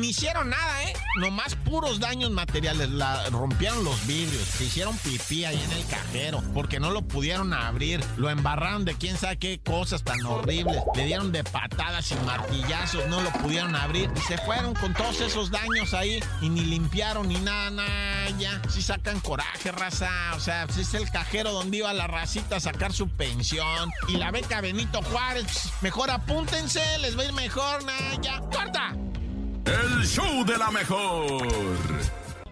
hicieron 0.07 0.49
nada, 0.49 0.83
¿eh? 0.83 0.93
Nomás 1.19 1.55
puros 1.55 1.99
daños 1.99 2.31
materiales, 2.31 2.89
la, 2.89 3.29
rompieron 3.29 3.83
los 3.83 4.05
vidrios, 4.07 4.43
se 4.43 4.65
hicieron 4.65 4.97
pipí 4.97 5.45
ahí 5.45 5.61
en 5.61 5.71
el 5.71 5.85
cajero, 5.85 6.41
porque 6.53 6.79
no 6.79 6.91
lo 6.91 7.01
pudieron 7.01 7.53
abrir, 7.53 8.03
lo 8.17 8.29
embarraron 8.29 8.85
de 8.85 8.95
quién 8.95 9.17
sabe 9.17 9.37
qué 9.37 9.59
cosas 9.59 10.03
tan 10.03 10.25
horribles, 10.25 10.81
le 10.95 11.05
dieron 11.05 11.31
de 11.31 11.43
patadas 11.43 12.11
y 12.11 12.15
martillazos, 12.25 13.07
no 13.07 13.21
lo 13.21 13.31
pudieron 13.31 13.75
abrir, 13.75 14.09
y 14.15 14.19
se 14.21 14.37
fueron 14.39 14.73
con 14.75 14.93
todos 14.93 15.21
esos 15.21 15.51
daños 15.51 15.93
ahí, 15.93 16.19
y 16.41 16.49
ni 16.49 16.61
limpiaron 16.61 17.27
ni 17.27 17.39
nada, 17.39 17.69
nada, 17.69 18.29
ya, 18.39 18.61
sí 18.69 18.81
sacan 18.81 19.19
coraje, 19.19 19.71
raza, 19.71 20.09
o 20.35 20.39
sea, 20.39 20.67
es 20.79 20.93
el 20.93 21.09
cajero 21.09 21.51
donde 21.51 21.77
iba 21.77 21.93
la 21.93 22.07
racita 22.07 22.57
a 22.57 22.59
sacar 22.59 22.93
su 22.93 23.09
pensión, 23.09 23.91
y 24.07 24.17
la 24.17 24.31
beca 24.31 24.61
Benito 24.61 25.01
Juárez, 25.01 25.71
mejor 25.81 26.11
apúntense, 26.11 26.81
les 26.99 27.17
va 27.17 27.23
a 27.23 27.25
ir 27.25 27.33
mejor, 27.33 27.83
nah, 27.83 28.21
ya, 28.21 28.39
corta. 28.41 28.95
El 29.65 30.05
show 30.05 30.45
de 30.45 30.57
la 30.57 30.71
mejor. 30.71 31.47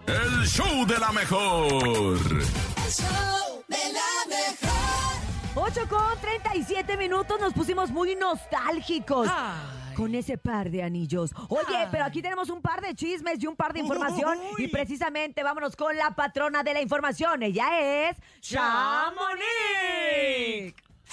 El 0.08 0.48
show 0.48 0.86
de 0.86 1.00
la 1.00 1.12
mejor. 1.12 2.18
El 2.18 2.92
show 2.92 3.64
de 3.68 3.94
la 3.94 4.36
mejor. 4.36 4.76
8 5.56 5.88
con 5.88 6.20
37 6.22 6.98
minutos 6.98 7.40
nos 7.40 7.54
pusimos 7.54 7.90
muy 7.92 8.16
nostálgicos. 8.16 9.30
Con 9.96 10.14
ese 10.16 10.38
par 10.38 10.70
de 10.70 10.84
anillos. 10.84 11.32
Oye, 11.50 11.88
pero 11.92 12.04
aquí 12.04 12.22
tenemos 12.22 12.50
un 12.50 12.62
par 12.62 12.82
de 12.82 12.94
chismes 12.94 13.42
y 13.42 13.48
un 13.48 13.56
par 13.56 13.74
de 13.74 13.80
información. 13.80 14.38
Y 14.58 14.68
precisamente 14.68 15.44
vámonos 15.44 15.76
con 15.76 15.96
la 15.96 16.12
patrona 16.12 16.64
de 16.64 16.74
la 16.74 16.82
información. 16.82 17.44
Ella 17.44 18.10
es 18.10 18.18
Chamonix. 18.42 19.46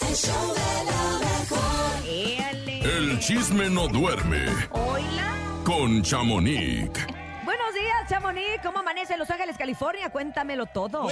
El 0.00 0.14
show 0.14 0.54
de 0.54 0.84
la 0.84 1.18
mejor. 1.18 1.82
El 2.84 3.18
chisme 3.20 3.70
no 3.70 3.86
duerme. 3.88 4.46
Hola. 4.70 5.36
Con 5.64 6.02
Chamonix. 6.02 6.90
Buenos 7.44 7.74
días, 7.74 8.08
Chamonix. 8.08 8.60
¿Cómo 8.62 8.80
amanece 8.80 9.12
en 9.12 9.20
Los 9.20 9.30
Ángeles, 9.30 9.56
California? 9.56 10.10
Cuéntamelo 10.10 10.66
todo. 10.66 11.08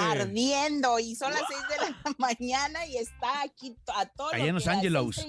Ardiendo 0.00 0.98
y 0.98 1.16
son 1.16 1.32
las 1.32 1.42
6 1.48 1.60
de 1.68 1.76
la 1.90 2.14
mañana 2.18 2.86
y 2.86 2.98
está 2.98 3.42
aquí 3.42 3.76
a 3.94 4.06
todo. 4.06 4.32
Allá 4.32 4.46
en 4.46 4.54
Los 4.54 4.68
Ángeles. 4.68 5.26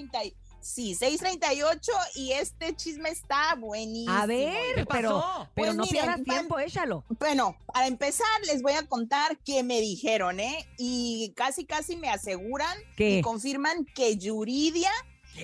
Sí, 0.60 0.94
6:38 0.94 1.92
y 2.16 2.32
este 2.32 2.74
chisme 2.74 3.10
está 3.10 3.54
buenísimo. 3.54 4.12
A 4.12 4.26
ver, 4.26 4.86
pero, 4.88 4.88
pero 4.90 5.44
Pues 5.54 5.74
no 5.76 5.82
miren, 5.84 6.04
pierdas 6.04 6.24
tiempo, 6.24 6.58
échalo. 6.58 7.04
Bueno, 7.18 7.56
para 7.72 7.86
empezar 7.86 8.26
les 8.46 8.60
voy 8.62 8.72
a 8.72 8.86
contar 8.86 9.38
qué 9.44 9.62
me 9.62 9.80
dijeron, 9.80 10.40
¿eh? 10.40 10.68
Y 10.76 11.32
casi 11.36 11.64
casi 11.64 11.96
me 11.96 12.08
aseguran 12.10 12.76
¿Qué? 12.96 13.18
y 13.18 13.22
confirman 13.22 13.84
que 13.94 14.16
Yuridia 14.16 14.90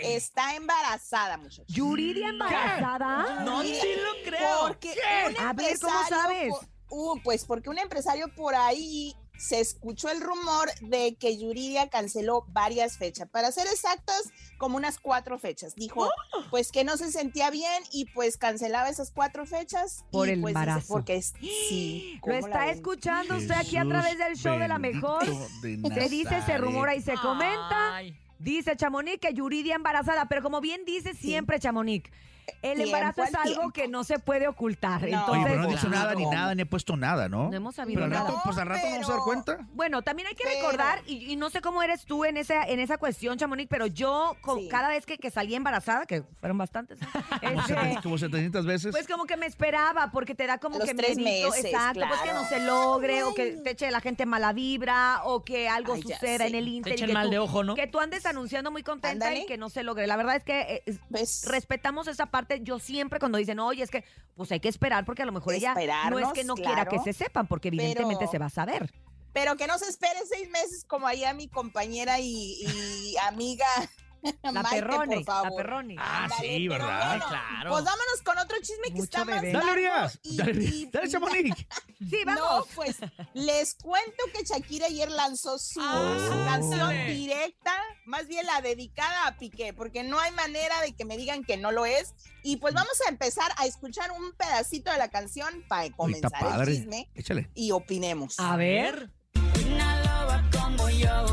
está 0.03 0.57
embarazada, 0.57 1.37
muchachos. 1.37 1.66
¿Yuridia 1.68 2.29
embarazada? 2.31 3.44
No 3.44 3.62
te 3.62 3.96
lo 3.96 4.11
creo. 4.24 4.59
Porque 4.62 4.94
un 5.29 5.37
A 5.38 5.53
ver, 5.53 5.79
¿cómo 5.79 6.09
sabes? 6.09 6.48
por- 6.50 6.68
uh, 6.90 7.20
pues 7.22 7.44
porque 7.44 7.70
un 7.70 7.79
empresario 7.79 8.27
por 8.35 8.55
ahí 8.57 9.14
se 9.37 9.61
escuchó 9.61 10.09
el 10.11 10.20
rumor 10.20 10.68
de 10.81 11.16
que 11.16 11.37
Yuridia 11.37 11.88
canceló 11.88 12.44
varias 12.49 12.97
fechas. 12.97 13.29
Para 13.29 13.51
ser 13.53 13.66
exactas, 13.66 14.33
como 14.59 14.77
unas 14.77 14.99
cuatro 14.99 15.38
fechas. 15.38 15.75
Dijo, 15.75 16.07
¡Oh! 16.07 16.44
pues 16.51 16.70
que 16.70 16.85
no 16.85 16.97
se 16.97 17.11
sentía 17.11 17.51
bien 17.51 17.83
y 17.92 18.07
pues 18.07 18.37
cancelaba 18.37 18.88
esas 18.88 19.11
cuatro 19.11 19.47
fechas. 19.47 20.05
Por 20.11 20.29
y, 20.29 20.33
el 20.33 20.40
pues, 20.40 20.55
dice, 20.55 20.62
embarazo. 20.62 20.88
Porque 20.88 21.16
es, 21.16 21.35
sí. 21.40 22.14
Lo 22.16 22.20
¿cómo 22.20 22.33
la 22.35 22.38
está 22.47 22.70
escuchando 22.70 23.37
usted 23.37 23.55
aquí 23.55 23.77
a 23.77 23.85
través 23.85 24.18
del 24.18 24.37
show 24.37 24.59
de 24.59 24.68
la 24.68 24.79
mejor. 24.79 25.25
Se 25.61 26.09
dice, 26.09 26.42
se 26.42 26.59
rumora 26.59 26.94
y 26.94 27.03
se 27.03 27.14
comenta. 27.14 27.97
Ay. 27.97 28.16
Dice 28.38 28.77
Chamonix 28.77 29.20
que 29.20 29.33
Yuridia 29.33 29.75
embarazada, 29.75 30.27
pero 30.29 30.42
como 30.42 30.61
bien 30.61 30.85
dice 30.85 31.14
siempre 31.14 31.59
Chamonix, 31.59 32.11
el 32.62 32.80
embarazo 32.80 33.22
es 33.22 33.35
al 33.35 33.42
algo 33.42 33.54
tiempo. 33.54 33.72
que 33.72 33.88
no 33.88 34.04
se 34.04 34.18
puede 34.18 34.48
ocultar. 34.48 35.02
No. 35.02 35.07
Entonces, 35.09 35.28
Oye, 35.35 35.44
pero 35.44 35.62
no 35.62 35.68
he 35.68 35.70
dicho 35.72 35.88
Claro. 35.88 35.96
nada 36.04 36.14
ni 36.14 36.26
nada, 36.26 36.54
ni 36.54 36.62
he 36.62 36.66
puesto 36.66 36.96
nada, 36.96 37.28
¿no? 37.28 37.48
No 37.50 37.57
hemos 37.57 37.74
sabido 37.74 37.96
Pero 37.96 38.04
al 38.07 38.11
nada. 38.11 38.24
rato, 38.30 38.40
pues 38.44 38.59
al 38.59 38.66
rato 38.68 38.83
vamos 38.85 38.96
a 38.96 39.00
dar 39.00 39.11
pero- 39.12 39.24
cuenta. 39.24 39.59
Bueno, 39.74 40.02
también 40.02 40.28
hay 40.28 40.35
que 40.35 40.44
Pero- 40.44 40.57
recordar, 40.61 41.02
y, 41.07 41.33
y 41.33 41.37
no 41.37 41.50
sé 41.50 41.61
cómo 41.61 41.83
eres 41.83 42.04
tú 42.04 42.24
en 42.24 42.37
esa, 42.37 42.64
en 42.64 42.80
esa 42.80 42.98
cuestión, 42.98 43.38
Chamonix, 43.38 43.68
pero 43.68 43.87
yo 43.87 44.37
co- 44.40 44.59
Sí. 44.59 44.68
cada 44.68 44.88
vez 44.88 45.07
que, 45.07 45.18
que 45.18 45.30
salí 45.30 45.54
embarazada, 45.54 46.07
que 46.07 46.22
fueron 46.40 46.59
bastantes, 46.59 46.98
Como 47.42 47.61
este, 47.61 47.74
700 47.74 48.02
como 48.02 48.18
700 48.18 48.66
veces. 48.66 48.92
pues 48.92 49.07
como 49.09 49.24
que 49.24 49.37
me 49.37 49.46
esperaba, 49.46 50.11
porque 50.12 50.35
te 50.35 50.46
da 50.46 50.59
como 50.59 50.78
Los 50.78 50.88
que 50.88 50.94
tres 50.94 51.16
meses, 51.18 51.64
exacto, 51.66 52.00
pues 52.09 52.20
que 52.20 52.33
no 52.33 52.44
se 52.44 52.61
logre, 52.61 53.22
o 53.24 53.35
que 53.35 53.52
te 53.62 53.70
eche 53.70 53.90
la 53.90 54.00
gente 54.00 54.26
mala 54.26 54.52
vibra, 54.52 55.20
o 55.24 55.44
que 55.44 55.68
algo 55.68 55.94
Ay, 55.94 56.02
suceda 56.02 56.46
en 56.46 56.54
el 56.54 56.64
Te 56.83 56.90
y 56.90 56.92
echen 56.94 57.07
que 57.09 57.12
mal 57.14 57.26
tú- 57.26 57.30
de 57.33 57.38
ojo, 57.38 57.62
¿no? 57.64 57.74
Que 57.74 57.87
tú 57.87 58.00
andes 58.00 58.24
anunciando 58.26 58.70
muy 58.70 58.83
contenta 58.83 59.35
y 59.35 59.46
que 59.46 59.59
no 59.59 59.68
se 59.70 59.83
logre. 59.83 60.07
La 60.07 60.16
verdad 60.16 60.37
es 60.37 60.44
que 60.44 60.61
eh, 60.61 60.83
es- 60.87 60.98
Pues, 61.11 61.44
respetamos 61.46 62.09
esa 62.09 62.26
parte. 62.35 62.61
Yo 62.62 62.81
siempre 62.81 63.20
cuando 63.20 63.38
dicen, 63.38 63.61
oye, 63.61 63.85
es 63.85 63.90
que 63.90 64.05
pues 64.35 64.51
hay 64.51 64.59
que 64.59 64.68
esperar 64.68 65.05
porque 65.05 65.23
a 65.23 65.27
lo 65.27 65.31
mejor 65.31 65.55
ella 65.55 65.73
no 66.11 66.18
es 66.18 66.33
que 66.33 66.42
no 66.42 66.57
quiera 66.57 66.85
que 66.87 66.99
se 66.99 67.12
sepan, 67.12 67.47
porque 67.47 67.68
evidentemente 67.68 68.16
Pero- 68.25 68.31
se 68.33 68.38
va 68.38 68.47
a 68.47 68.51
saber. 68.51 68.92
pero 69.33 69.57
que 69.57 69.68
no 69.68 69.79
se 69.79 69.88
espere 69.88 70.18
seis 70.29 70.51
meses 70.51 70.85
como 70.85 71.07
allá 71.07 71.33
mi 71.33 71.47
compañera 71.49 72.18
y, 72.18 72.57
y 72.66 73.16
amiga. 73.29 73.66
La 74.42 74.52
Maite, 74.62 74.70
perrone, 74.80 75.16
por 75.16 75.24
favor. 75.24 75.50
la 75.50 75.56
perrone. 75.56 75.96
Ah, 75.98 76.28
sí, 76.40 76.66
pero 76.68 76.84
¿verdad? 76.84 77.08
bueno, 77.08 77.24
Claro. 77.28 77.70
Pues 77.70 77.84
vámonos 77.84 78.22
con 78.24 78.38
otro 78.38 78.56
chisme 78.58 78.87
que 78.88 78.92
Mucho 78.92 79.04
está 79.04 79.24
más 79.24 79.40
bebé. 79.42 79.52
Dale, 79.52 79.72
Urias. 79.72 80.18
y- 80.22 80.37
Dale, 80.37 80.64
y- 80.64 80.87
dale, 80.92 81.08
Chamonix. 81.10 81.66
Sí, 82.10 82.18
No, 82.26 82.34
vamos. 82.34 82.68
pues 82.74 82.96
les 83.34 83.74
cuento 83.76 84.22
que 84.34 84.44
Shakira 84.44 84.87
ayer 84.87 85.10
lanzó 85.10 85.58
su, 85.58 85.80
Ah, 85.80 86.16
su 86.18 86.44
canción 86.44 86.80
ándale. 86.80 87.14
directa, 87.14 87.72
más 88.04 88.26
bien 88.26 88.44
la 88.46 88.60
dedicada 88.60 89.26
a 89.26 89.37
Piqué, 89.38 89.72
porque 89.72 90.02
no 90.02 90.18
hay 90.20 90.30
manera 90.32 90.80
de 90.82 90.94
que 90.94 91.04
me 91.04 91.16
digan 91.16 91.44
que 91.44 91.56
no 91.56 91.72
lo 91.72 91.87
es. 91.87 92.14
Y 92.42 92.56
pues 92.58 92.74
vamos 92.74 92.92
a 93.06 93.10
empezar 93.10 93.50
a 93.56 93.64
escuchar 93.66 94.10
un 94.10 94.32
pedacito 94.32 94.90
de 94.90 94.98
la 94.98 95.08
canción 95.08 95.64
para 95.68 95.82
Uy, 95.82 95.87
está 95.88 95.96
comenzar 95.96 96.32
el 96.34 96.46
padre. 96.48 96.72
chisme 96.76 97.10
Échale. 97.14 97.50
y 97.54 97.70
opinemos. 97.70 98.38
A 98.38 98.56
ver. 98.56 99.10
Una 99.66 100.00
loba 100.02 100.44
como 100.52 100.90
yo 100.90 101.26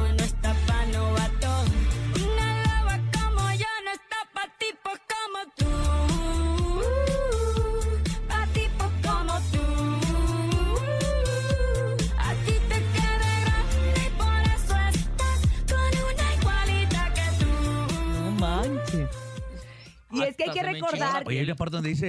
que 20.44 20.50
hay 20.50 20.56
que 20.60 20.64
recordar 20.64 21.24
Oye, 21.28 21.40
hay 21.40 21.46
una 21.46 21.56
parte 21.56 21.76
donde 21.76 21.90
dice. 21.90 22.08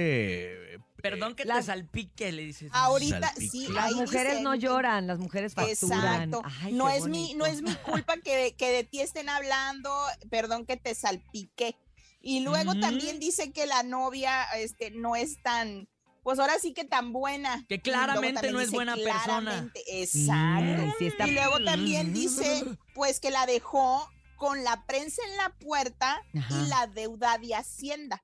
eh, 0.75 0.79
Perdón 1.01 1.35
que 1.35 1.43
te 1.45 1.61
salpique, 1.63 2.31
le 2.31 2.43
dices. 2.43 2.69
Ahorita 2.73 3.19
Salpique. 3.19 3.49
sí, 3.49 3.67
las 3.67 3.85
ahí 3.87 3.95
mujeres 3.95 4.41
no 4.41 4.55
lloran, 4.55 5.05
las 5.05 5.19
mujeres 5.19 5.53
facturan. 5.53 6.31
Exacto. 6.31 6.41
Ay, 6.61 6.71
no 6.73 6.89
es 6.89 7.07
mi, 7.07 7.33
no 7.33 7.45
es 7.45 7.61
mi 7.61 7.75
culpa 7.75 8.15
que, 8.17 8.55
que 8.57 8.71
de 8.71 8.83
ti 8.85 9.01
estén 9.01 9.27
hablando, 9.27 9.93
perdón 10.29 10.65
que 10.65 10.77
te 10.77 10.95
salpiqué. 10.95 11.75
Y 12.21 12.39
luego 12.39 12.73
Mm. 12.75 12.79
también 12.79 13.19
dice 13.19 13.51
que 13.51 13.65
la 13.65 13.83
novia 13.83 14.43
este, 14.55 14.91
no 14.91 15.17
es 15.17 15.41
tan, 15.43 15.89
pues 16.23 16.39
ahora 16.39 16.57
sí 16.57 16.73
que 16.73 16.85
tan 16.85 17.11
buena. 17.11 17.65
Que 17.67 17.81
claramente 17.81 18.49
no 18.53 18.61
es 18.61 18.67
dice 18.67 18.75
buena 18.77 18.95
persona. 18.95 19.23
claramente, 19.25 19.83
Exacto. 20.01 20.85
Mm, 20.85 20.93
sí 20.99 21.11
Y 21.27 21.31
luego 21.31 21.59
también 21.65 22.13
dice, 22.13 22.63
pues 22.95 23.19
que 23.19 23.29
la 23.29 23.45
dejó 23.45 24.09
con 24.43 24.61
la 24.65 24.83
prensa 24.85 25.21
en 25.31 25.37
la 25.37 25.49
puerta 25.57 26.21
Ajá. 26.37 26.53
y 26.53 26.67
la 26.67 26.87
deuda 26.87 27.37
de 27.37 27.55
Hacienda. 27.55 28.21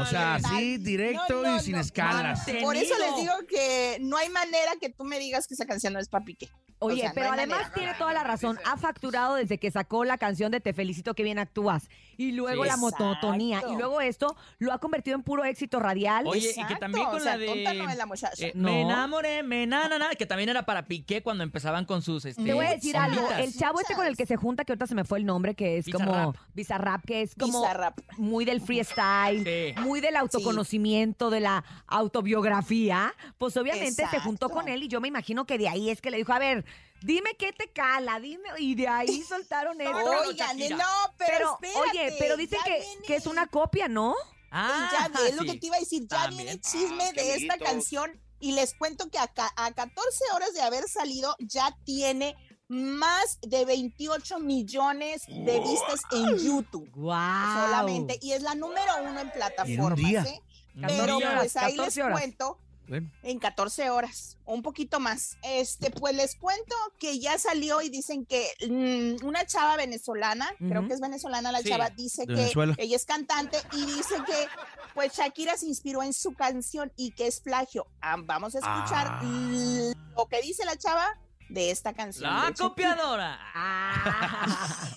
O 0.00 0.06
sea, 0.06 0.36
así, 0.36 0.78
directo 0.78 1.42
No, 1.42 1.50
no, 1.50 1.56
y 1.56 1.60
sin 1.60 1.74
no. 1.74 1.80
escalas. 1.80 2.46
Por 2.62 2.76
eso 2.76 2.94
les 2.98 3.16
digo 3.16 3.32
que 3.48 3.98
no 4.00 4.16
hay 4.16 4.28
manera 4.28 4.72
que 4.80 4.88
tú 4.90 5.02
me 5.04 5.18
digas 5.18 5.46
que 5.48 5.54
esa 5.54 5.66
canción 5.66 5.92
no 5.92 5.98
es 5.98 6.08
para 6.08 6.24
Piqué. 6.24 6.48
Oye, 6.82 6.94
O 6.94 6.96
sea, 7.00 7.08
no 7.10 7.14
pero 7.14 7.32
además 7.32 7.58
manera. 7.58 7.74
tiene 7.74 7.94
toda 7.94 8.12
la 8.14 8.24
razón. 8.24 8.58
Ha 8.64 8.78
facturado 8.78 9.34
desde 9.34 9.58
que 9.58 9.70
sacó 9.70 10.04
la 10.04 10.16
canción 10.16 10.50
de 10.50 10.60
Te 10.60 10.72
felicito 10.72 11.12
que 11.14 11.22
bien 11.22 11.38
actúas. 11.38 11.88
Y 12.16 12.32
luego 12.32 12.62
Sí. 12.64 12.68
la 12.70 12.76
monotonía. 12.78 13.62
Y 13.70 13.76
luego 13.76 14.00
esto 14.00 14.34
lo 14.58 14.72
ha 14.72 14.78
convertido 14.78 15.16
en 15.16 15.22
puro 15.22 15.44
éxito 15.44 15.78
radial. 15.80 16.26
Oye, 16.26 16.52
y 16.56 16.64
que 16.66 16.76
también 16.76 17.04
con 17.06 17.16
o 17.16 17.20
sea, 17.20 17.32
la 17.32 17.38
de. 17.38 17.46
tonta 17.46 17.74
no 17.74 17.90
es 17.90 17.96
la 17.96 18.06
muchacha. 18.06 18.46
eh, 18.46 18.52
No. 18.54 18.68
Me 18.70 18.80
enamoré, 18.82 19.42
me 19.42 19.66
na, 19.66 19.88
na, 19.88 19.98
na, 19.98 20.10
que 20.10 20.24
también 20.24 20.48
era 20.48 20.64
para 20.64 20.86
Piqué 20.86 21.22
cuando 21.22 21.44
empezaban 21.44 21.84
con 21.84 22.00
sus. 22.00 22.24
Este, 22.24 22.42
Te 22.42 22.54
voy 22.54 22.64
a 22.64 22.70
decir 22.70 22.96
algo. 22.96 23.28
El 23.44 23.54
chavo 23.56 23.80
este 23.80 23.94
con 23.94 24.06
el 24.06 24.16
que 24.16 24.26
se 24.26 24.36
junta, 24.36 24.64
que 24.64 24.72
ahorita 24.72 24.86
se 24.86 24.94
me 24.94 25.04
fue 25.04 25.18
el 25.18 25.26
nombre, 25.26 25.54
que 25.54 25.78
es 25.78 25.86
como 25.90 26.06
Bizarrap. 26.06 26.36
Bizarrap, 26.54 27.04
que 27.04 27.22
es 27.22 27.34
como 27.34 27.60
Bizarrap. 27.60 27.98
muy 28.18 28.44
del 28.44 28.60
freestyle, 28.60 29.44
Sí. 29.44 29.80
muy 29.82 30.00
del 30.00 30.16
autoconocimiento, 30.16 31.30
de 31.30 31.40
la 31.40 31.64
autobiografía, 31.86 33.14
pues 33.38 33.56
obviamente 33.56 34.06
se 34.08 34.20
juntó 34.20 34.46
Exacto. 34.46 34.54
con 34.54 34.68
él 34.68 34.82
y 34.84 34.88
yo 34.88 35.00
me 35.00 35.08
imagino 35.08 35.46
que 35.46 35.58
de 35.58 35.68
ahí 35.68 35.90
es 35.90 36.00
que 36.00 36.10
le 36.10 36.18
dijo, 36.18 36.32
a 36.32 36.38
ver, 36.38 36.64
dime 37.02 37.34
qué 37.38 37.52
te 37.52 37.68
cala, 37.72 38.20
dime, 38.20 38.48
y 38.58 38.74
de 38.74 38.88
ahí 38.88 39.22
soltaron 39.28 39.80
esto. 39.80 39.96
Oigan, 40.28 40.58
no, 40.58 40.84
pero, 41.16 41.58
Pero, 41.60 41.78
oye, 41.80 42.06
espérate, 42.06 42.16
pero 42.18 42.36
dicen 42.36 42.58
ya 42.58 42.64
que, 42.64 42.80
viene- 42.80 43.02
que 43.06 43.16
es 43.16 43.26
una 43.26 43.46
copia, 43.46 43.88
¿no? 43.88 44.14
Ah, 44.52 45.08
ya, 45.14 45.28
es 45.28 45.36
lo 45.36 45.44
que 45.44 45.58
te 45.58 45.66
iba 45.66 45.76
a 45.76 45.80
decir, 45.80 46.02
ya 46.02 46.24
También. 46.24 46.44
viene 46.46 46.60
chisme 46.60 47.04
Ah, 47.04 47.12
qué 47.14 47.22
de 47.22 47.34
esta 47.36 47.54
amiguitos. 47.54 47.68
canción 47.72 48.20
y 48.40 48.52
les 48.52 48.74
cuento 48.74 49.08
que 49.10 49.18
a, 49.18 49.28
ca- 49.28 49.52
a 49.56 49.70
14 49.72 50.24
horas 50.34 50.52
de 50.54 50.62
haber 50.62 50.84
salido 50.88 51.36
ya 51.38 51.76
tiene 51.84 52.34
más 52.70 53.38
de 53.42 53.64
28 53.64 54.38
millones 54.38 55.24
de 55.26 55.58
vistas 55.60 56.00
en 56.12 56.38
YouTube. 56.38 56.88
Wow. 56.94 57.12
Solamente. 57.12 58.18
Y 58.22 58.32
es 58.32 58.42
la 58.42 58.54
número 58.54 58.92
uno 59.02 59.18
en 59.20 59.30
plataformas. 59.32 59.96
día. 59.98 60.22
¿eh? 60.22 60.40
14 60.80 61.02
Pero 61.02 61.18
pues 61.36 61.56
ahí 61.56 61.72
les 61.76 61.94
14 61.94 62.02
horas. 62.04 62.20
cuento. 62.20 62.58
Bueno. 62.86 63.10
En 63.22 63.38
14 63.38 63.90
horas, 63.90 64.36
un 64.46 64.62
poquito 64.62 64.98
más. 64.98 65.36
Este, 65.42 65.90
pues 65.92 66.14
les 66.14 66.34
cuento 66.34 66.74
que 66.98 67.18
ya 67.20 67.38
salió 67.38 67.82
y 67.82 67.88
dicen 67.88 68.24
que 68.26 68.48
mm, 68.68 69.24
una 69.26 69.44
chava 69.46 69.76
venezolana, 69.76 70.48
creo 70.58 70.86
que 70.88 70.94
es 70.94 71.00
venezolana 71.00 71.52
la 71.52 71.60
Sí, 71.60 71.68
chava, 71.68 71.90
dice 71.90 72.26
que 72.26 72.34
Venezuela. 72.34 72.74
ella 72.78 72.96
es 72.96 73.04
cantante 73.04 73.58
y 73.72 73.84
dice 73.86 74.14
que 74.26 74.46
pues 74.94 75.12
Shakira 75.16 75.56
se 75.56 75.66
inspiró 75.66 76.02
en 76.02 76.12
su 76.12 76.34
canción 76.34 76.92
y 76.96 77.12
que 77.12 77.28
es 77.28 77.38
plagio. 77.40 77.86
Ah, 78.00 78.16
vamos 78.18 78.56
a 78.56 78.58
escuchar 78.58 79.06
Ah. 79.08 79.92
lo 80.16 80.26
que 80.26 80.40
dice 80.42 80.64
la 80.64 80.76
chava 80.76 81.06
de 81.50 81.70
esta 81.70 81.92
canción. 81.92 82.32
La 82.32 82.52
copiadora. 82.56 83.38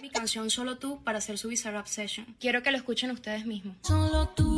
Mi 0.00 0.10
canción 0.10 0.48
Solo 0.48 0.78
tú 0.78 1.02
para 1.04 1.18
hacer 1.18 1.36
su 1.36 1.48
Bizarrap 1.48 1.86
Session. 1.86 2.34
Quiero 2.40 2.62
que 2.62 2.70
lo 2.70 2.78
escuchen 2.78 3.10
ustedes 3.10 3.44
mismos. 3.44 3.76
Solo 3.82 4.30
tú, 4.30 4.49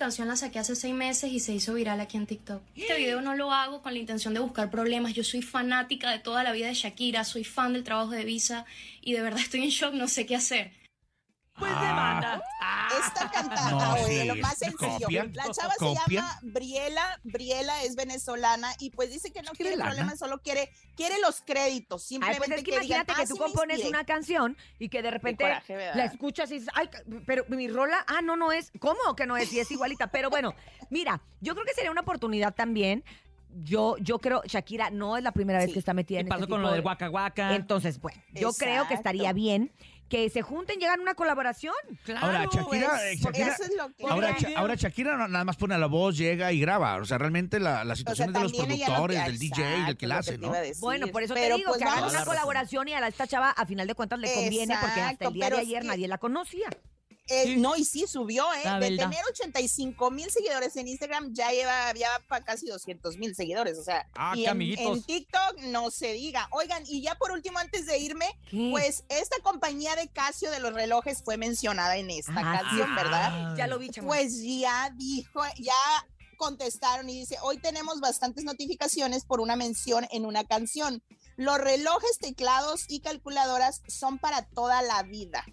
canción 0.00 0.28
la 0.28 0.34
saqué 0.34 0.58
hace 0.58 0.74
seis 0.74 0.94
meses 0.94 1.30
y 1.30 1.40
se 1.40 1.52
hizo 1.52 1.74
viral 1.74 2.00
aquí 2.00 2.16
en 2.16 2.26
TikTok. 2.26 2.62
Este 2.74 2.96
video 2.96 3.20
no 3.20 3.36
lo 3.36 3.52
hago 3.52 3.82
con 3.82 3.92
la 3.92 3.98
intención 3.98 4.32
de 4.32 4.40
buscar 4.40 4.70
problemas. 4.70 5.12
Yo 5.12 5.22
soy 5.22 5.42
fanática 5.42 6.10
de 6.10 6.18
toda 6.18 6.42
la 6.42 6.52
vida 6.52 6.68
de 6.68 6.74
Shakira, 6.74 7.22
soy 7.22 7.44
fan 7.44 7.74
del 7.74 7.84
trabajo 7.84 8.12
de 8.12 8.24
Visa 8.24 8.64
y 9.02 9.12
de 9.12 9.20
verdad 9.20 9.40
estoy 9.40 9.62
en 9.62 9.68
shock, 9.68 9.92
no 9.92 10.08
sé 10.08 10.24
qué 10.24 10.36
hacer. 10.36 10.79
Pues 11.60 11.72
demanda. 11.80 12.42
Esta 13.06 13.30
cantante, 13.30 13.70
No, 13.70 13.92
oye, 13.94 14.20
sí, 14.22 14.26
lo 14.26 14.36
más 14.36 14.58
sencillo. 14.58 15.08
La 15.32 15.44
chava 15.50 15.74
se 15.78 15.94
llama 15.94 16.38
Briela, 16.42 17.20
Briela 17.22 17.82
es 17.84 17.94
venezolana 17.94 18.72
y 18.80 18.90
pues 18.90 19.10
dice 19.12 19.32
que 19.32 19.42
no 19.42 19.52
quiere 19.52 19.76
lana? 19.76 19.90
problemas, 19.90 20.18
solo 20.18 20.38
quiere, 20.42 20.70
quiere 20.96 21.20
los 21.20 21.40
créditos, 21.42 22.02
Ay, 22.02 22.08
simplemente 22.08 22.46
pues 22.46 22.58
es 22.58 22.64
que 22.64 22.70
que 22.72 22.80
digan, 22.80 23.04
imagínate 23.04 23.14
que 23.14 23.22
"Ah, 23.22 23.26
tú 23.28 23.34
sí 23.34 23.40
compones 23.40 23.76
inspiré". 23.78 23.96
una 23.96 24.04
canción 24.04 24.56
y 24.78 24.88
que 24.88 25.02
de 25.02 25.10
repente 25.10 25.44
la 25.44 26.04
escuchas 26.04 26.50
y 26.50 26.54
dices, 26.54 26.70
ay, 26.74 26.88
pero 27.26 27.44
mi 27.48 27.68
rola, 27.68 28.04
ah, 28.08 28.20
no, 28.22 28.36
no 28.36 28.50
es. 28.52 28.72
¿Cómo 28.80 29.14
que 29.16 29.26
no 29.26 29.36
es? 29.36 29.52
Y 29.52 29.60
es 29.60 29.70
igualita. 29.70 30.08
Pero 30.08 30.30
bueno, 30.30 30.54
mira, 30.90 31.20
yo 31.40 31.54
creo 31.54 31.64
que 31.64 31.74
sería 31.74 31.90
una 31.92 32.00
oportunidad 32.00 32.54
también. 32.54 33.04
Yo, 33.64 33.96
yo 33.98 34.20
creo, 34.20 34.42
Shakira 34.44 34.90
no 34.90 35.16
es 35.16 35.24
la 35.24 35.32
primera 35.32 35.58
vez 35.58 35.72
que 35.72 35.78
está 35.80 35.92
metida 35.92 36.18
Y 36.18 36.22
en 36.22 36.28
pasó 36.28 36.42
este 36.44 36.50
con 36.50 36.58
tipo 36.60 36.62
lo 36.62 36.68
de- 36.70 36.76
del 36.76 36.86
Waka 36.86 37.10
Waka. 37.10 37.54
Entonces, 37.56 38.00
bueno, 38.00 38.20
yo 38.32 38.52
creo 38.52 38.86
que 38.86 38.94
estaría 38.94 39.32
bien 39.32 39.72
que 40.10 40.28
se 40.28 40.42
junten, 40.42 40.78
llegan 40.80 40.98
a 40.98 41.02
una 41.02 41.14
colaboración. 41.14 41.72
Ahora, 42.20 42.44
Shakira, 42.52 43.10
eh, 43.10 43.16
Shakira- 43.16 43.54
eso 43.54 43.62
es 43.62 43.76
lo 43.76 43.94
que- 43.94 44.06
ahora, 44.08 44.36
ahora 44.56 44.74
Shakira 44.74 45.16
no- 45.16 45.28
nada 45.28 45.44
más 45.44 45.56
pone 45.56 45.78
la 45.78 45.86
voz, 45.86 46.16
llega 46.18 46.52
y 46.52 46.60
graba. 46.60 46.96
O 46.96 47.04
sea, 47.04 47.16
realmente 47.16 47.60
la, 47.60 47.84
la 47.84 47.94
situación 47.94 48.28
es 48.30 48.34
de 48.34 48.40
los 48.40 48.52
también 48.52 48.72
ella 48.76 48.88
no- 48.88 48.94
productores, 48.96 49.24
del 49.24 49.38
DJ, 49.38 49.62
del 49.86 49.96
que 49.96 50.06
la 50.08 50.14
lo 50.16 50.20
hace, 50.20 50.32
te 50.32 50.38
¿no? 50.38 50.46
iba 50.48 50.56
a 50.56 50.60
decir. 50.62 50.80
Bueno, 50.80 51.06
por 51.06 51.22
eso 51.22 51.32
Pero, 51.34 51.54
te 51.54 51.58
digo 51.60 51.68
pues, 51.70 51.78
que 51.78 51.84
hagan 51.84 52.00
vamos- 52.00 52.12
una 52.12 52.24
colaboración 52.24 52.88
y 52.88 52.92
a 52.92 53.06
esta 53.06 53.26
chava, 53.28 53.50
a 53.50 53.64
final 53.66 53.86
de 53.86 53.94
cuentas, 53.94 54.18
le 54.18 54.34
conviene 54.34 54.74
porque 54.80 55.00
hasta 55.00 55.28
el 55.28 55.32
día 55.32 55.48
de 55.48 55.58
ayer 55.58 55.84
nadie 55.84 56.08
la 56.08 56.18
conocía. 56.18 56.68
Eh, 57.30 57.56
No, 57.56 57.76
y 57.76 57.84
sí 57.84 58.06
subió, 58.06 58.44
¿eh? 58.54 58.60
La 58.64 58.78
De 58.80 58.90
verdad. 58.90 59.08
tener 59.08 59.24
85 59.30 60.10
mil 60.10 60.30
seguidores 60.30 60.74
en 60.76 60.88
Instagram, 60.88 61.32
ya 61.32 61.50
lleva, 61.50 61.92
ya 61.94 62.08
para 62.28 62.44
casi 62.44 62.66
200 62.66 63.16
mil 63.18 63.34
seguidores. 63.34 63.78
O 63.78 63.84
sea, 63.84 64.06
Ah, 64.14 64.32
y 64.34 64.40
qué 64.40 64.44
en, 64.46 64.50
amiguitos. 64.50 64.98
en 64.98 65.02
TikTok 65.04 65.60
no 65.68 65.90
se 65.90 66.12
diga. 66.12 66.48
Oigan, 66.52 66.82
y 66.86 67.02
ya 67.02 67.14
por 67.14 67.30
último, 67.32 67.58
antes 67.58 67.86
de 67.86 67.98
irme, 67.98 68.26
¿Qué? 68.50 68.68
pues 68.72 69.04
esta 69.08 69.36
compañía 69.42 69.94
de 69.96 70.08
Casio 70.08 70.50
de 70.50 70.60
los 70.60 70.72
relojes 70.74 71.22
fue 71.24 71.36
mencionada 71.36 71.96
en 71.96 72.10
esta 72.10 72.32
Ah, 72.36 72.60
canción. 72.62 72.94
¿verdad? 72.96 73.54
Ya 73.56 73.66
lo 73.68 73.78
vi, 73.78 73.90
chamo. 73.90 74.08
Pues 74.08 74.42
ya 74.42 74.90
dijo, 74.96 75.40
ya 75.58 75.72
contestaron 76.36 77.08
y 77.10 77.18
dice, 77.20 77.36
hoy 77.42 77.58
tenemos 77.58 78.00
bastantes 78.00 78.44
notificaciones 78.44 79.24
por 79.24 79.40
una 79.40 79.56
mención 79.56 80.06
en 80.10 80.24
una 80.24 80.42
canción. 80.44 81.02
Los 81.36 81.58
relojes, 81.58 82.18
teclados 82.18 82.86
y 82.88 83.00
calculadoras 83.00 83.82
son 83.88 84.18
para 84.18 84.46
toda 84.46 84.82
la 84.82 85.02
vida. 85.02 85.44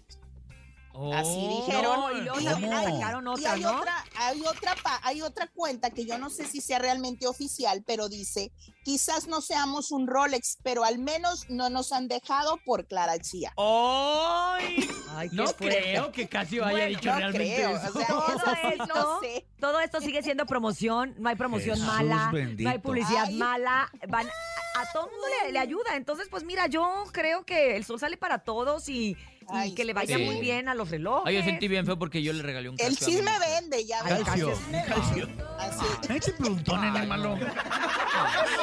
Así 1.14 1.30
Oh, 1.50 1.56
dijeron. 1.66 2.00
no, 2.00 2.12
y 2.12 2.20
luego 2.22 2.40
Y 2.40 2.44
también 2.44 2.72
hay- 2.72 2.92
sacaron 2.98 3.24
y 3.24 3.28
otra, 3.28 3.52
hay 3.52 3.60
¿no? 3.60 3.76
otra, 3.78 4.04
hay 4.16 4.40
otra, 4.42 4.74
pa- 4.82 5.00
hay 5.04 5.22
otra 5.22 5.46
cuenta 5.46 5.90
que 5.90 6.04
yo 6.04 6.18
no 6.18 6.28
sé 6.30 6.46
si 6.46 6.60
sea 6.60 6.78
realmente 6.80 7.26
oficial, 7.28 7.84
pero 7.86 8.08
dice, 8.08 8.50
quizás 8.84 9.28
no 9.28 9.40
seamos 9.40 9.92
un 9.92 10.06
Rolex, 10.08 10.58
pero 10.62 10.82
al 10.84 10.98
menos 10.98 11.48
no 11.48 11.70
nos 11.70 11.92
han 11.92 12.08
dejado 12.08 12.58
por 12.64 12.86
Clara 12.86 13.18
Chía. 13.20 13.52
¡Ay! 13.56 14.88
No 15.32 15.46
fuerte. 15.48 15.68
creo 15.80 16.12
que 16.12 16.28
Casio 16.28 16.64
haya 16.64 16.72
Bueno, 16.72 16.88
dicho 16.88 17.10
no 17.10 17.16
realmente 17.18 17.54
creo, 17.54 17.76
eso. 17.76 17.88
o 17.88 17.92
sea, 17.92 18.06
todo 18.08 18.52
esto, 18.72 18.86
no 18.86 19.20
sé. 19.20 19.46
todo 19.60 19.80
esto 19.80 20.00
sigue 20.00 20.22
siendo 20.22 20.46
promoción, 20.46 21.14
no 21.18 21.28
hay 21.28 21.36
promoción 21.36 21.76
Jesús 21.76 21.86
mala, 21.92 22.30
bendito. 22.32 22.68
no 22.68 22.70
hay 22.74 22.78
publicidad 22.78 23.24
Ay. 23.26 23.34
mala, 23.36 23.90
van 24.08 24.26
a, 24.26 24.80
a 24.80 24.92
todo 24.92 25.06
el 25.06 25.10
mundo 25.12 25.26
le, 25.44 25.52
le 25.52 25.58
ayuda, 25.58 25.96
entonces 25.96 26.28
pues 26.30 26.44
mira, 26.44 26.66
yo 26.66 27.04
creo 27.12 27.44
que 27.44 27.76
el 27.76 27.84
sol 27.84 27.98
sale 27.98 28.16
para 28.16 28.38
todos 28.38 28.88
y, 28.88 29.16
y 29.64 29.74
que 29.74 29.84
le 29.84 29.94
pues 29.94 30.06
vaya 30.06 30.16
sí. 30.18 30.24
muy 30.24 30.40
bien 30.40 30.68
a 30.68 30.74
los 30.74 30.90
relojes. 30.90 31.24
Ay, 31.26 31.36
yo 31.36 31.42
sentí 31.42 31.68
bien 31.68 31.86
feo 31.86 31.98
porque 31.98 32.22
yo 32.22 32.32
le 32.32 32.42
regalé 32.42 32.68
un 32.68 32.76
El 32.78 32.86
a 32.86 32.90
mi 32.90 32.96
chisme 32.96 33.30
vende, 33.38 33.84
ya 33.86 34.02
ves. 34.02 34.22
Calcio, 34.24 34.50
El 34.72 34.84
calcio. 34.86 35.26
vende. 35.26 35.44
Así. 35.58 35.86
Este 36.08 36.32
preguntón 36.32 36.84
en 36.84 36.96
el 36.96 37.06
malo. 37.08 37.36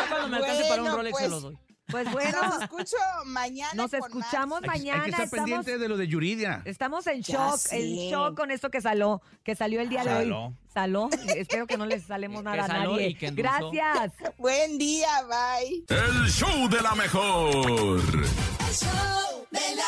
Cuando 0.10 0.28
me 0.30 0.38
alcance 0.38 0.66
para 0.70 0.84
un 0.84 0.92
Rolex 0.92 1.18
se 1.18 1.24
pues, 1.24 1.32
lo 1.32 1.40
doy. 1.42 1.58
Pues 1.88 2.12
bueno, 2.12 2.38
Nos 2.42 2.62
escucho 2.64 2.98
mañana. 3.26 3.74
nos 3.76 3.94
escuchamos 3.94 4.60
más. 4.62 4.70
Hay, 4.76 4.90
hay 4.90 4.98
mañana, 4.98 5.04
que 5.04 5.10
estar 5.12 5.24
estamos, 5.26 5.46
pendiente 5.46 5.78
de 5.78 5.88
lo 5.88 5.98
de 5.98 6.08
Yuridia. 6.08 6.64
estamos 6.66 7.06
en 7.06 7.22
Ya 7.22 7.34
shock, 7.50 7.58
sé. 7.58 7.78
en 7.78 8.12
shock 8.12 8.36
con 8.36 8.50
esto 8.50 8.72
que 8.72 8.82
salió, 8.82 9.22
que 9.44 9.56
salió 9.56 9.80
el 9.82 9.90
día 9.90 10.04
de 10.04 10.10
hoy. 10.16 10.24
Saló. 10.24 10.54
Saló, 10.74 11.10
espero 11.36 11.68
que 11.68 11.78
no 11.78 11.86
les 11.86 12.04
salemos 12.04 12.40
Que 12.40 12.44
nada 12.46 12.66
a 12.66 12.68
nadie. 12.86 13.10
y 13.10 13.16
que 13.16 13.28
endulzó. 13.28 13.70
Gracias. 13.72 14.14
Buen 14.40 14.80
día, 14.80 15.08
bye. 15.30 15.84
El 15.88 16.28
show 16.32 16.68
de 16.70 16.82
la 16.82 16.96
mejor. 16.96 17.52
El 17.54 18.74
show 18.74 19.46
de 19.52 19.60
la 19.76 19.76
mejor. 19.76 19.85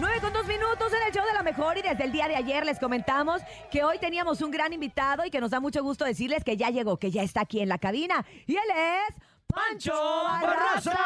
9 0.00 0.20
con 0.22 0.32
2 0.32 0.46
minutos 0.46 0.92
en 0.94 1.06
el 1.06 1.12
show 1.12 1.26
de 1.26 1.34
la 1.34 1.42
mejor 1.42 1.76
y 1.76 1.82
desde 1.82 2.04
el 2.04 2.12
día 2.12 2.26
de 2.26 2.34
ayer 2.34 2.64
les 2.64 2.78
comentamos 2.78 3.42
que 3.70 3.84
hoy 3.84 3.98
teníamos 3.98 4.40
un 4.40 4.50
gran 4.50 4.72
invitado 4.72 5.26
y 5.26 5.30
que 5.30 5.42
nos 5.42 5.50
da 5.50 5.60
mucho 5.60 5.82
gusto 5.82 6.06
decirles 6.06 6.42
que 6.42 6.56
ya 6.56 6.70
llegó, 6.70 6.96
que 6.96 7.10
ya 7.10 7.22
está 7.22 7.42
aquí 7.42 7.60
en 7.60 7.68
la 7.68 7.76
cabina 7.76 8.24
y 8.46 8.54
él 8.54 8.62
es 8.74 9.14
Pancho 9.46 9.92
Barraza. 10.24 10.96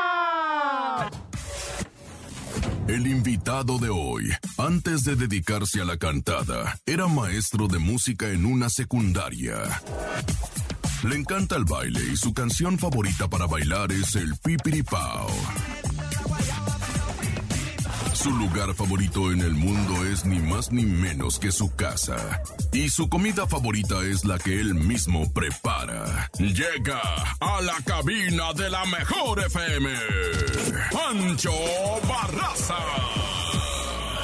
El 2.87 3.07
invitado 3.09 3.79
de 3.79 3.89
hoy, 3.89 4.31
antes 4.59 5.03
de 5.05 5.17
dedicarse 5.17 5.81
a 5.81 5.85
la 5.85 5.97
cantada, 5.97 6.79
era 6.87 7.09
maestro 7.09 7.67
de 7.67 7.81
música 7.81 8.29
en 8.29 8.45
una 8.47 8.69
secundaria. 8.69 9.57
Le 11.03 11.17
encanta 11.17 11.57
el 11.57 11.65
baile 11.65 12.01
y 12.13 12.17
su 12.17 12.33
canción 12.33 12.79
favorita 12.79 13.27
para 13.27 13.47
bailar 13.47 13.91
es 13.91 14.15
el 14.15 14.37
Pipiripao. 14.39 15.27
Su 18.25 18.31
lugar 18.31 18.73
favorito 18.73 19.31
en 19.33 19.43
el 19.43 19.53
mundo 19.53 20.03
es 20.07 20.25
ni 20.25 20.39
más 20.39 20.73
ni 20.73 20.87
menos 20.87 21.39
que 21.39 21.53
su 21.53 21.77
casa. 21.77 22.41
Y 22.73 22.89
su 22.89 23.11
comida 23.11 23.47
favorita 23.47 24.01
es 24.01 24.25
la 24.25 24.39
que 24.39 24.59
él 24.63 24.75
mismo 24.75 25.31
prepara. 25.31 26.31
Llega 26.39 27.03
a 27.39 27.61
la 27.61 27.77
cabina 27.85 28.55
de 28.55 28.71
la 28.71 28.87
mejor 28.87 29.41
FM. 29.41 29.91
Pancho 30.91 31.53
Barraza. 32.09 32.79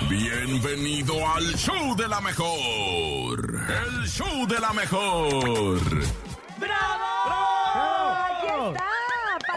Bienvenido 0.09 1.15
al 1.35 1.55
show 1.59 1.95
de 1.95 2.09
la 2.09 2.23
mejor. 2.23 3.61
El 3.85 4.09
show 4.09 4.47
de 4.47 4.61
la 4.61 4.73
mejor. 4.73 5.79
Está, 6.63 7.01
Pancho 7.27 7.50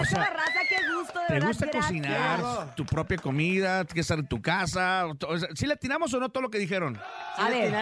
O 0.03 0.09
sea, 0.09 0.19
Barraza, 0.19 0.59
qué 0.69 0.75
gusto, 0.95 1.19
de 1.19 1.25
¿Te 1.27 1.33
verdad. 1.33 1.47
gusta 1.47 1.65
gracias. 1.65 1.85
cocinar 1.85 2.75
tu 2.75 2.85
propia 2.85 3.17
comida? 3.17 3.83
¿Quieres 3.85 4.05
estar 4.05 4.19
en 4.19 4.27
tu 4.27 4.41
casa? 4.41 5.05
O 5.27 5.37
sea, 5.37 5.49
¿Sí 5.55 5.65
le 5.65 5.73
atinamos 5.73 6.13
o 6.13 6.19
no 6.19 6.29
todo 6.29 6.41
lo 6.43 6.49
que 6.49 6.59
dijeron? 6.59 6.99
A 7.37 7.49
ver, 7.49 7.73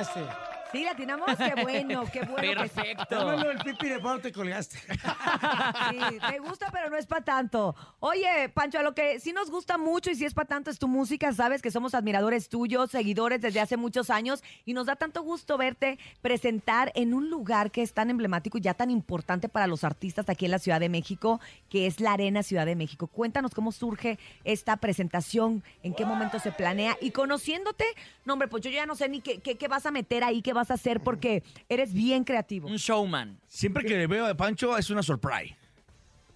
¿sí 0.71 0.83
la 0.83 0.91
atinamos? 0.91 1.27
Qué 1.37 1.61
bueno, 1.61 2.03
qué 2.11 2.21
bueno. 2.23 2.61
Perfecto. 2.61 3.51
el 3.51 3.57
pipi 3.59 3.89
de 3.89 3.99
pavo 3.99 4.19
te 4.19 4.31
colgaste. 4.31 4.77
Sí, 4.79 6.19
me 6.29 6.39
gusta, 6.39 6.69
pero 6.71 6.89
no 6.89 6.97
es 6.97 7.05
para 7.05 7.23
tanto. 7.23 7.75
Oye, 7.99 8.49
Pancho, 8.49 8.79
a 8.79 8.83
lo 8.83 8.93
que 8.93 9.19
sí 9.19 9.33
nos 9.33 9.49
gusta 9.49 9.77
mucho 9.77 10.11
y 10.11 10.15
sí 10.15 10.25
es 10.25 10.33
para 10.33 10.47
tanto 10.47 10.69
es 10.69 10.79
tu 10.79 10.87
música. 10.87 11.31
Sabes 11.33 11.61
que 11.61 11.71
somos 11.71 11.93
admiradores 11.93 12.49
tuyos, 12.49 12.91
seguidores 12.91 13.41
desde 13.41 13.59
hace 13.59 13.77
muchos 13.77 14.09
años 14.09 14.43
y 14.65 14.73
nos 14.73 14.85
da 14.85 14.95
tanto 14.95 15.21
gusto 15.23 15.57
verte 15.57 15.97
presentar 16.21 16.91
en 16.95 17.13
un 17.13 17.29
lugar 17.29 17.71
que 17.71 17.81
es 17.81 17.93
tan 17.93 18.09
emblemático 18.09 18.57
y 18.57 18.61
ya 18.61 18.73
tan 18.73 18.91
importante 18.91 19.49
para 19.49 19.67
los 19.67 19.83
artistas 19.83 20.29
aquí 20.29 20.45
en 20.45 20.51
la 20.51 20.59
Ciudad 20.59 20.79
de 20.79 20.89
México, 20.89 21.39
que 21.69 21.87
es 21.87 21.99
la 21.99 22.13
Arena 22.13 22.43
Ciudad 22.43 22.65
de 22.65 22.75
México. 22.75 23.07
Cuéntanos 23.07 23.53
cómo 23.53 23.71
surge 23.71 24.19
esta 24.43 24.77
presentación, 24.77 25.63
en 25.83 25.93
qué 25.93 26.05
momento 26.05 26.39
se 26.39 26.51
planea 26.51 26.97
y 27.01 27.11
conociéndote, 27.11 27.85
no, 28.25 28.33
hombre, 28.33 28.47
pues 28.47 28.63
yo 28.63 28.69
ya 28.69 28.85
no 28.85 28.95
sé 28.95 29.09
ni 29.09 29.21
qué, 29.21 29.39
qué, 29.39 29.57
qué 29.57 29.67
vas 29.67 29.85
a 29.85 29.91
meter 29.91 30.23
ahí, 30.23 30.41
qué 30.41 30.53
vas 30.53 30.60
a 30.69 30.75
hacer 30.75 30.99
porque 30.99 31.41
eres 31.69 31.93
bien 31.93 32.23
creativo. 32.23 32.67
Un 32.67 32.77
showman. 32.77 33.39
Siempre 33.47 33.83
que 33.83 33.97
le 33.97 34.07
veo 34.07 34.27
a 34.27 34.35
Pancho 34.35 34.77
es 34.77 34.89
una 34.89 35.01
surprise. 35.01 35.55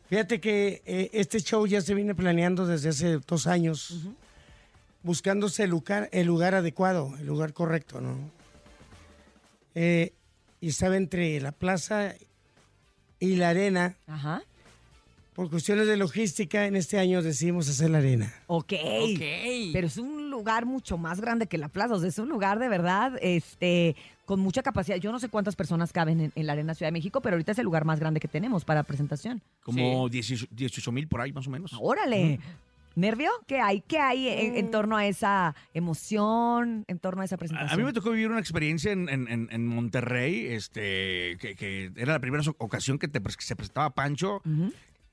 Fíjate 0.10 0.40
que 0.40 0.82
eh, 0.86 1.10
este 1.14 1.40
show 1.42 1.66
ya 1.68 1.82
se 1.82 1.94
viene 1.94 2.16
planeando 2.16 2.66
desde 2.66 2.90
hace 2.90 3.18
dos 3.20 3.48
años. 3.48 4.08
buscándose 5.04 5.64
el 5.64 5.70
lugar, 5.70 6.10
el 6.12 6.26
lugar 6.26 6.56
adecuado, 6.56 7.14
el 7.20 7.28
lugar 7.28 7.54
correcto, 7.54 8.02
¿no? 8.02 8.18
Eh, 9.76 10.14
y 10.62 10.70
estaba 10.70 10.98
entre 10.98 11.40
la 11.40 11.52
plaza 11.52 12.16
y 13.20 13.36
la 13.36 13.50
arena. 13.50 13.98
Ajá. 14.08 14.42
Por 15.36 15.50
cuestiones 15.50 15.86
de 15.88 15.98
logística, 15.98 16.66
en 16.66 16.76
este 16.78 16.98
año 16.98 17.22
decidimos 17.22 17.68
hacer 17.70 17.90
la 17.90 17.98
arena. 17.98 18.34
Ok. 18.48 18.72
Pero 19.74 19.88
es 19.88 19.98
un 19.98 20.30
lugar 20.30 20.66
mucho 20.66 20.98
más 20.98 21.20
grande 21.20 21.48
que 21.48 21.58
la 21.58 21.68
plaza. 21.68 21.96
O 21.96 22.00
sea, 22.00 22.08
es 22.08 22.18
un 22.20 22.30
lugar 22.30 22.58
de 22.58 22.70
verdad 22.70 23.14
este, 23.22 23.96
con 24.26 24.40
mucha 24.40 24.64
capacidad. 24.64 24.96
Yo 24.98 25.12
no 25.12 25.20
sé 25.20 25.28
cuántas 25.28 25.56
personas 25.58 25.92
caben 25.92 26.22
en, 26.22 26.32
en 26.36 26.46
la 26.48 26.54
Arena 26.54 26.74
Ciudad 26.74 26.88
de 26.88 26.94
México, 26.94 27.20
pero 27.22 27.36
ahorita 27.36 27.52
es 27.52 27.60
el 27.60 27.66
lugar 27.66 27.84
más 27.84 28.00
grande 28.00 28.20
que 28.22 28.28
tenemos 28.30 28.64
para 28.64 28.84
presentación. 28.84 29.42
Como 29.62 30.08
18 30.10 30.92
mil 30.94 31.08
por 31.10 31.20
ahí, 31.22 31.34
más 31.34 31.48
o 31.48 31.50
menos. 31.50 31.72
¡Órale! 31.82 32.40
¿Nervio? 32.96 33.30
¿Qué 33.46 33.60
hay? 33.60 33.82
¿Qué 33.82 34.00
hay 34.00 34.30
en, 34.30 34.56
en 34.56 34.72
torno 34.72 34.96
a 34.96 35.06
esa 35.06 35.54
emoción, 35.74 36.86
en 36.88 36.98
torno 37.00 37.24
a 37.24 37.26
esa 37.26 37.36
presentación? 37.36 37.74
a 37.74 37.78
mí 37.78 37.84
me 37.84 37.92
tocó 37.92 38.12
vivir 38.12 38.30
una 38.30 38.40
experiencia 38.40 38.94
en, 38.94 39.10
en- 39.10 39.28
en- 39.28 39.50
en 39.52 39.68
Monterrey, 39.68 40.46
este, 40.48 41.36
que, 41.42 41.56
que 41.58 41.92
era 41.98 42.14
la 42.14 42.20
primera 42.20 42.42
ocasión 42.58 42.98
que, 42.98 43.10
te, 43.10 43.20
que 43.22 43.32
se 43.40 43.56
presentaba 43.58 43.90
Pancho. 43.90 44.42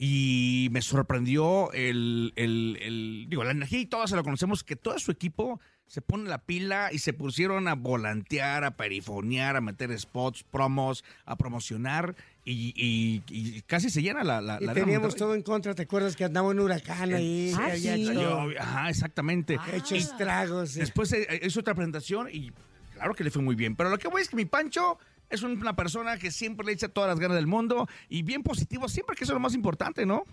Y 0.04 0.66
me 0.72 0.82
sorprendió 0.82 1.70
el, 1.72 2.32
el- 2.34 2.76
el- 2.82 3.26
digo, 3.28 3.44
la 3.44 3.52
energía 3.52 3.78
y 3.78 3.86
todo 3.86 4.04
se 4.08 4.16
lo 4.16 4.24
conocemos, 4.24 4.64
que 4.64 4.74
todo 4.74 4.98
su 4.98 5.12
equipo 5.12 5.60
se 5.86 6.02
pone 6.02 6.28
la 6.28 6.38
pila 6.38 6.88
y 6.92 6.98
se 6.98 7.12
pusieron 7.12 7.68
a 7.68 7.74
volantear, 7.76 8.64
a 8.64 8.76
perifonear, 8.76 9.54
a 9.54 9.60
meter 9.60 9.96
spots, 9.96 10.42
promos, 10.42 11.04
a 11.24 11.36
promocionar 11.36 12.16
y, 12.44 12.72
y- 12.74 13.22
y 13.28 13.62
casi 13.62 13.90
se 13.90 14.02
llena 14.02 14.24
la, 14.24 14.40
la, 14.40 14.58
Y 14.60 14.64
la 14.64 14.72
arena 14.72 14.86
teníamos 14.86 15.14
todo 15.14 15.36
en 15.36 15.42
contra, 15.42 15.72
¿te 15.76 15.82
acuerdas 15.82 16.16
que 16.16 16.24
andaba 16.24 16.48
un 16.48 16.58
huracán 16.58 17.14
ahí? 17.14 17.52
Ah, 17.56 17.70
sí. 17.76 17.88
hecho- 17.88 18.48
ajá, 18.58 18.90
exactamente. 18.90 19.56
ha 19.60 19.76
hecho 19.76 19.94
estragos. 19.94 20.74
Después 20.74 21.12
eh, 21.12 21.42
hizo 21.46 21.60
otra 21.60 21.76
presentación 21.76 22.26
y 22.32 22.50
claro 22.94 23.14
que 23.14 23.22
le 23.22 23.30
fue 23.30 23.42
muy 23.42 23.54
bien. 23.54 23.76
Pero 23.76 23.88
lo 23.88 23.98
que 23.98 24.08
voy 24.08 24.22
es 24.22 24.28
que 24.28 24.34
mi 24.34 24.46
Pancho 24.46 24.98
es 25.32 25.42
un- 25.42 25.58
una 25.58 25.74
persona 25.74 26.16
que 26.18 26.30
siempre 26.30 26.64
le 26.66 26.72
echa 26.72 26.88
todas 26.88 27.08
las 27.10 27.18
ganas 27.18 27.36
del 27.36 27.46
mundo 27.46 27.88
y 28.08 28.22
bien 28.22 28.42
positivo, 28.42 28.88
siempre 28.88 29.16
que 29.16 29.24
eso 29.24 29.32
es 29.32 29.34
lo 29.34 29.40
más 29.40 29.54
importante, 29.54 30.06
¿no? 30.06 30.24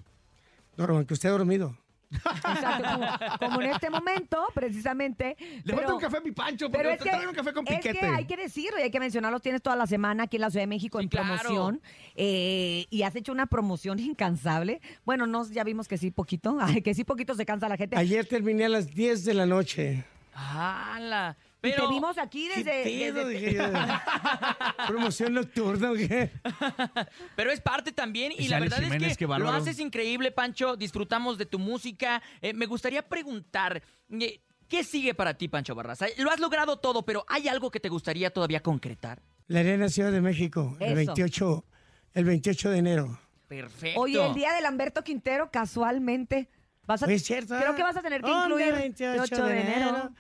Norman, 0.78 1.06
que 1.06 1.14
usted 1.14 1.30
ha 1.30 1.34
dormido. 1.34 1.76
Exacto, 2.12 2.84
como, 2.92 3.08
como 3.52 3.62
en 3.62 3.70
este 3.70 3.90
momento, 3.92 4.48
precisamente. 4.56 5.38
Le 5.64 5.76
falta 5.76 5.94
un 5.94 6.00
café 6.00 6.18
a 6.18 6.22
mi 6.22 6.32
Pancho, 6.32 6.66
porque 6.66 6.78
pero 6.80 6.90
es 6.90 6.98
te 6.98 7.04
que, 7.04 7.10
trae 7.12 7.28
un 7.28 7.36
café 7.36 7.54
con 7.54 7.68
es 7.68 7.76
piquete. 7.76 8.00
que 8.00 8.06
hay 8.08 8.26
que 8.26 8.36
decirlo 8.36 8.80
y 8.80 8.82
hay 8.82 8.90
que 8.90 9.00
mencionarlo. 9.00 9.40
Tienes 9.40 9.62
toda 9.62 9.76
la 9.76 9.86
semana 9.86 10.24
aquí 10.24 10.38
en 10.38 10.42
la 10.42 10.50
Ciudad 10.50 10.64
de 10.64 10.68
México 10.68 11.00
en 11.00 11.08
claro. 11.08 11.38
promoción 11.40 11.82
eh, 12.16 12.88
y 12.90 13.04
has 13.04 13.16
hecho 13.16 13.32
una 13.32 13.46
promoción 13.46 14.00
incansable. 14.00 14.82
Bueno, 15.06 15.28
no, 15.28 15.48
ya 15.52 15.64
vimos 15.64 15.88
que 15.88 15.98
sí, 16.00 16.10
poquito. 16.10 16.58
Ay, 16.62 16.82
que 16.82 16.96
sí, 16.96 17.04
poquito 17.04 17.36
se 17.36 17.46
cansa 17.46 17.70
la 17.70 17.78
gente. 17.78 17.96
Ayer 17.96 18.26
terminé 18.26 18.66
a 18.66 18.70
las 18.70 18.88
10 18.88 19.24
de 19.26 19.34
la 19.36 19.46
noche. 19.46 20.04
¡Hala! 20.34 21.38
Y 21.62 21.72
Pero, 21.72 21.88
te 21.90 21.94
vimos 21.94 22.18
aquí 22.18 22.48
desde. 22.48 22.84
¿Qué 22.84 23.12
pedo? 23.12 23.28
desde- 23.28 23.40
Dije 23.40 23.54
yo. 23.56 23.64
Promoción 24.88 25.34
nocturna, 25.34 25.92
¿o 25.92 25.94
qué? 25.96 26.32
pero 27.36 27.52
es 27.52 27.60
parte 27.60 27.92
también 27.92 28.32
y 28.32 28.48
la 28.48 28.58
Alex 28.58 28.72
verdad 28.72 28.84
Jiménez, 28.86 29.12
es 29.12 29.18
que 29.18 29.28
lo 29.28 29.50
haces 29.50 29.78
increíble, 29.80 30.32
Pancho. 30.32 30.78
Disfrutamos 30.78 31.38
de 31.38 31.46
tu 31.46 31.60
música. 31.60 32.22
Eh, 32.42 32.54
me 32.54 32.66
gustaría 32.66 33.02
preguntar, 33.02 33.84
eh, 34.10 34.40
¿qué 34.70 34.86
sigue 34.86 35.14
para 35.14 35.34
ti, 35.34 35.50
Pancho 35.50 35.76
Barraza? 35.76 36.08
Lo 36.18 36.32
has 36.32 36.40
logrado 36.40 36.78
todo, 36.78 37.04
pero 37.04 37.26
¿hay 37.28 37.50
algo 37.50 37.72
que 37.72 37.82
te 37.82 37.90
gustaría 37.90 38.30
todavía 38.30 38.62
concretar? 38.62 39.22
La 39.48 39.60
Arena 39.60 39.90
Ciudad 39.90 40.14
de 40.14 40.22
México, 40.22 40.78
el 40.80 40.88
Eso. 40.90 40.96
28, 40.96 41.66
el 42.14 42.24
28 42.26 42.70
de 42.70 42.78
enero. 42.78 43.20
Perfecto. 43.50 44.00
Oye, 44.00 44.26
el 44.26 44.34
día 44.34 44.54
de 44.54 44.62
Lamberto 44.62 45.04
Quintero, 45.04 45.50
casualmente. 45.52 46.50
Vas 46.86 47.04
a, 47.04 47.12
es 47.12 47.24
cierto, 47.24 47.58
Creo 47.60 47.76
que 47.76 47.84
vas 47.84 47.98
a 47.98 48.02
tener 48.02 48.22
que 48.22 48.30
¿Dónde 48.30 48.56
incluir 48.56 48.74
28 48.74 49.46
de 49.46 49.62
enero? 49.62 50.12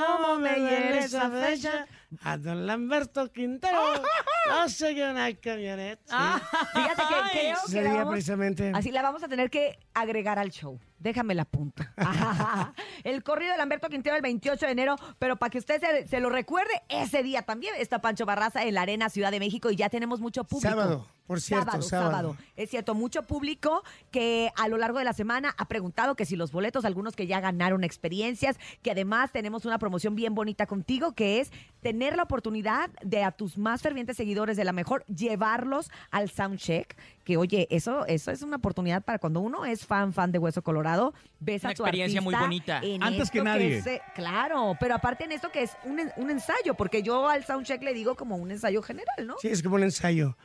¿Cómo 0.00 0.36
me 0.38 0.54
hiere 0.56 0.98
esa 0.98 1.30
fecha? 1.30 1.86
A 2.22 2.36
don 2.36 2.66
Lamberto 2.66 3.32
Quintero. 3.32 3.78
No 4.48 4.68
soy 4.68 5.02
una 5.02 5.34
camioneta. 5.34 6.04
Ah, 6.08 6.40
fíjate 6.72 7.02
que 7.02 7.30
creo 7.32 7.56
que 7.68 7.82
la 7.82 7.94
vamos- 7.94 8.12
precisamente. 8.12 8.70
así 8.76 8.92
la 8.92 9.02
vamos 9.02 9.24
a 9.24 9.28
tener 9.28 9.50
que 9.50 9.76
agregar 9.92 10.38
al 10.38 10.52
show. 10.52 10.78
Déjame 10.98 11.34
la 11.34 11.44
punto. 11.44 11.84
el 13.04 13.22
corrido 13.22 13.52
de 13.52 13.58
Lamberto 13.58 13.88
Quintero 13.88 14.16
el 14.16 14.22
28 14.22 14.66
de 14.66 14.72
enero, 14.72 14.96
pero 15.18 15.36
para 15.36 15.50
que 15.50 15.58
usted 15.58 15.80
se, 15.80 16.08
se 16.08 16.20
lo 16.20 16.30
recuerde, 16.30 16.72
ese 16.88 17.22
día 17.22 17.42
también 17.42 17.74
está 17.78 18.00
Pancho 18.00 18.26
Barraza 18.26 18.64
en 18.64 18.74
la 18.74 18.82
Arena 18.82 19.08
Ciudad 19.08 19.30
de 19.30 19.38
México 19.38 19.70
y 19.70 19.76
ya 19.76 19.88
tenemos 19.88 20.20
mucho 20.20 20.44
público. 20.44 20.68
Sábado, 20.68 21.06
por 21.26 21.40
cierto, 21.40 21.82
sábado. 21.82 22.36
Es 22.56 22.70
cierto, 22.70 22.94
mucho 22.94 23.24
público 23.24 23.82
que 24.10 24.50
a 24.56 24.68
lo 24.68 24.78
largo 24.78 24.98
de 24.98 25.04
la 25.04 25.12
semana 25.12 25.54
ha 25.58 25.66
preguntado 25.66 26.14
que 26.14 26.24
si 26.24 26.36
los 26.36 26.52
boletos, 26.52 26.84
algunos 26.84 27.16
que 27.16 27.26
ya 27.26 27.40
ganaron 27.40 27.84
experiencias, 27.84 28.56
que 28.82 28.92
además 28.92 29.32
tenemos 29.32 29.64
una 29.64 29.78
promoción 29.78 30.14
bien 30.14 30.34
bonita 30.34 30.66
contigo, 30.66 31.12
que 31.12 31.40
es 31.40 31.50
tener 31.80 32.16
la 32.16 32.22
oportunidad 32.22 32.90
de 33.02 33.24
a 33.24 33.32
tus 33.32 33.58
más 33.58 33.82
fervientes 33.82 34.16
seguidores 34.16 34.56
de 34.56 34.64
la 34.64 34.72
mejor 34.72 35.04
llevarlos 35.06 35.90
al 36.10 36.30
soundcheck. 36.30 36.96
Que 37.26 37.36
oye, 37.36 37.66
eso, 37.70 38.06
eso 38.06 38.30
es 38.30 38.42
una 38.42 38.56
oportunidad 38.56 39.02
para 39.02 39.18
cuando 39.18 39.40
uno 39.40 39.64
es 39.66 39.84
fan, 39.84 40.12
fan 40.12 40.30
de 40.30 40.38
Hueso 40.38 40.62
Colorado, 40.62 41.12
ves 41.40 41.64
Una 41.64 41.72
a 41.72 41.74
tu 41.74 41.82
experiencia 41.82 42.20
muy 42.20 42.32
bonita. 42.36 42.80
en 42.84 43.02
Antes 43.02 43.32
que 43.32 43.42
nadie. 43.42 43.78
es, 43.78 43.86
eh, 43.88 44.00
claro, 44.14 44.76
pero 44.78 44.94
aparte 44.94 45.24
en 45.24 45.32
esto 45.32 45.50
que 45.50 45.64
es 45.64 45.72
un, 45.84 45.98
en- 45.98 46.12
un 46.18 46.30
ensayo, 46.30 46.74
porque 46.74 47.02
yo 47.02 47.28
al 47.28 47.44
soundcheck 47.44 47.82
le 47.82 47.94
digo 47.94 48.14
como 48.14 48.36
un 48.36 48.52
ensayo 48.52 48.80
general, 48.80 49.26
¿no? 49.26 49.34
Sí, 49.42 49.48
es 49.48 49.60
como 49.60 49.74
un 49.74 49.82
ensayo. 49.82 50.36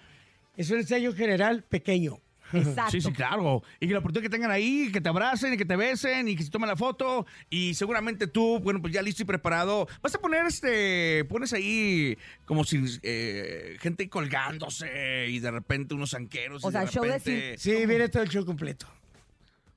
Es 0.57 0.71
un 0.71 0.79
ensayo 0.79 1.13
general 1.13 1.61
pequeño. 1.61 2.17
Exacto. 2.53 2.91
Sí, 2.91 3.01
sí, 3.01 3.11
claro. 3.11 3.63
Y 3.79 3.87
que 3.87 3.93
la 3.93 3.99
oportunidad 3.99 4.23
que 4.23 4.35
tengan 4.35 4.51
ahí, 4.51 4.91
que 4.91 5.01
te 5.01 5.09
abracen 5.09 5.53
y 5.53 5.57
que 5.57 5.65
te 5.65 5.75
besen 5.75 6.27
y 6.27 6.35
que 6.35 6.43
se 6.43 6.49
tomen 6.49 6.69
la 6.69 6.75
foto. 6.75 7.25
Y 7.49 7.73
seguramente 7.73 8.27
tú, 8.27 8.59
bueno, 8.59 8.81
pues 8.81 8.93
ya 8.93 9.01
listo 9.01 9.23
y 9.23 9.25
preparado. 9.25 9.87
Vas 10.01 10.15
a 10.15 10.19
poner 10.19 10.45
este, 10.45 11.25
pones 11.25 11.53
ahí 11.53 12.17
como 12.45 12.63
si 12.63 12.83
eh, 13.03 13.77
gente 13.79 14.09
colgándose 14.09 15.27
y 15.29 15.39
de 15.39 15.51
repente 15.51 15.93
unos 15.93 16.11
zanqueros. 16.11 16.63
O 16.63 16.69
y 16.69 16.71
sea, 16.71 16.81
de 16.81 16.87
show 16.87 17.03
de 17.03 17.11
repente... 17.13 17.57
Sí, 17.57 17.85
viene 17.85 18.09
todo 18.09 18.23
el 18.23 18.29
show 18.29 18.45
completo. 18.45 18.87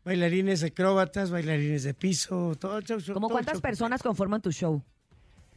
Bailarines 0.04 0.62
acróbatas, 0.62 1.30
bailarines 1.30 1.82
de 1.82 1.94
piso, 1.94 2.54
todo 2.58 2.78
el 2.78 2.84
show. 2.84 3.00
¿Cómo 3.14 3.28
todo 3.28 3.36
cuántas 3.36 3.54
show 3.54 3.62
personas 3.62 4.02
conforman 4.02 4.42
tu 4.42 4.52
show? 4.52 4.74
completo. 4.74 4.94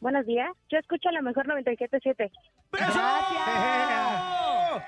Buenos 0.00 0.26
días, 0.26 0.50
yo 0.70 0.78
escucho 0.78 1.10
la 1.10 1.22
mejor 1.22 1.46
97.7. 1.46 2.30
¡Gracias! 2.72 2.96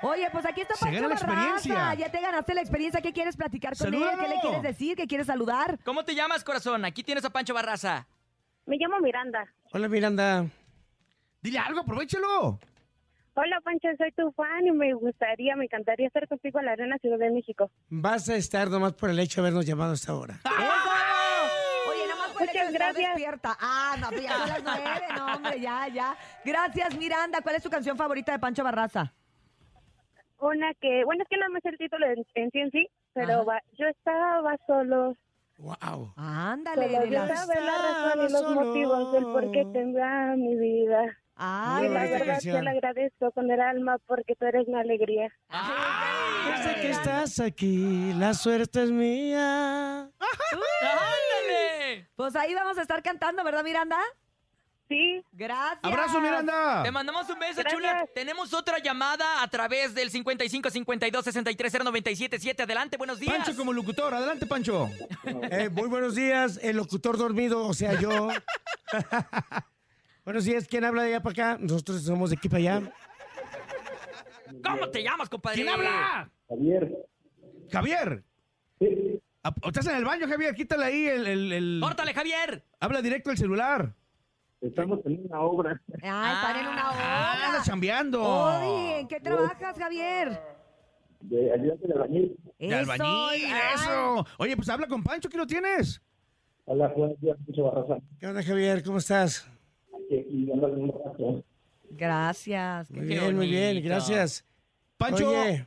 Oye, 0.03 0.29
pues 0.31 0.45
aquí 0.45 0.61
está 0.61 0.75
Se 0.75 0.85
Pancho 0.85 1.01
gana 1.01 1.09
la 1.09 1.15
Barraza. 1.15 1.35
experiencia. 1.55 1.95
Ya 1.95 2.11
te 2.13 2.21
ganaste 2.21 2.55
la 2.55 2.61
experiencia. 2.61 3.01
¿Qué 3.01 3.13
quieres 3.15 3.37
platicar 3.37 3.75
con 3.77 3.95
él? 3.95 4.03
¿Qué 4.21 4.29
le 4.29 4.41
quieres 4.43 4.63
decir? 4.63 4.97
¿Qué 4.97 5.07
quieres 5.07 5.27
saludar? 5.29 5.79
¿Cómo 5.83 6.05
te 6.05 6.15
llamas, 6.15 6.45
corazón? 6.45 6.85
Aquí 6.85 7.03
tienes 7.03 7.25
a 7.25 7.31
Pancho 7.31 7.55
Barraza. 7.55 8.07
Me 8.67 8.77
llamo 8.77 9.01
Miranda. 9.01 9.47
Hola, 9.73 9.89
Miranda. 9.89 10.47
Dile 11.41 11.59
algo, 11.59 11.81
aprovechalo. 11.81 12.59
Hola 13.35 13.61
Pancho, 13.63 13.89
soy 13.97 14.11
tu 14.13 14.33
fan 14.33 14.67
y 14.67 14.73
me 14.73 14.93
gustaría, 14.95 15.55
me 15.55 15.65
encantaría 15.67 16.09
estar 16.09 16.27
contigo 16.27 16.59
en 16.59 16.67
la 16.67 16.73
Arena 16.73 16.99
Ciudad 16.99 17.19
de 17.19 17.31
México. 17.31 17.71
Vas 17.89 18.29
a 18.29 18.35
estar 18.37 18.69
nomás 18.69 18.95
por 18.95 19.11
el 19.11 19.19
hecho 19.21 19.41
de 19.41 19.47
habernos 19.49 19.65
llamado 19.65 19.93
hasta 19.93 20.11
ahora. 20.11 20.41
Oye, 20.45 22.07
nada 22.09 22.19
más 22.21 22.33
por 22.33 22.43
el 22.43 22.49
hecho 22.49 22.59
de 22.59 22.65
Muchas 22.65 22.73
gracias. 22.73 23.09
despierta. 23.15 23.57
Ah, 23.61 23.97
no, 24.01 24.09
pues 24.09 24.23
ya 24.23 24.39
son 24.39 24.49
las 24.49 24.63
nueve. 24.65 25.07
No, 25.17 25.27
hombre, 25.37 25.61
ya, 25.61 25.87
ya. 25.89 26.17
Gracias, 26.45 26.97
Miranda. 26.99 27.41
¿Cuál 27.41 27.55
es 27.57 27.63
tu 27.63 27.71
canción 27.71 27.97
favorita 27.97 28.33
de 28.33 28.41
Pancho 28.41 28.65
Barraza? 28.65 29.13
Una 30.41 30.75
que, 30.81 31.05
bueno, 31.05 31.23
es 31.23 31.29
que 31.29 31.37
no 31.37 31.49
me 31.51 31.61
sé 31.61 31.69
el 31.69 31.79
título 31.79 32.07
en, 32.07 32.25
en 32.35 32.51
sí 32.51 32.59
en 32.59 32.71
sí, 32.73 32.89
pero 33.13 33.45
va- 33.45 33.63
yo 33.79 33.87
estaba 33.87 34.57
solo. 34.67 35.15
Wow. 35.59 36.13
Ándale. 36.17 36.87
Solo 36.87 37.01
de 37.01 37.07
Dios 37.09 37.29
la- 37.29 37.37
sabe 37.37 37.61
la 37.61 37.73
razón 37.79 38.27
y 38.29 38.33
los 38.33 38.51
motivos 38.55 39.13
del 39.13 39.25
por 39.25 39.51
qué 39.53 39.65
tendrá 39.73 40.35
mi 40.37 40.57
vida. 40.57 41.05
Ay, 41.41 41.87
y 41.87 41.89
la 41.91 42.01
verdad 42.03 42.27
canción. 42.27 42.57
te 42.57 42.63
la 42.65 42.71
agradezco 42.73 43.31
con 43.31 43.49
el 43.51 43.61
alma 43.61 43.99
porque 44.07 44.35
tú 44.35 44.45
eres 44.45 44.67
mi 44.67 44.79
alegría. 44.79 45.29
Yo 45.51 46.63
sé 46.65 46.81
que 46.81 46.91
estás 46.91 47.39
aquí, 47.39 48.13
la 48.15 48.35
suerte 48.35 48.83
es 48.83 48.91
mía. 48.91 50.11
¡Ándale! 50.11 52.09
Pues 52.17 52.35
ahí 52.35 52.55
vamos 52.55 52.77
a 52.79 52.83
estar 52.83 53.03
cantando, 53.03 53.45
¿verdad, 53.45 53.63
Miranda? 53.63 53.97
Sí. 54.89 55.23
Gracias. 55.33 55.79
¡Abrazo, 55.83 56.21
Miranda! 56.21 56.83
Te 56.83 56.91
mandamos 56.91 57.29
un 57.29 57.39
beso, 57.39 57.61
Gracias. 57.61 57.73
chula. 57.75 58.07
Tenemos 58.15 58.53
otra 58.55 58.79
llamada 58.79 59.43
a 59.43 59.49
través 59.49 59.95
del 59.95 60.11
55 60.11 60.71
52 60.71 61.25
63 61.25 61.73
097 61.85 62.39
7. 62.41 62.63
Adelante, 62.63 62.97
buenos 62.97 63.21
días. 63.21 63.37
Pancho 63.37 63.55
como 63.57 63.73
locutor. 63.73 64.13
Adelante, 64.15 64.47
Pancho. 64.47 64.89
Eh, 65.51 65.69
muy 65.69 65.89
buenos 65.89 66.15
días, 66.15 66.59
el 66.63 66.77
locutor 66.79 67.17
dormido, 67.19 67.67
o 67.67 67.75
sea, 67.75 68.01
yo. 68.01 68.29
buenos 70.29 70.45
días, 70.45 70.69
¿quién 70.69 70.85
habla 70.85 71.05
de 71.05 71.09
allá 71.15 71.23
para 71.23 71.33
acá? 71.55 71.59
Nosotros 71.59 72.03
somos 72.03 72.29
de 72.29 72.37
aquí 72.37 72.51
para 72.51 72.59
allá. 72.59 72.93
¿Cómo 74.63 74.91
te 74.91 75.03
llamas, 75.03 75.27
compadre? 75.31 75.57
¿Quién 75.57 75.71
habla? 75.71 76.31
Javier. 76.51 77.07
Javier. 77.73 78.25
Ah, 79.43 79.55
¿Estás 79.65 79.87
en 79.87 79.97
el 79.97 80.05
baño, 80.05 80.29
Javier? 80.29 80.55
Quítale 80.55 80.85
ahí 80.85 81.07
el... 81.07 81.27
el, 81.27 81.53
el- 81.53 81.81
¡Córtale, 81.83 82.13
Javier! 82.13 82.63
Habla 82.79 83.01
directo 83.01 83.31
el 83.31 83.39
celular. 83.39 83.95
Estamos 84.61 85.01
en 85.07 85.25
una 85.25 85.41
obra. 85.41 85.81
Ah, 86.03 86.43
están 86.45 86.61
en 86.63 86.73
una 86.73 86.83
Ah, 86.85 86.93
obra. 86.93 87.47
anda 87.49 87.63
chambeando. 87.65 88.23
Oye, 88.23 89.01
¿en 89.01 89.09
qué 89.09 89.21
trabajas, 89.21 89.79
Javier? 89.79 90.39
De 91.21 91.53
ayudante 91.55 91.87
de 91.87 91.93
albañil. 91.95 92.37
De 92.59 92.75
albañil, 92.75 93.07
ay. 93.51 93.75
eso. 93.77 94.27
Oye, 94.37 94.57
pues 94.57 94.69
habla 94.69 94.87
con 94.89 95.03
Pancho, 95.03 95.31
¿qué 95.31 95.39
lo 95.39 95.47
tienes? 95.47 96.03
Hola, 96.67 96.89
buenos 96.89 97.19
días, 97.19 97.39
mucho 97.47 97.63
Barraza. 97.65 97.97
¿Qué 98.21 98.27
onda, 98.27 98.43
Javier? 98.43 98.83
¿Cómo 98.83 98.99
estás? 98.99 99.49
Aquí, 100.11 100.51
ando 100.53 100.69
en 100.69 100.83
un 100.85 100.93
rato. 100.93 101.45
Gracias. 101.91 102.91
Muy 102.91 103.07
bien, 103.07 103.37
muy 103.37 103.49
bien, 103.49 103.69
bonito. 103.75 103.89
gracias. 103.89 104.45
Pancho. 104.97 105.31
Oye, 105.31 105.67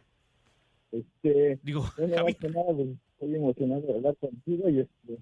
Este, 0.91 1.59
Digo, 1.63 1.85
bueno, 1.97 2.25
que 2.39 2.49
nada, 2.49 2.65
pues, 2.75 2.89
estoy 3.13 3.35
emocionado 3.35 3.81
de 3.81 3.93
hablar 3.95 4.15
contigo 4.17 4.69
y 4.69 4.79
este... 4.81 5.17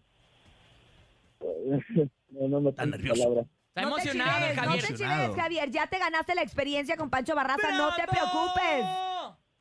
No, 2.31 2.47
no, 2.47 2.59
no 2.59 2.71
Tan 2.73 2.91
tengo 2.91 2.97
nervioso. 2.97 3.23
palabras. 3.23 3.47
Está 3.69 3.81
no 3.81 3.95
te 3.95 4.01
emocionado, 4.01 4.45
el 4.45 4.55
No 4.55 4.61
Javier. 4.61 4.81
te 4.81 4.87
chives, 4.87 5.01
Emocionado. 5.01 5.35
Javier. 5.35 5.71
Ya 5.71 5.87
te 5.87 5.99
ganaste 5.99 6.35
la 6.35 6.41
experiencia 6.43 6.95
con 6.97 7.09
Pancho 7.09 7.33
Barraza. 7.35 7.71
No 7.77 7.89
te 7.95 8.03
preocupes. 8.07 8.85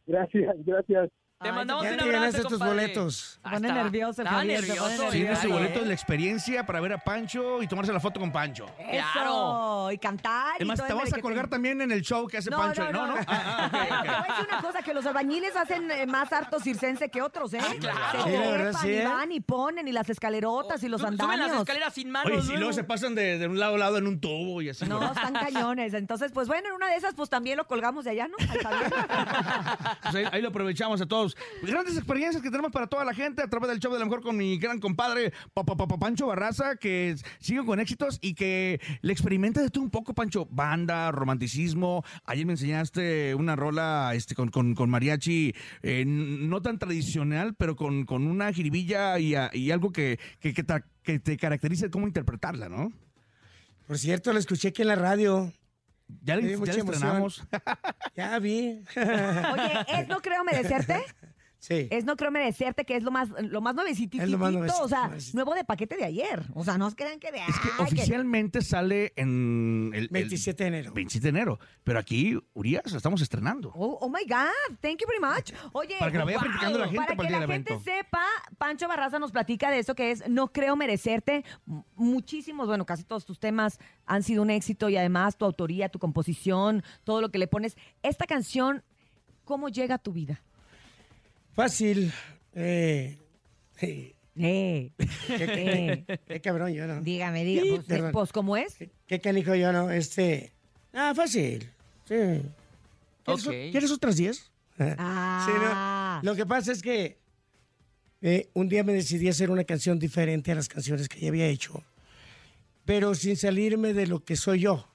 Gracias, 0.07 0.55
gracias. 0.67 1.11
Te 1.41 1.51
Ay, 1.51 1.55
mandamos 1.55 1.85
ya 1.85 1.93
un 1.93 1.97
te 1.99 2.03
abrazo, 2.03 2.19
ganaste 2.21 2.43
tus 2.43 2.51
compadre. 2.51 2.73
boletos. 2.75 3.15
Se 3.45 3.49
pone 3.49 3.73
nervioso 3.73 4.23
el 4.23 4.27
está 4.27 4.39
Javier, 4.39 4.61
se 4.61 4.67
pone 4.67 4.79
nervioso. 4.81 4.89
nervioso. 5.05 5.13
Tiene 5.13 5.37
su 5.37 5.49
boleto 5.51 5.81
de 5.81 5.87
la 5.87 5.93
experiencia 5.95 6.67
para 6.67 6.81
ver 6.81 6.93
a 6.95 6.99
Pancho 6.99 7.63
y 7.63 7.69
tomarse 7.69 7.93
la 7.93 8.01
foto 8.01 8.19
con 8.19 8.33
Pancho. 8.33 8.67
Eso. 8.91 9.91
Y 9.93 9.99
cantar. 9.99 10.55
y 10.55 10.57
Además, 10.57 10.79
todo 10.79 10.87
te 10.89 10.93
el 10.93 10.97
vas 10.97 11.03
a 11.03 11.05
merequetengue. 11.05 11.23
colgar 11.23 11.49
también 11.49 11.81
en 11.81 11.93
el 11.93 12.03
show 12.03 12.27
que 12.27 12.39
hace 12.39 12.51
No, 12.51 12.57
Pancho. 12.57 12.91
no, 12.91 13.07
no. 13.07 13.15
Ah, 13.29 13.29
ah, 13.29 13.67
ok, 13.67 13.71
Te 13.71 13.89
voy 13.89 14.09
a 14.09 14.21
ok. 14.21 14.27
decir 14.29 14.47
una 14.51 14.61
cosa, 14.63 14.83
que 14.83 14.93
los 14.95 15.07
albañiles 15.07 15.55
hacen 15.55 15.89
eh, 15.93 16.07
más 16.07 16.33
harto 16.33 16.59
circense 16.59 17.09
que 17.09 17.23
otros, 17.23 17.55
¿eh? 17.55 17.61
claro. 17.79 18.25
Se 18.25 18.31
Sí, 18.31 18.37
la 18.37 18.41
verdad, 18.51 18.57
trepan 18.73 18.83
sí, 18.83 18.89
y 18.89 18.95
¿eh? 18.97 19.05
van 19.07 19.33
y 19.33 19.41
ponen 19.41 19.87
y 19.87 19.93
las 19.93 20.11
escalerotas 20.11 20.83
y 20.83 20.89
los 20.89 21.01
Su- 21.01 21.07
Suben 21.07 21.19
las 21.19 21.31
andamios. 21.31 21.61
escaleras 21.61 21.95
sin 21.95 22.11
manos. 22.11 22.33
Oye, 22.33 22.43
si 22.43 22.57
luego 22.57 22.73
se 22.73 22.83
pasan 22.83 23.15
de, 23.15 23.39
de 23.39 23.47
un 23.47 23.61
lado 23.61 23.77
a 23.77 23.79
lado 23.79 23.97
en 23.99 24.09
un 24.09 24.21
tubo 24.21 24.61
y 24.61 24.71
así. 24.71 24.85
No, 24.87 25.07
están 25.07 25.35
cañones. 25.35 25.95
Entonces, 25.95 26.33
pues 26.33 26.49
bueno, 26.49 26.67
en 26.71 26.75
una 26.75 26.89
de 26.89 26.97
esas, 26.97 27.15
pues 27.15 27.31
también 27.31 27.57
lo 27.57 27.69
colgamos 27.69 28.05
de 28.07 28.11
allá, 28.11 28.27
¿no? 28.27 28.35
Al 28.41 28.59
Javier. 28.59 28.93
Pues 30.03 30.15
ahí, 30.15 30.25
ahí 30.33 30.43
lo 30.43 30.49
aprovechamos 30.49 31.01
a 31.01 31.07
todos. 31.07 31.28
Grandes 31.63 31.97
experiencias 31.97 32.43
que 32.43 32.51
tenemos 32.51 32.71
para 32.73 32.87
toda 32.87 33.05
la 33.05 33.15
gente 33.15 33.43
a 33.43 33.49
través 33.49 33.69
del 33.71 33.79
show 33.81 33.93
de 33.93 33.99
la 33.99 34.05
mejor 34.05 34.23
con 34.23 34.37
mi 34.37 34.59
gran 34.59 34.79
compadre 34.79 35.33
Pa- 35.55 35.65
Pa- 35.65 35.77
Pa- 35.77 35.87
Pa- 35.89 35.99
Pancho 35.99 36.27
Barraza, 36.27 36.77
que 36.77 37.17
sigue 37.41 37.65
con 37.65 37.81
éxitos 37.81 38.19
y 38.21 38.35
que 38.35 38.81
le 39.03 39.13
experimenta 39.13 39.61
de 39.63 39.71
todo 39.71 39.83
un 39.85 39.91
poco, 39.91 40.15
Pancho. 40.15 40.47
Banda, 40.51 41.11
romanticismo. 41.13 42.05
Ayer 42.25 42.47
me 42.47 42.53
enseñaste 42.53 43.35
una 43.35 43.57
rola 43.57 44.13
este, 44.15 44.35
con, 44.35 44.51
con- 44.51 44.75
con 44.75 44.91
mariachi, 44.91 45.55
eh, 45.83 46.05
no 46.07 46.63
tan 46.63 46.79
tradicional, 46.79 47.55
pero 47.55 47.77
con, 47.77 48.05
con 48.05 48.27
una 48.27 48.53
jiribilla 48.53 49.19
y, 49.19 49.35
algo 49.71 49.93
que, 49.93 50.19
que, 50.41 50.53
que 50.55 50.63
ta- 50.63 50.85
que 51.03 51.19
te 51.19 51.37
caracteriza 51.37 51.89
cómo 51.91 52.07
interpretarla, 52.07 52.69
¿no? 52.69 52.93
Por 53.87 53.99
cierto, 53.99 54.33
lo 54.33 54.39
escuché 54.39 54.69
aquí 54.69 54.83
en 54.83 54.89
la 54.89 54.97
radio. 54.97 55.53
Ya 56.23 56.37
le, 56.37 56.57
ya 56.59 56.73
le 56.73 56.79
estrenamos. 56.81 57.47
Ya 58.17 58.39
vi. 58.39 58.83
Oye, 58.97 59.87
¿es 59.89 60.09
No 60.09 60.21
Creo 60.21 60.45
Merecerte? 60.45 61.05
Sí. 61.59 61.89
Es 61.91 62.05
No 62.05 62.17
Creo 62.17 62.31
Merecerte, 62.31 62.85
que 62.85 62.95
es 62.97 63.03
lo 63.03 63.11
más, 63.11 63.29
lo 63.31 63.61
más 63.61 63.75
nuevecito, 63.75 64.23
Es 64.23 64.31
lo 64.31 64.39
más 64.39 64.53
nuevecito, 64.53 64.83
o 64.83 64.89
sea, 64.89 65.07
nuevecito. 65.09 65.37
nuevo 65.37 65.55
de 65.55 65.65
paquete 65.65 65.97
de 65.97 66.05
ayer. 66.05 66.47
O 66.55 66.63
sea, 66.63 66.79
no 66.79 66.89
crean 66.93 67.19
que 67.19 67.33
de... 67.33 67.39
Es 67.39 67.59
que 67.59 67.69
ay, 67.79 67.85
oficialmente 67.85 68.63
sale 68.63 69.13
en 69.17 69.91
el, 69.93 70.03
el 70.05 70.09
27 70.09 70.63
de 70.63 70.69
enero. 70.69 70.93
27 70.93 71.23
de 71.25 71.29
enero. 71.31 71.59
Pero 71.83 71.99
aquí, 71.99 72.39
Urias, 72.55 72.91
la 72.93 72.97
estamos 72.99 73.21
estrenando. 73.23 73.73
Oh, 73.75 73.99
oh 74.01 74.09
my 74.09 74.23
God, 74.29 74.77
thank 74.81 75.01
you 75.01 75.07
very 75.09 75.21
much. 75.21 75.53
Oye, 75.73 75.97
Para 75.99 76.13
que 76.13 76.19
la 76.19 76.25
vaya 76.25 76.39
wow. 76.39 76.45
practicando 76.47 76.79
la 76.79 76.85
gente 76.89 76.97
para 76.99 77.17
para 77.17 77.23
el 77.23 77.27
que 77.35 77.39
día 77.39 77.47
la 77.47 77.53
gente 77.53 77.73
evento. 77.73 77.91
sepa, 77.91 78.23
Pancho 78.57 78.87
Barraza 78.89 79.19
nos 79.19 79.33
platica 79.33 79.71
de 79.73 79.81
eso 79.81 79.95
que 79.97 80.13
es 80.13 80.29
No 80.29 80.53
creo 80.53 80.77
merecerte. 80.77 81.45
Muchísimos, 81.97 82.69
bueno, 82.69 82.87
casi 82.87 83.03
todos 83.05 83.25
tus 83.27 83.41
temas 83.41 83.79
han 84.07 84.23
sido 84.23 84.43
un 84.43 84.51
éxito 84.51 84.89
y 84.89 84.97
además 84.97 85.37
tu 85.37 85.45
autoría, 85.45 85.89
tu 85.89 85.99
composición, 85.99 86.85
todo 87.05 87.21
lo 87.21 87.31
que 87.31 87.39
le 87.39 87.49
pones. 87.49 87.77
Esta 88.03 88.27
canción, 88.27 88.85
¿cómo 89.45 89.69
llega 89.69 89.97
a 89.97 89.99
tu 89.99 90.13
vida? 90.13 90.43
Fácil. 91.63 92.13
Eh, 92.55 93.19
eh, 93.81 94.15
Eh, 94.37 94.93
qué, 95.27 95.37
qué- 96.07 96.21
qué 96.25 96.41
cabrón 96.41 96.73
yo, 96.73 96.87
¿no? 96.87 97.01
dígame, 97.01 97.43
dígame, 97.43 97.79
Sí, 97.79 97.83
pues, 97.89 98.13
pues, 98.13 98.33
¿cómo 98.33 98.57
es? 98.57 98.77
¿Qué, 98.77 98.89
qué 99.09 99.19
canijo 99.19 99.57
yo, 99.57 99.73
no? 99.73 99.91
Este. 99.91 100.53
Ah, 100.95 101.13
fácil. 101.17 101.69
Sí. 102.05 102.15
¿Quieres, 103.25 103.47
Ok. 103.47 103.53
¿quieres 103.73 103.91
otras 103.91 104.17
10? 104.17 104.53
Ah, 104.79 105.43
Sí, 105.45 105.53
no. 106.23 106.31
Lo 106.31 106.37
que 106.37 106.47
pasa 106.47 106.71
es 106.71 106.81
que 106.81 107.19
eh, 108.23 108.49
un 108.55 108.69
día 108.69 108.85
me 108.85 108.93
decidí 108.93 109.29
hacer 109.29 109.51
una 109.51 109.65
canción 109.65 109.99
diferente 109.99 110.53
a 110.53 110.55
las 110.55 110.69
canciones 110.69 111.09
que 111.09 111.19
ya 111.19 111.29
había 111.31 111.49
hecho, 111.49 111.83
pero 112.85 113.17
sin 113.17 113.37
salirme 113.37 113.95
de 113.95 114.07
lo 114.07 114.23
que 114.25 114.37
soy 114.37 114.61
yo, 114.61 114.87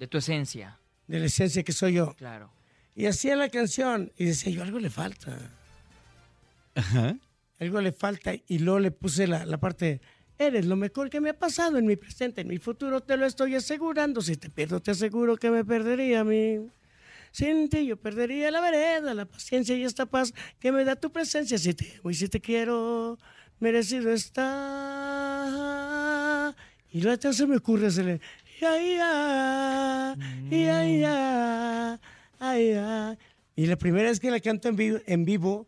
De 0.00 0.08
tu 0.08 0.18
esencia. 0.18 0.80
de 1.06 1.20
la 1.20 1.26
esencia 1.26 1.62
que 1.62 1.70
soy 1.72 1.92
yo. 1.92 2.14
Claro. 2.16 2.50
Y 2.96 3.06
hacía 3.06 3.36
la 3.36 3.48
canción 3.50 4.10
y 4.18 4.24
decía 4.24 4.50
yo, 4.52 4.64
algo 4.64 4.80
le 4.80 4.90
falta. 4.90 5.52
Algo 7.58 7.80
le 7.80 7.92
falta. 7.92 8.34
Y 8.46 8.58
luego 8.58 8.80
le 8.80 8.90
puse 8.90 9.26
la, 9.26 9.44
la 9.46 9.58
parte, 9.58 10.00
eres 10.38 10.66
lo 10.66 10.76
mejor 10.76 11.08
que 11.10 11.20
me 11.20 11.30
ha 11.30 11.38
pasado 11.38 11.78
en 11.78 11.86
mi 11.86 11.96
presente, 11.96 12.42
en 12.42 12.48
mi 12.48 12.58
futuro 12.58 13.00
te 13.00 13.16
lo 13.16 13.24
estoy 13.26 13.54
asegurando. 13.54 14.20
Si 14.20 14.36
te 14.36 14.50
pierdo, 14.50 14.80
te 14.80 14.90
aseguro 14.90 15.36
que 15.36 15.50
me 15.50 15.64
perdería 15.64 16.20
a 16.20 16.24
mí. 16.24 16.60
Sin 17.32 17.68
ti 17.68 17.86
yo 17.86 17.96
perdería 17.96 18.50
la 18.50 18.60
vereda, 18.60 19.12
la 19.14 19.26
paciencia 19.26 19.76
y 19.76 19.84
esta 19.84 20.06
paz 20.06 20.32
que 20.58 20.72
me 20.72 20.84
da 20.84 20.96
tu 20.96 21.10
presencia. 21.12 21.58
Si 21.58 21.74
te 21.74 21.98
amo 22.00 22.10
y 22.10 22.14
si 22.14 22.28
te 22.28 22.40
quiero, 22.40 23.18
merecido 23.60 24.10
está. 24.12 24.96
Y 26.92 27.00
luego 27.02 27.32
se 27.32 27.46
me 27.46 27.56
ocurre 27.56 27.88
hacerle, 27.88 28.20
ya, 28.60 28.80
ya, 28.80 30.16
ya, 30.50 30.86
ya, 30.86 32.00
ya. 32.40 33.18
Y 33.54 33.66
la 33.66 33.76
primera 33.76 34.08
vez 34.08 34.18
que 34.18 34.30
la 34.30 34.40
canto 34.40 34.70
en 34.70 35.24
vivo 35.24 35.66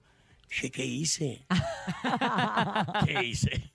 dije, 0.48 0.70
¿qué 0.70 0.84
hice? 0.84 1.46
¿Qué 3.06 3.24
hice? 3.24 3.72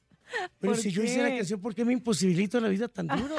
Pero 0.60 0.74
¿Por 0.74 0.82
si 0.82 0.90
yo 0.92 1.04
hice 1.04 1.22
la 1.22 1.30
qué? 1.30 1.38
canción, 1.38 1.62
¿por 1.62 1.76
qué 1.76 1.86
me 1.86 1.94
imposibilito 1.94 2.60
la 2.60 2.68
vida 2.68 2.88
tan 2.88 3.06
duro? 3.06 3.36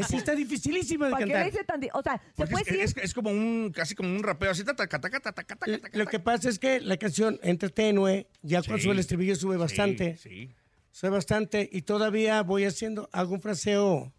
es 0.00 0.10
está 0.10 0.34
dificilísima 0.34 1.06
de 1.06 1.12
¿Para 1.12 1.24
qué 1.24 1.26
le 1.26 1.32
cantar. 1.34 1.52
hice 1.52 1.64
tan... 1.64 1.80
di- 1.80 1.88
O 1.92 2.02
sea, 2.02 2.14
¿se 2.16 2.32
Porque 2.34 2.50
puede 2.52 2.62
es, 2.62 2.66
decir? 2.94 2.98
es- 2.98 3.04
es 3.10 3.14
como 3.14 3.28
un, 3.30 3.72
casi 3.74 3.94
como 3.94 4.08
un 4.08 4.22
rapeo 4.22 4.50
así, 4.52 4.64
taca, 4.64 4.88
taca, 4.88 5.20
taca, 5.20 5.56
Lo 5.92 6.06
que 6.06 6.18
pasa 6.18 6.48
es 6.48 6.58
que 6.58 6.80
la 6.80 6.96
canción 6.96 7.38
entre 7.42 7.68
tenue, 7.68 8.26
ya 8.42 8.60
cuando 8.62 8.78
Sí. 8.78 8.84
sube 8.84 8.92
el 8.94 9.00
estribillo 9.00 9.36
sube 9.36 9.56
bastante. 9.58 10.16
Sí, 10.16 10.50
Sube 10.92 11.10
bastante 11.10 11.68
y 11.70 11.82
todavía 11.82 12.42
voy 12.42 12.64
haciendo, 12.64 13.10
hago 13.12 13.34
un 13.34 13.42
fraseo 13.42 14.14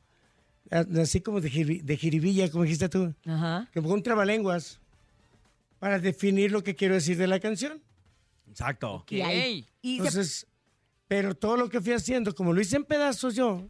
así 0.70 1.22
como 1.22 1.42
de, 1.42 1.50
jiri- 1.52 1.82
de 1.82 1.98
jiribilla, 1.98 2.52
como 2.52 2.66
dijiste 2.66 2.88
tú. 2.88 3.16
Ajá. 3.26 3.68
Que 3.74 3.82
pongo 3.82 3.96
un 3.96 4.04
trabalenguas 4.04 4.80
para 5.80 5.98
definir 5.98 6.52
lo 6.52 6.64
que 6.64 6.76
quiero 6.76 6.94
decir 6.94 7.18
de 7.18 7.26
la 7.26 7.40
canción. 7.40 7.82
Exacto. 8.60 8.92
Ok. 8.96 9.12
Y 9.12 9.22
ahí- 9.22 9.68
y 9.84 9.98
se- 9.98 10.08
Entonces, 10.08 10.48
pero 11.08 11.36
todo 11.36 11.58
lo 11.58 11.70
que 11.70 11.80
fui 11.80 11.94
haciendo, 11.94 12.34
como 12.34 12.54
lo 12.54 12.60
hice 12.62 12.76
en 12.76 12.86
pedazos 12.86 13.36
yo, 13.36 13.70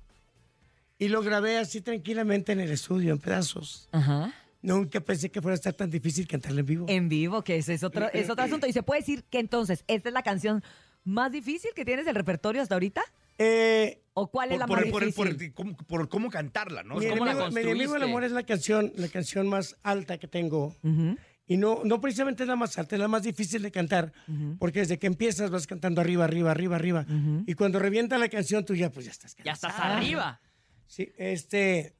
y 0.97 1.09
lo 1.09 1.21
grabé 1.21 1.57
así 1.57 1.81
tranquilamente 1.81 2.53
en 2.53 2.61
el 2.61 2.71
estudio, 2.71 3.11
en 3.11 3.19
pedazos. 3.19 3.89
Ajá. 3.91 4.33
Nunca 4.61 5.01
pensé 5.01 5.29
que 5.29 5.41
fuera 5.41 5.53
a 5.53 5.55
estar 5.55 5.73
tan 5.73 5.89
difícil 5.91 6.25
cantarla 6.25 6.61
en 6.61 6.65
vivo. 6.65 6.85
En 6.89 7.09
vivo, 7.09 7.43
que 7.43 7.57
ese 7.57 7.73
es 7.73 7.83
otro, 7.83 8.09
es 8.13 8.29
otro 8.29 8.45
asunto. 8.45 8.65
Y 8.65 8.71
se 8.73 8.81
puede 8.81 9.01
decir 9.01 9.23
que 9.25 9.39
entonces, 9.39 9.83
¿esta 9.87 10.07
es 10.09 10.13
la 10.13 10.23
canción 10.23 10.63
más 11.03 11.31
difícil 11.33 11.71
que 11.75 11.83
tienes 11.85 12.05
del 12.05 12.15
repertorio 12.15 12.61
hasta 12.61 12.75
ahorita? 12.75 13.01
Eh, 13.37 14.01
¿O 14.13 14.31
cuál 14.31 14.53
es 14.53 14.57
Por, 14.57 14.59
la 14.59 14.67
por- 14.67 14.81
más 14.85 14.91
por- 14.91 15.05
difícil? 15.05 15.53
por- 15.53 15.65
cómo, 15.65 15.77
por 15.77 16.09
cómo 16.09 16.29
cantarla, 16.31 16.81
¿no? 16.83 16.95
mi, 16.95 17.05
Es 17.05 17.11
como 17.11 17.25
la 17.25 17.31
enemigo, 17.33 17.51
mi 17.51 17.59
enemigo 17.61 17.73
el 17.73 17.87
construiste? 18.01 18.05
amor 18.09 18.23
es 18.23 18.31
la 18.31 18.43
canción, 18.43 18.91
la 18.95 19.07
canción 19.09 19.47
más 19.47 19.75
alta 19.83 20.17
que 20.17 20.27
tengo. 20.27 20.75
Ujú. 20.81 21.17
Y 21.47 21.55
no, 21.57 21.81
no 21.85 22.01
precisamente 22.01 22.43
es 22.43 22.49
la 22.49 22.57
más 22.57 22.77
alta, 22.77 22.95
es 22.95 22.99
la 22.99 23.07
más 23.07 23.23
difícil 23.23 23.61
de 23.61 23.71
cantar, 23.71 24.11
porque 24.59 24.79
desde 24.79 24.99
que 24.99 25.07
empiezas 25.07 25.49
vas 25.49 25.65
cantando 25.65 26.01
arriba, 26.01 26.25
arriba, 26.25 26.51
arriba, 26.51 26.75
arriba. 26.75 27.05
Y 27.45 27.53
cuando 27.53 27.79
revienta 27.79 28.17
la 28.17 28.27
canción, 28.27 28.65
tú 28.65 28.75
ya, 28.75 28.91
pues 28.91 29.05
ya 29.05 29.11
estás 29.11 29.35
Ya 29.43 29.53
estás 29.53 29.71
cansado. 29.73 29.95
arriba. 29.97 30.41
Sí, 30.87 31.09
este. 31.17 31.93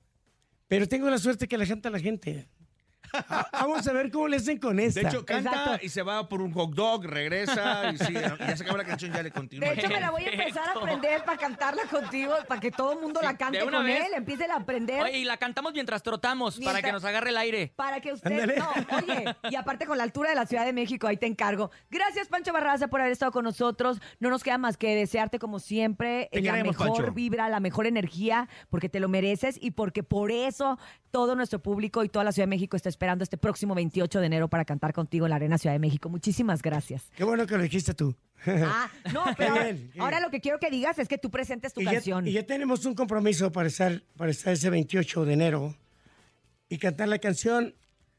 Pero 0.68 0.88
tengo 0.88 1.10
la 1.10 1.18
suerte 1.18 1.48
que 1.48 1.58
la 1.58 1.66
canta 1.66 1.90
la 1.90 2.00
gente. 2.00 2.50
Ah, 3.14 3.48
Vamos 3.52 3.88
a 3.88 3.94
ver 3.94 4.12
cómo 4.12 4.28
le 4.28 4.38
hacen 4.38 4.58
con 4.60 4.80
esta. 4.80 5.02
De 5.02 5.08
hecho, 5.08 5.26
canta 5.26 5.50
Exacto. 5.52 5.86
y 5.86 5.90
se 5.90 6.02
va 6.02 6.28
por 6.28 6.42
un 6.42 6.52
hot 6.54 6.74
dog, 6.74 7.06
regresa 7.06 7.92
y 7.92 7.98
sí, 7.98 8.14
ya 8.14 8.58
se 8.58 8.64
acaba 8.64 8.80
la 8.80 8.86
canción, 8.86 9.12
ya 9.14 9.24
le 9.24 9.32
continúa. 9.32 9.70
De 9.70 9.76
hecho, 9.76 9.90
me 9.90 10.00
la 10.00 10.12
voy 10.12 10.24
a 10.24 10.30
empezar 10.32 10.70
a 10.70 10.72
aprender 10.74 11.24
para 11.24 11.38
cantarla 11.38 11.84
contigo, 11.84 12.34
para 12.48 12.60
que 12.62 12.72
todo 12.72 12.94
el 12.94 13.00
mundo 13.00 13.22
la 13.22 13.38
cante 13.38 13.58
de 13.60 13.64
una 13.64 13.78
con 13.78 13.86
vez. 13.86 14.06
él, 14.06 14.14
empiece 14.16 14.46
a 14.46 14.56
aprender. 14.56 15.02
Oye, 15.04 15.20
y 15.20 15.24
la 15.26 15.38
cantamos 15.38 15.74
mientras 15.74 16.04
trotamos, 16.04 16.60
para 16.60 16.82
que 16.82 16.92
nos 16.92 17.04
agarre 17.04 17.30
el 17.30 17.38
aire. 17.38 17.74
Para 17.76 18.00
que 18.02 18.14
usted. 18.14 18.58
No, 18.58 18.70
oye, 18.98 19.26
y 19.50 19.56
aparte 19.56 19.86
con 19.86 19.98
la 19.98 20.04
altura 20.04 20.30
de 20.30 20.36
la 20.36 20.46
Ciudad 20.46 20.66
de 20.66 20.74
México, 20.74 21.08
ahí 21.08 21.18
te 21.18 21.26
encargo. 21.28 21.72
Gracias, 21.90 22.28
Pancho 22.28 22.54
Barraza, 22.54 22.88
por 22.88 23.00
haber 23.02 23.12
estado 23.12 23.32
con 23.32 23.44
nosotros. 23.44 24.00
No 24.20 24.30
nos 24.30 24.44
queda 24.44 24.58
más 24.58 24.78
que 24.78 24.96
desearte, 24.96 25.40
como 25.40 25.60
siempre, 25.60 26.30
Te 26.32 26.42
la 26.42 26.52
queremos, 26.54 26.78
mejor 26.78 26.98
Pancho. 26.98 27.14
vibra, 27.14 27.50
la 27.50 27.60
mejor 27.60 27.88
energía, 27.88 28.48
porque 28.70 28.90
te 28.90 29.00
lo 29.00 29.10
mereces 29.10 29.58
y 29.62 29.72
porque 29.72 30.04
por 30.04 30.32
eso 30.32 30.78
todo 31.12 31.36
nuestro 31.36 31.60
público 31.62 32.04
y 32.04 32.10
toda 32.10 32.24
la 32.26 32.32
Ciudad 32.32 32.46
de 32.46 32.50
México 32.50 32.76
está 32.78 32.90
esperando 32.98 33.24
este 33.24 33.38
próximo 33.38 33.76
28 33.76 34.20
de 34.20 34.26
enero 34.26 34.48
para 34.48 34.66
cantar 34.66 34.92
contigo 34.92 35.28
en 35.28 35.30
la 35.30 35.36
Arena 35.36 35.60
Ciudad 35.60 35.76
de 35.76 35.80
México. 35.80 36.10
Muchísimas 36.10 36.64
gracias. 36.64 37.04
Qué 37.16 37.24
bueno 37.24 37.46
que 37.46 37.56
lo 37.56 37.62
dijiste 37.62 37.94
tú. 37.94 38.16
Ah, 38.48 38.90
no, 39.14 39.24
pero 39.38 39.54
ahora, 40.00 40.20
lo 40.20 40.32
que 40.32 40.42
quiero 40.42 40.58
que 40.60 40.72
digas 40.72 40.98
es 40.98 41.08
que 41.08 41.20
tú 41.20 41.30
presentes 41.30 41.74
tu 41.74 41.82
y, 41.82 41.86
ya, 41.86 41.92
canción. 41.94 42.28
y 42.28 42.32
ya 42.32 42.44
tenemos 42.44 42.86
un 42.88 42.96
compromiso 42.96 43.52
para 43.52 43.68
estar, 43.68 44.02
para 44.16 44.32
estar 44.32 44.52
ese 44.54 44.72
28 44.72 45.26
de 45.26 45.34
enero 45.34 45.76
y 46.70 46.80
cantar 46.80 47.08
la 47.08 47.20
canción 47.20 47.76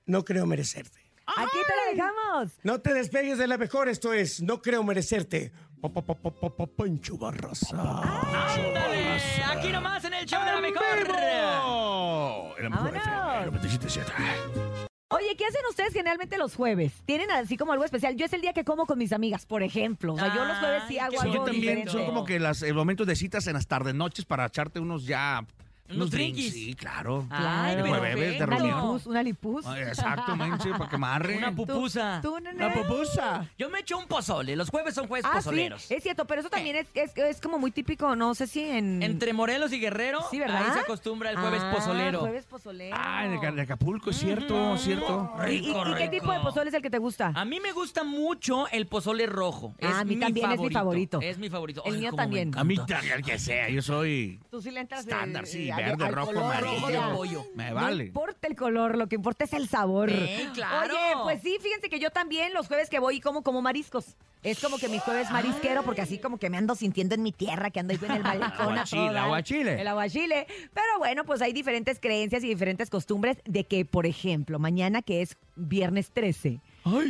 No 0.07 0.25
creo 0.25 0.47
merecerte. 0.47 1.01
Aquí 1.27 1.59
te 1.67 1.75
la 1.77 2.05
dejamos. 2.05 2.53
No 2.63 2.81
te 2.81 2.95
despegues 2.95 3.37
de 3.37 3.49
la 3.49 3.59
mejor, 3.59 3.89
esto 3.89 4.13
es 4.13 4.41
No 4.41 4.63
creo 4.63 4.85
merecerte. 4.85 5.51
Pa, 5.81 5.89
pa, 5.89 6.03
pa, 6.03 6.15
pa, 6.15 6.31
pa, 6.31 6.57
pa, 6.57 6.67
Pancho 6.67 7.17
Barraza. 7.19 7.77
¡Ándale! 7.77 9.21
Aquí 9.45 9.71
nomás 9.71 10.05
en 10.05 10.15
el 10.15 10.25
show 10.27 10.41
de 10.45 10.53
la 10.53 10.61
mejor. 10.61 11.09
Mejor 11.09 12.71
Vámonos. 12.71 13.03
FM 13.07 13.61
97.7. 13.61 14.68
Oye, 15.11 15.37
¿qué 15.39 15.47
hacen 15.47 15.63
ustedes 15.71 15.95
generalmente 15.95 16.37
los 16.37 16.55
jueves? 16.55 16.93
¿Tienen 17.07 17.31
así 17.31 17.57
como 17.57 17.73
algo 17.73 17.83
especial? 17.83 18.15
Yo 18.17 18.27
es 18.27 18.33
el 18.35 18.43
día 18.43 18.53
que 18.53 18.63
como 18.65 18.85
con 18.85 18.99
mis 18.99 19.15
amigas, 19.15 19.47
por 19.47 19.63
ejemplo. 19.63 20.13
O 20.13 20.19
sea, 20.19 20.35
yo 20.35 20.45
los 20.45 20.59
jueves 20.59 20.83
sí 20.87 20.99
hago 20.99 21.13
Sí, 21.13 21.19
algo 21.23 21.35
yo 21.35 21.43
también 21.45 21.63
diferente. 21.63 21.91
son 21.93 22.05
como 22.05 22.25
que 22.27 22.39
las, 22.39 22.61
el 22.63 22.75
momento 22.75 23.07
de 23.07 23.17
citas 23.17 23.47
en 23.47 23.55
las 23.55 23.67
tardes 23.67 23.95
noches 23.95 24.27
para 24.27 24.45
echarte 24.45 24.81
unos 24.81 25.07
ya 25.07 25.47
Unos 25.91 26.11
drinkies. 26.11 26.53
Sí, 26.53 26.75
claro. 26.75 27.27
Ay, 27.31 27.77
de 27.77 27.83
perfecto. 27.83 27.99
jueves, 27.99 28.39
de 28.39 28.45
Una 28.45 28.57
reunión. 28.57 28.77
lipus, 28.81 29.07
una 29.07 29.23
lipus. 29.23 29.67
Ay, 29.67 29.83
Exactamente, 29.83 30.71
para 30.71 30.89
que 30.89 30.97
amarre. 30.97 31.37
Una 31.39 31.55
pupusa. 31.55 32.21
¿Tú? 32.23 32.37
La 32.57 32.73
pupusa. 32.73 33.49
Yo 33.59 33.71
me 33.71 33.81
echo 33.81 33.99
un 33.99 34.07
pozole. 34.07 34.55
Los 34.57 34.71
jueves 34.71 34.95
son 34.95 35.07
jueves 35.09 35.25
Ah, 35.29 35.37
pozoleros. 35.37 35.83
sí, 35.83 35.95
es 35.95 36.03
cierto, 36.03 36.27
pero 36.27 36.41
eso 36.41 36.51
también 36.51 36.77
es, 36.77 36.87
es, 36.95 37.17
es 37.17 37.41
como 37.41 37.59
muy 37.59 37.71
típico, 37.71 38.15
no 38.17 38.35
sé 38.35 38.47
si 38.47 38.63
en... 38.65 39.03
Entre 39.03 39.33
Morelos 39.33 39.73
y 39.73 39.81
Guerrero, 39.81 40.21
Sí, 40.31 40.39
¿verdad? 40.39 40.65
ahí 40.67 40.73
se 40.73 40.81
acostumbra 40.81 41.31
el 41.31 41.37
jueves 41.37 41.61
Ah, 41.65 41.73
pozolero. 41.75 42.21
jueves 42.21 42.45
pozolero. 42.47 42.97
Ah, 42.99 43.25
en 43.27 43.33
el- 43.33 43.57
de 43.57 43.63
Acapulco, 43.63 44.11
es 44.11 44.17
cierto, 44.19 44.77
cierto. 44.77 45.33
¿Y, 45.49 45.53
y- 45.55 45.71
y 45.71 45.95
qué 45.97 46.09
tipo 46.09 46.31
de 46.33 46.41
pozole 46.41 46.69
es 46.69 46.75
el 46.75 46.83
que 46.83 46.91
te 46.91 46.99
gusta? 46.99 47.33
A 47.35 47.45
mí 47.45 47.61
me 47.61 47.73
gusta 47.73 48.05
mucho 48.05 48.69
el 48.69 48.87
pozole 48.87 49.27
rojo. 49.27 49.75
Ah, 49.81 49.87
Es 49.89 49.95
a 49.97 50.05
mí 50.05 50.15
mi 50.17 50.21
también 50.21 50.47
es 50.47 50.51
mi 50.53 50.57
favorito. 50.57 50.79
favorito. 50.79 51.21
Es 51.23 51.39
mi 51.39 51.49
favorito. 51.51 51.83
El 51.87 51.95
Ay, 51.95 52.01
mío 52.01 52.11
cómo 52.11 52.19
me 52.19 52.25
también. 52.25 52.59
A 52.59 52.65
mí 52.65 52.77
también, 52.77 53.15
el 53.17 53.23
que 53.25 53.39
sea, 53.39 53.69
yo 53.71 53.81
soy 53.83 54.39
Tú 54.51 54.61
sí 54.61 54.71
le 54.71 54.81
entras 54.81 55.07
de- 55.07 55.13
estándar, 55.13 55.47
sí, 55.47 55.65
de- 55.67 55.73
verde, 55.87 56.05
al 56.07 56.13
rojo, 56.13 56.27
color, 56.33 56.45
amarillo. 56.45 56.87
sea, 56.89 57.13
pollo. 57.15 57.45
Me 57.55 57.69
No 57.71 57.75
vale. 57.75 58.05
importa 58.07 58.47
el 58.49 58.57
color, 58.57 58.97
lo 58.97 59.07
que 59.09 59.17
importa 59.17 59.45
es 59.45 59.53
el 59.53 59.69
sabor. 59.69 60.11
Eh, 60.11 60.49
claro. 60.55 60.95
Oye, 60.95 61.15
pues 61.25 61.43
sí, 61.43 61.57
fíjense 61.61 61.89
que 61.89 61.99
yo 62.01 62.11
también 62.11 62.53
los 62.55 62.67
jueves 62.69 62.89
que 62.91 62.99
voy 62.99 63.21
como 63.21 63.43
como 63.43 63.63
mariscos. 63.63 64.17
Es 64.45 64.61
como 64.61 64.79
que 64.79 64.89
mi 64.89 64.99
jueves 65.01 65.31
marisquero, 65.33 65.83
porque 65.83 66.01
así 66.01 66.19
como 66.19 66.39
que 66.39 66.49
me 66.49 66.57
ando 66.59 66.77
sintiendo 66.77 67.17
en 67.17 67.23
mi 67.25 67.33
tierra, 67.33 67.71
que 67.71 67.81
ando 67.81 67.93
ahí 67.93 67.99
en 68.03 68.13
el 68.13 68.23
todo 68.57 68.71
dar. 68.71 69.17
aguachile. 69.17 69.81
El 69.81 69.89
aguachile. 69.89 70.47
Pero 70.73 70.99
bueno, 70.99 71.25
pues 71.25 71.43
hay 71.43 71.53
diferentes 71.53 71.99
creencias 72.01 72.45
y 72.45 72.49
diferentes 72.49 72.89
costumbres 72.89 73.39
de 73.45 73.65
que, 73.65 73.85
por 73.85 74.07
ejemplo, 74.07 74.59
mañana 74.61 75.03
que 75.03 75.23
es 75.23 75.37
viernes 75.57 76.13
13, 76.13 76.61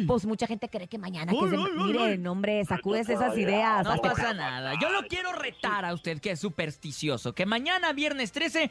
pues 0.07 0.27
mucha 0.27 0.47
gente 0.47 0.69
cree 0.69 0.89
que 0.89 0.99
mañana 0.99 1.33
que. 1.33 1.39
Ay, 1.39 1.51
ay, 1.57 1.83
Miren, 1.85 2.27
hombre, 2.27 2.65
sacudes 2.65 3.09
esas 3.09 3.37
ideas. 3.37 3.85
No 3.85 3.97
pasa 3.99 4.35
nada. 4.35 4.75
Yo 4.81 4.91
lo 4.91 5.03
quiero 5.09 5.33
retar 5.33 5.85
a 5.85 5.95
usted, 5.95 6.21
que 6.21 6.33
es 6.33 6.41
supersticioso. 6.41 7.35
Que 7.35 7.47
mañana, 7.47 7.93
viernes 7.93 8.33
13, 8.33 8.71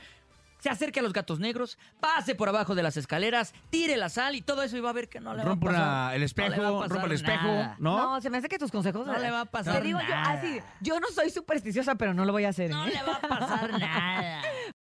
se 0.60 0.70
acerque 0.70 1.00
a 1.00 1.04
los 1.04 1.14
gatos 1.14 1.40
negros, 1.40 1.78
pase 2.00 2.34
por 2.34 2.50
abajo 2.50 2.74
de 2.74 2.82
las 2.82 2.98
escaleras, 2.98 3.54
tire 3.70 3.96
la 3.96 4.10
sal 4.10 4.34
y 4.36 4.42
todo 4.42 4.64
eso 4.64 4.76
y 4.76 4.80
va 4.80 4.90
a 4.90 4.94
ver 4.94 5.08
que 5.08 5.20
no 5.20 5.32
le 5.34 5.38
va 5.38 5.44
a 5.44 5.46
Rompa 5.50 5.68
pasar. 5.68 6.14
el 6.16 6.20
No 6.22 6.26
espejo, 6.26 6.50
pasar 6.80 6.90
rompa 6.90 7.06
el 7.06 7.12
espejo, 7.12 7.44
nada. 7.48 7.76
¿no? 7.80 7.98
No, 8.16 8.22
se 8.22 8.30
me 8.32 8.38
hace 8.40 8.50
que 8.50 8.58
tus 8.58 8.72
consejos 8.72 9.06
No 9.06 9.18
le 9.20 9.30
va 9.30 9.42
a 9.42 9.46
pasar 9.46 9.76
Te 9.78 9.82
digo 9.84 10.00
yo 10.02 10.10
nada. 10.10 10.32
así, 10.32 10.60
yo 10.82 11.00
no 11.00 11.08
soy 11.10 11.30
supersticiosa, 11.30 11.94
pero 11.96 12.16
no 12.16 12.26
lo 12.26 12.32
voy 12.32 12.46
a 12.46 12.50
hacer. 12.50 12.72
No 12.72 12.88
¿eh? 12.88 12.92
le 12.92 13.04
va 13.04 13.16
a 13.18 13.22
pasar 13.22 13.72
nada. 13.80 14.42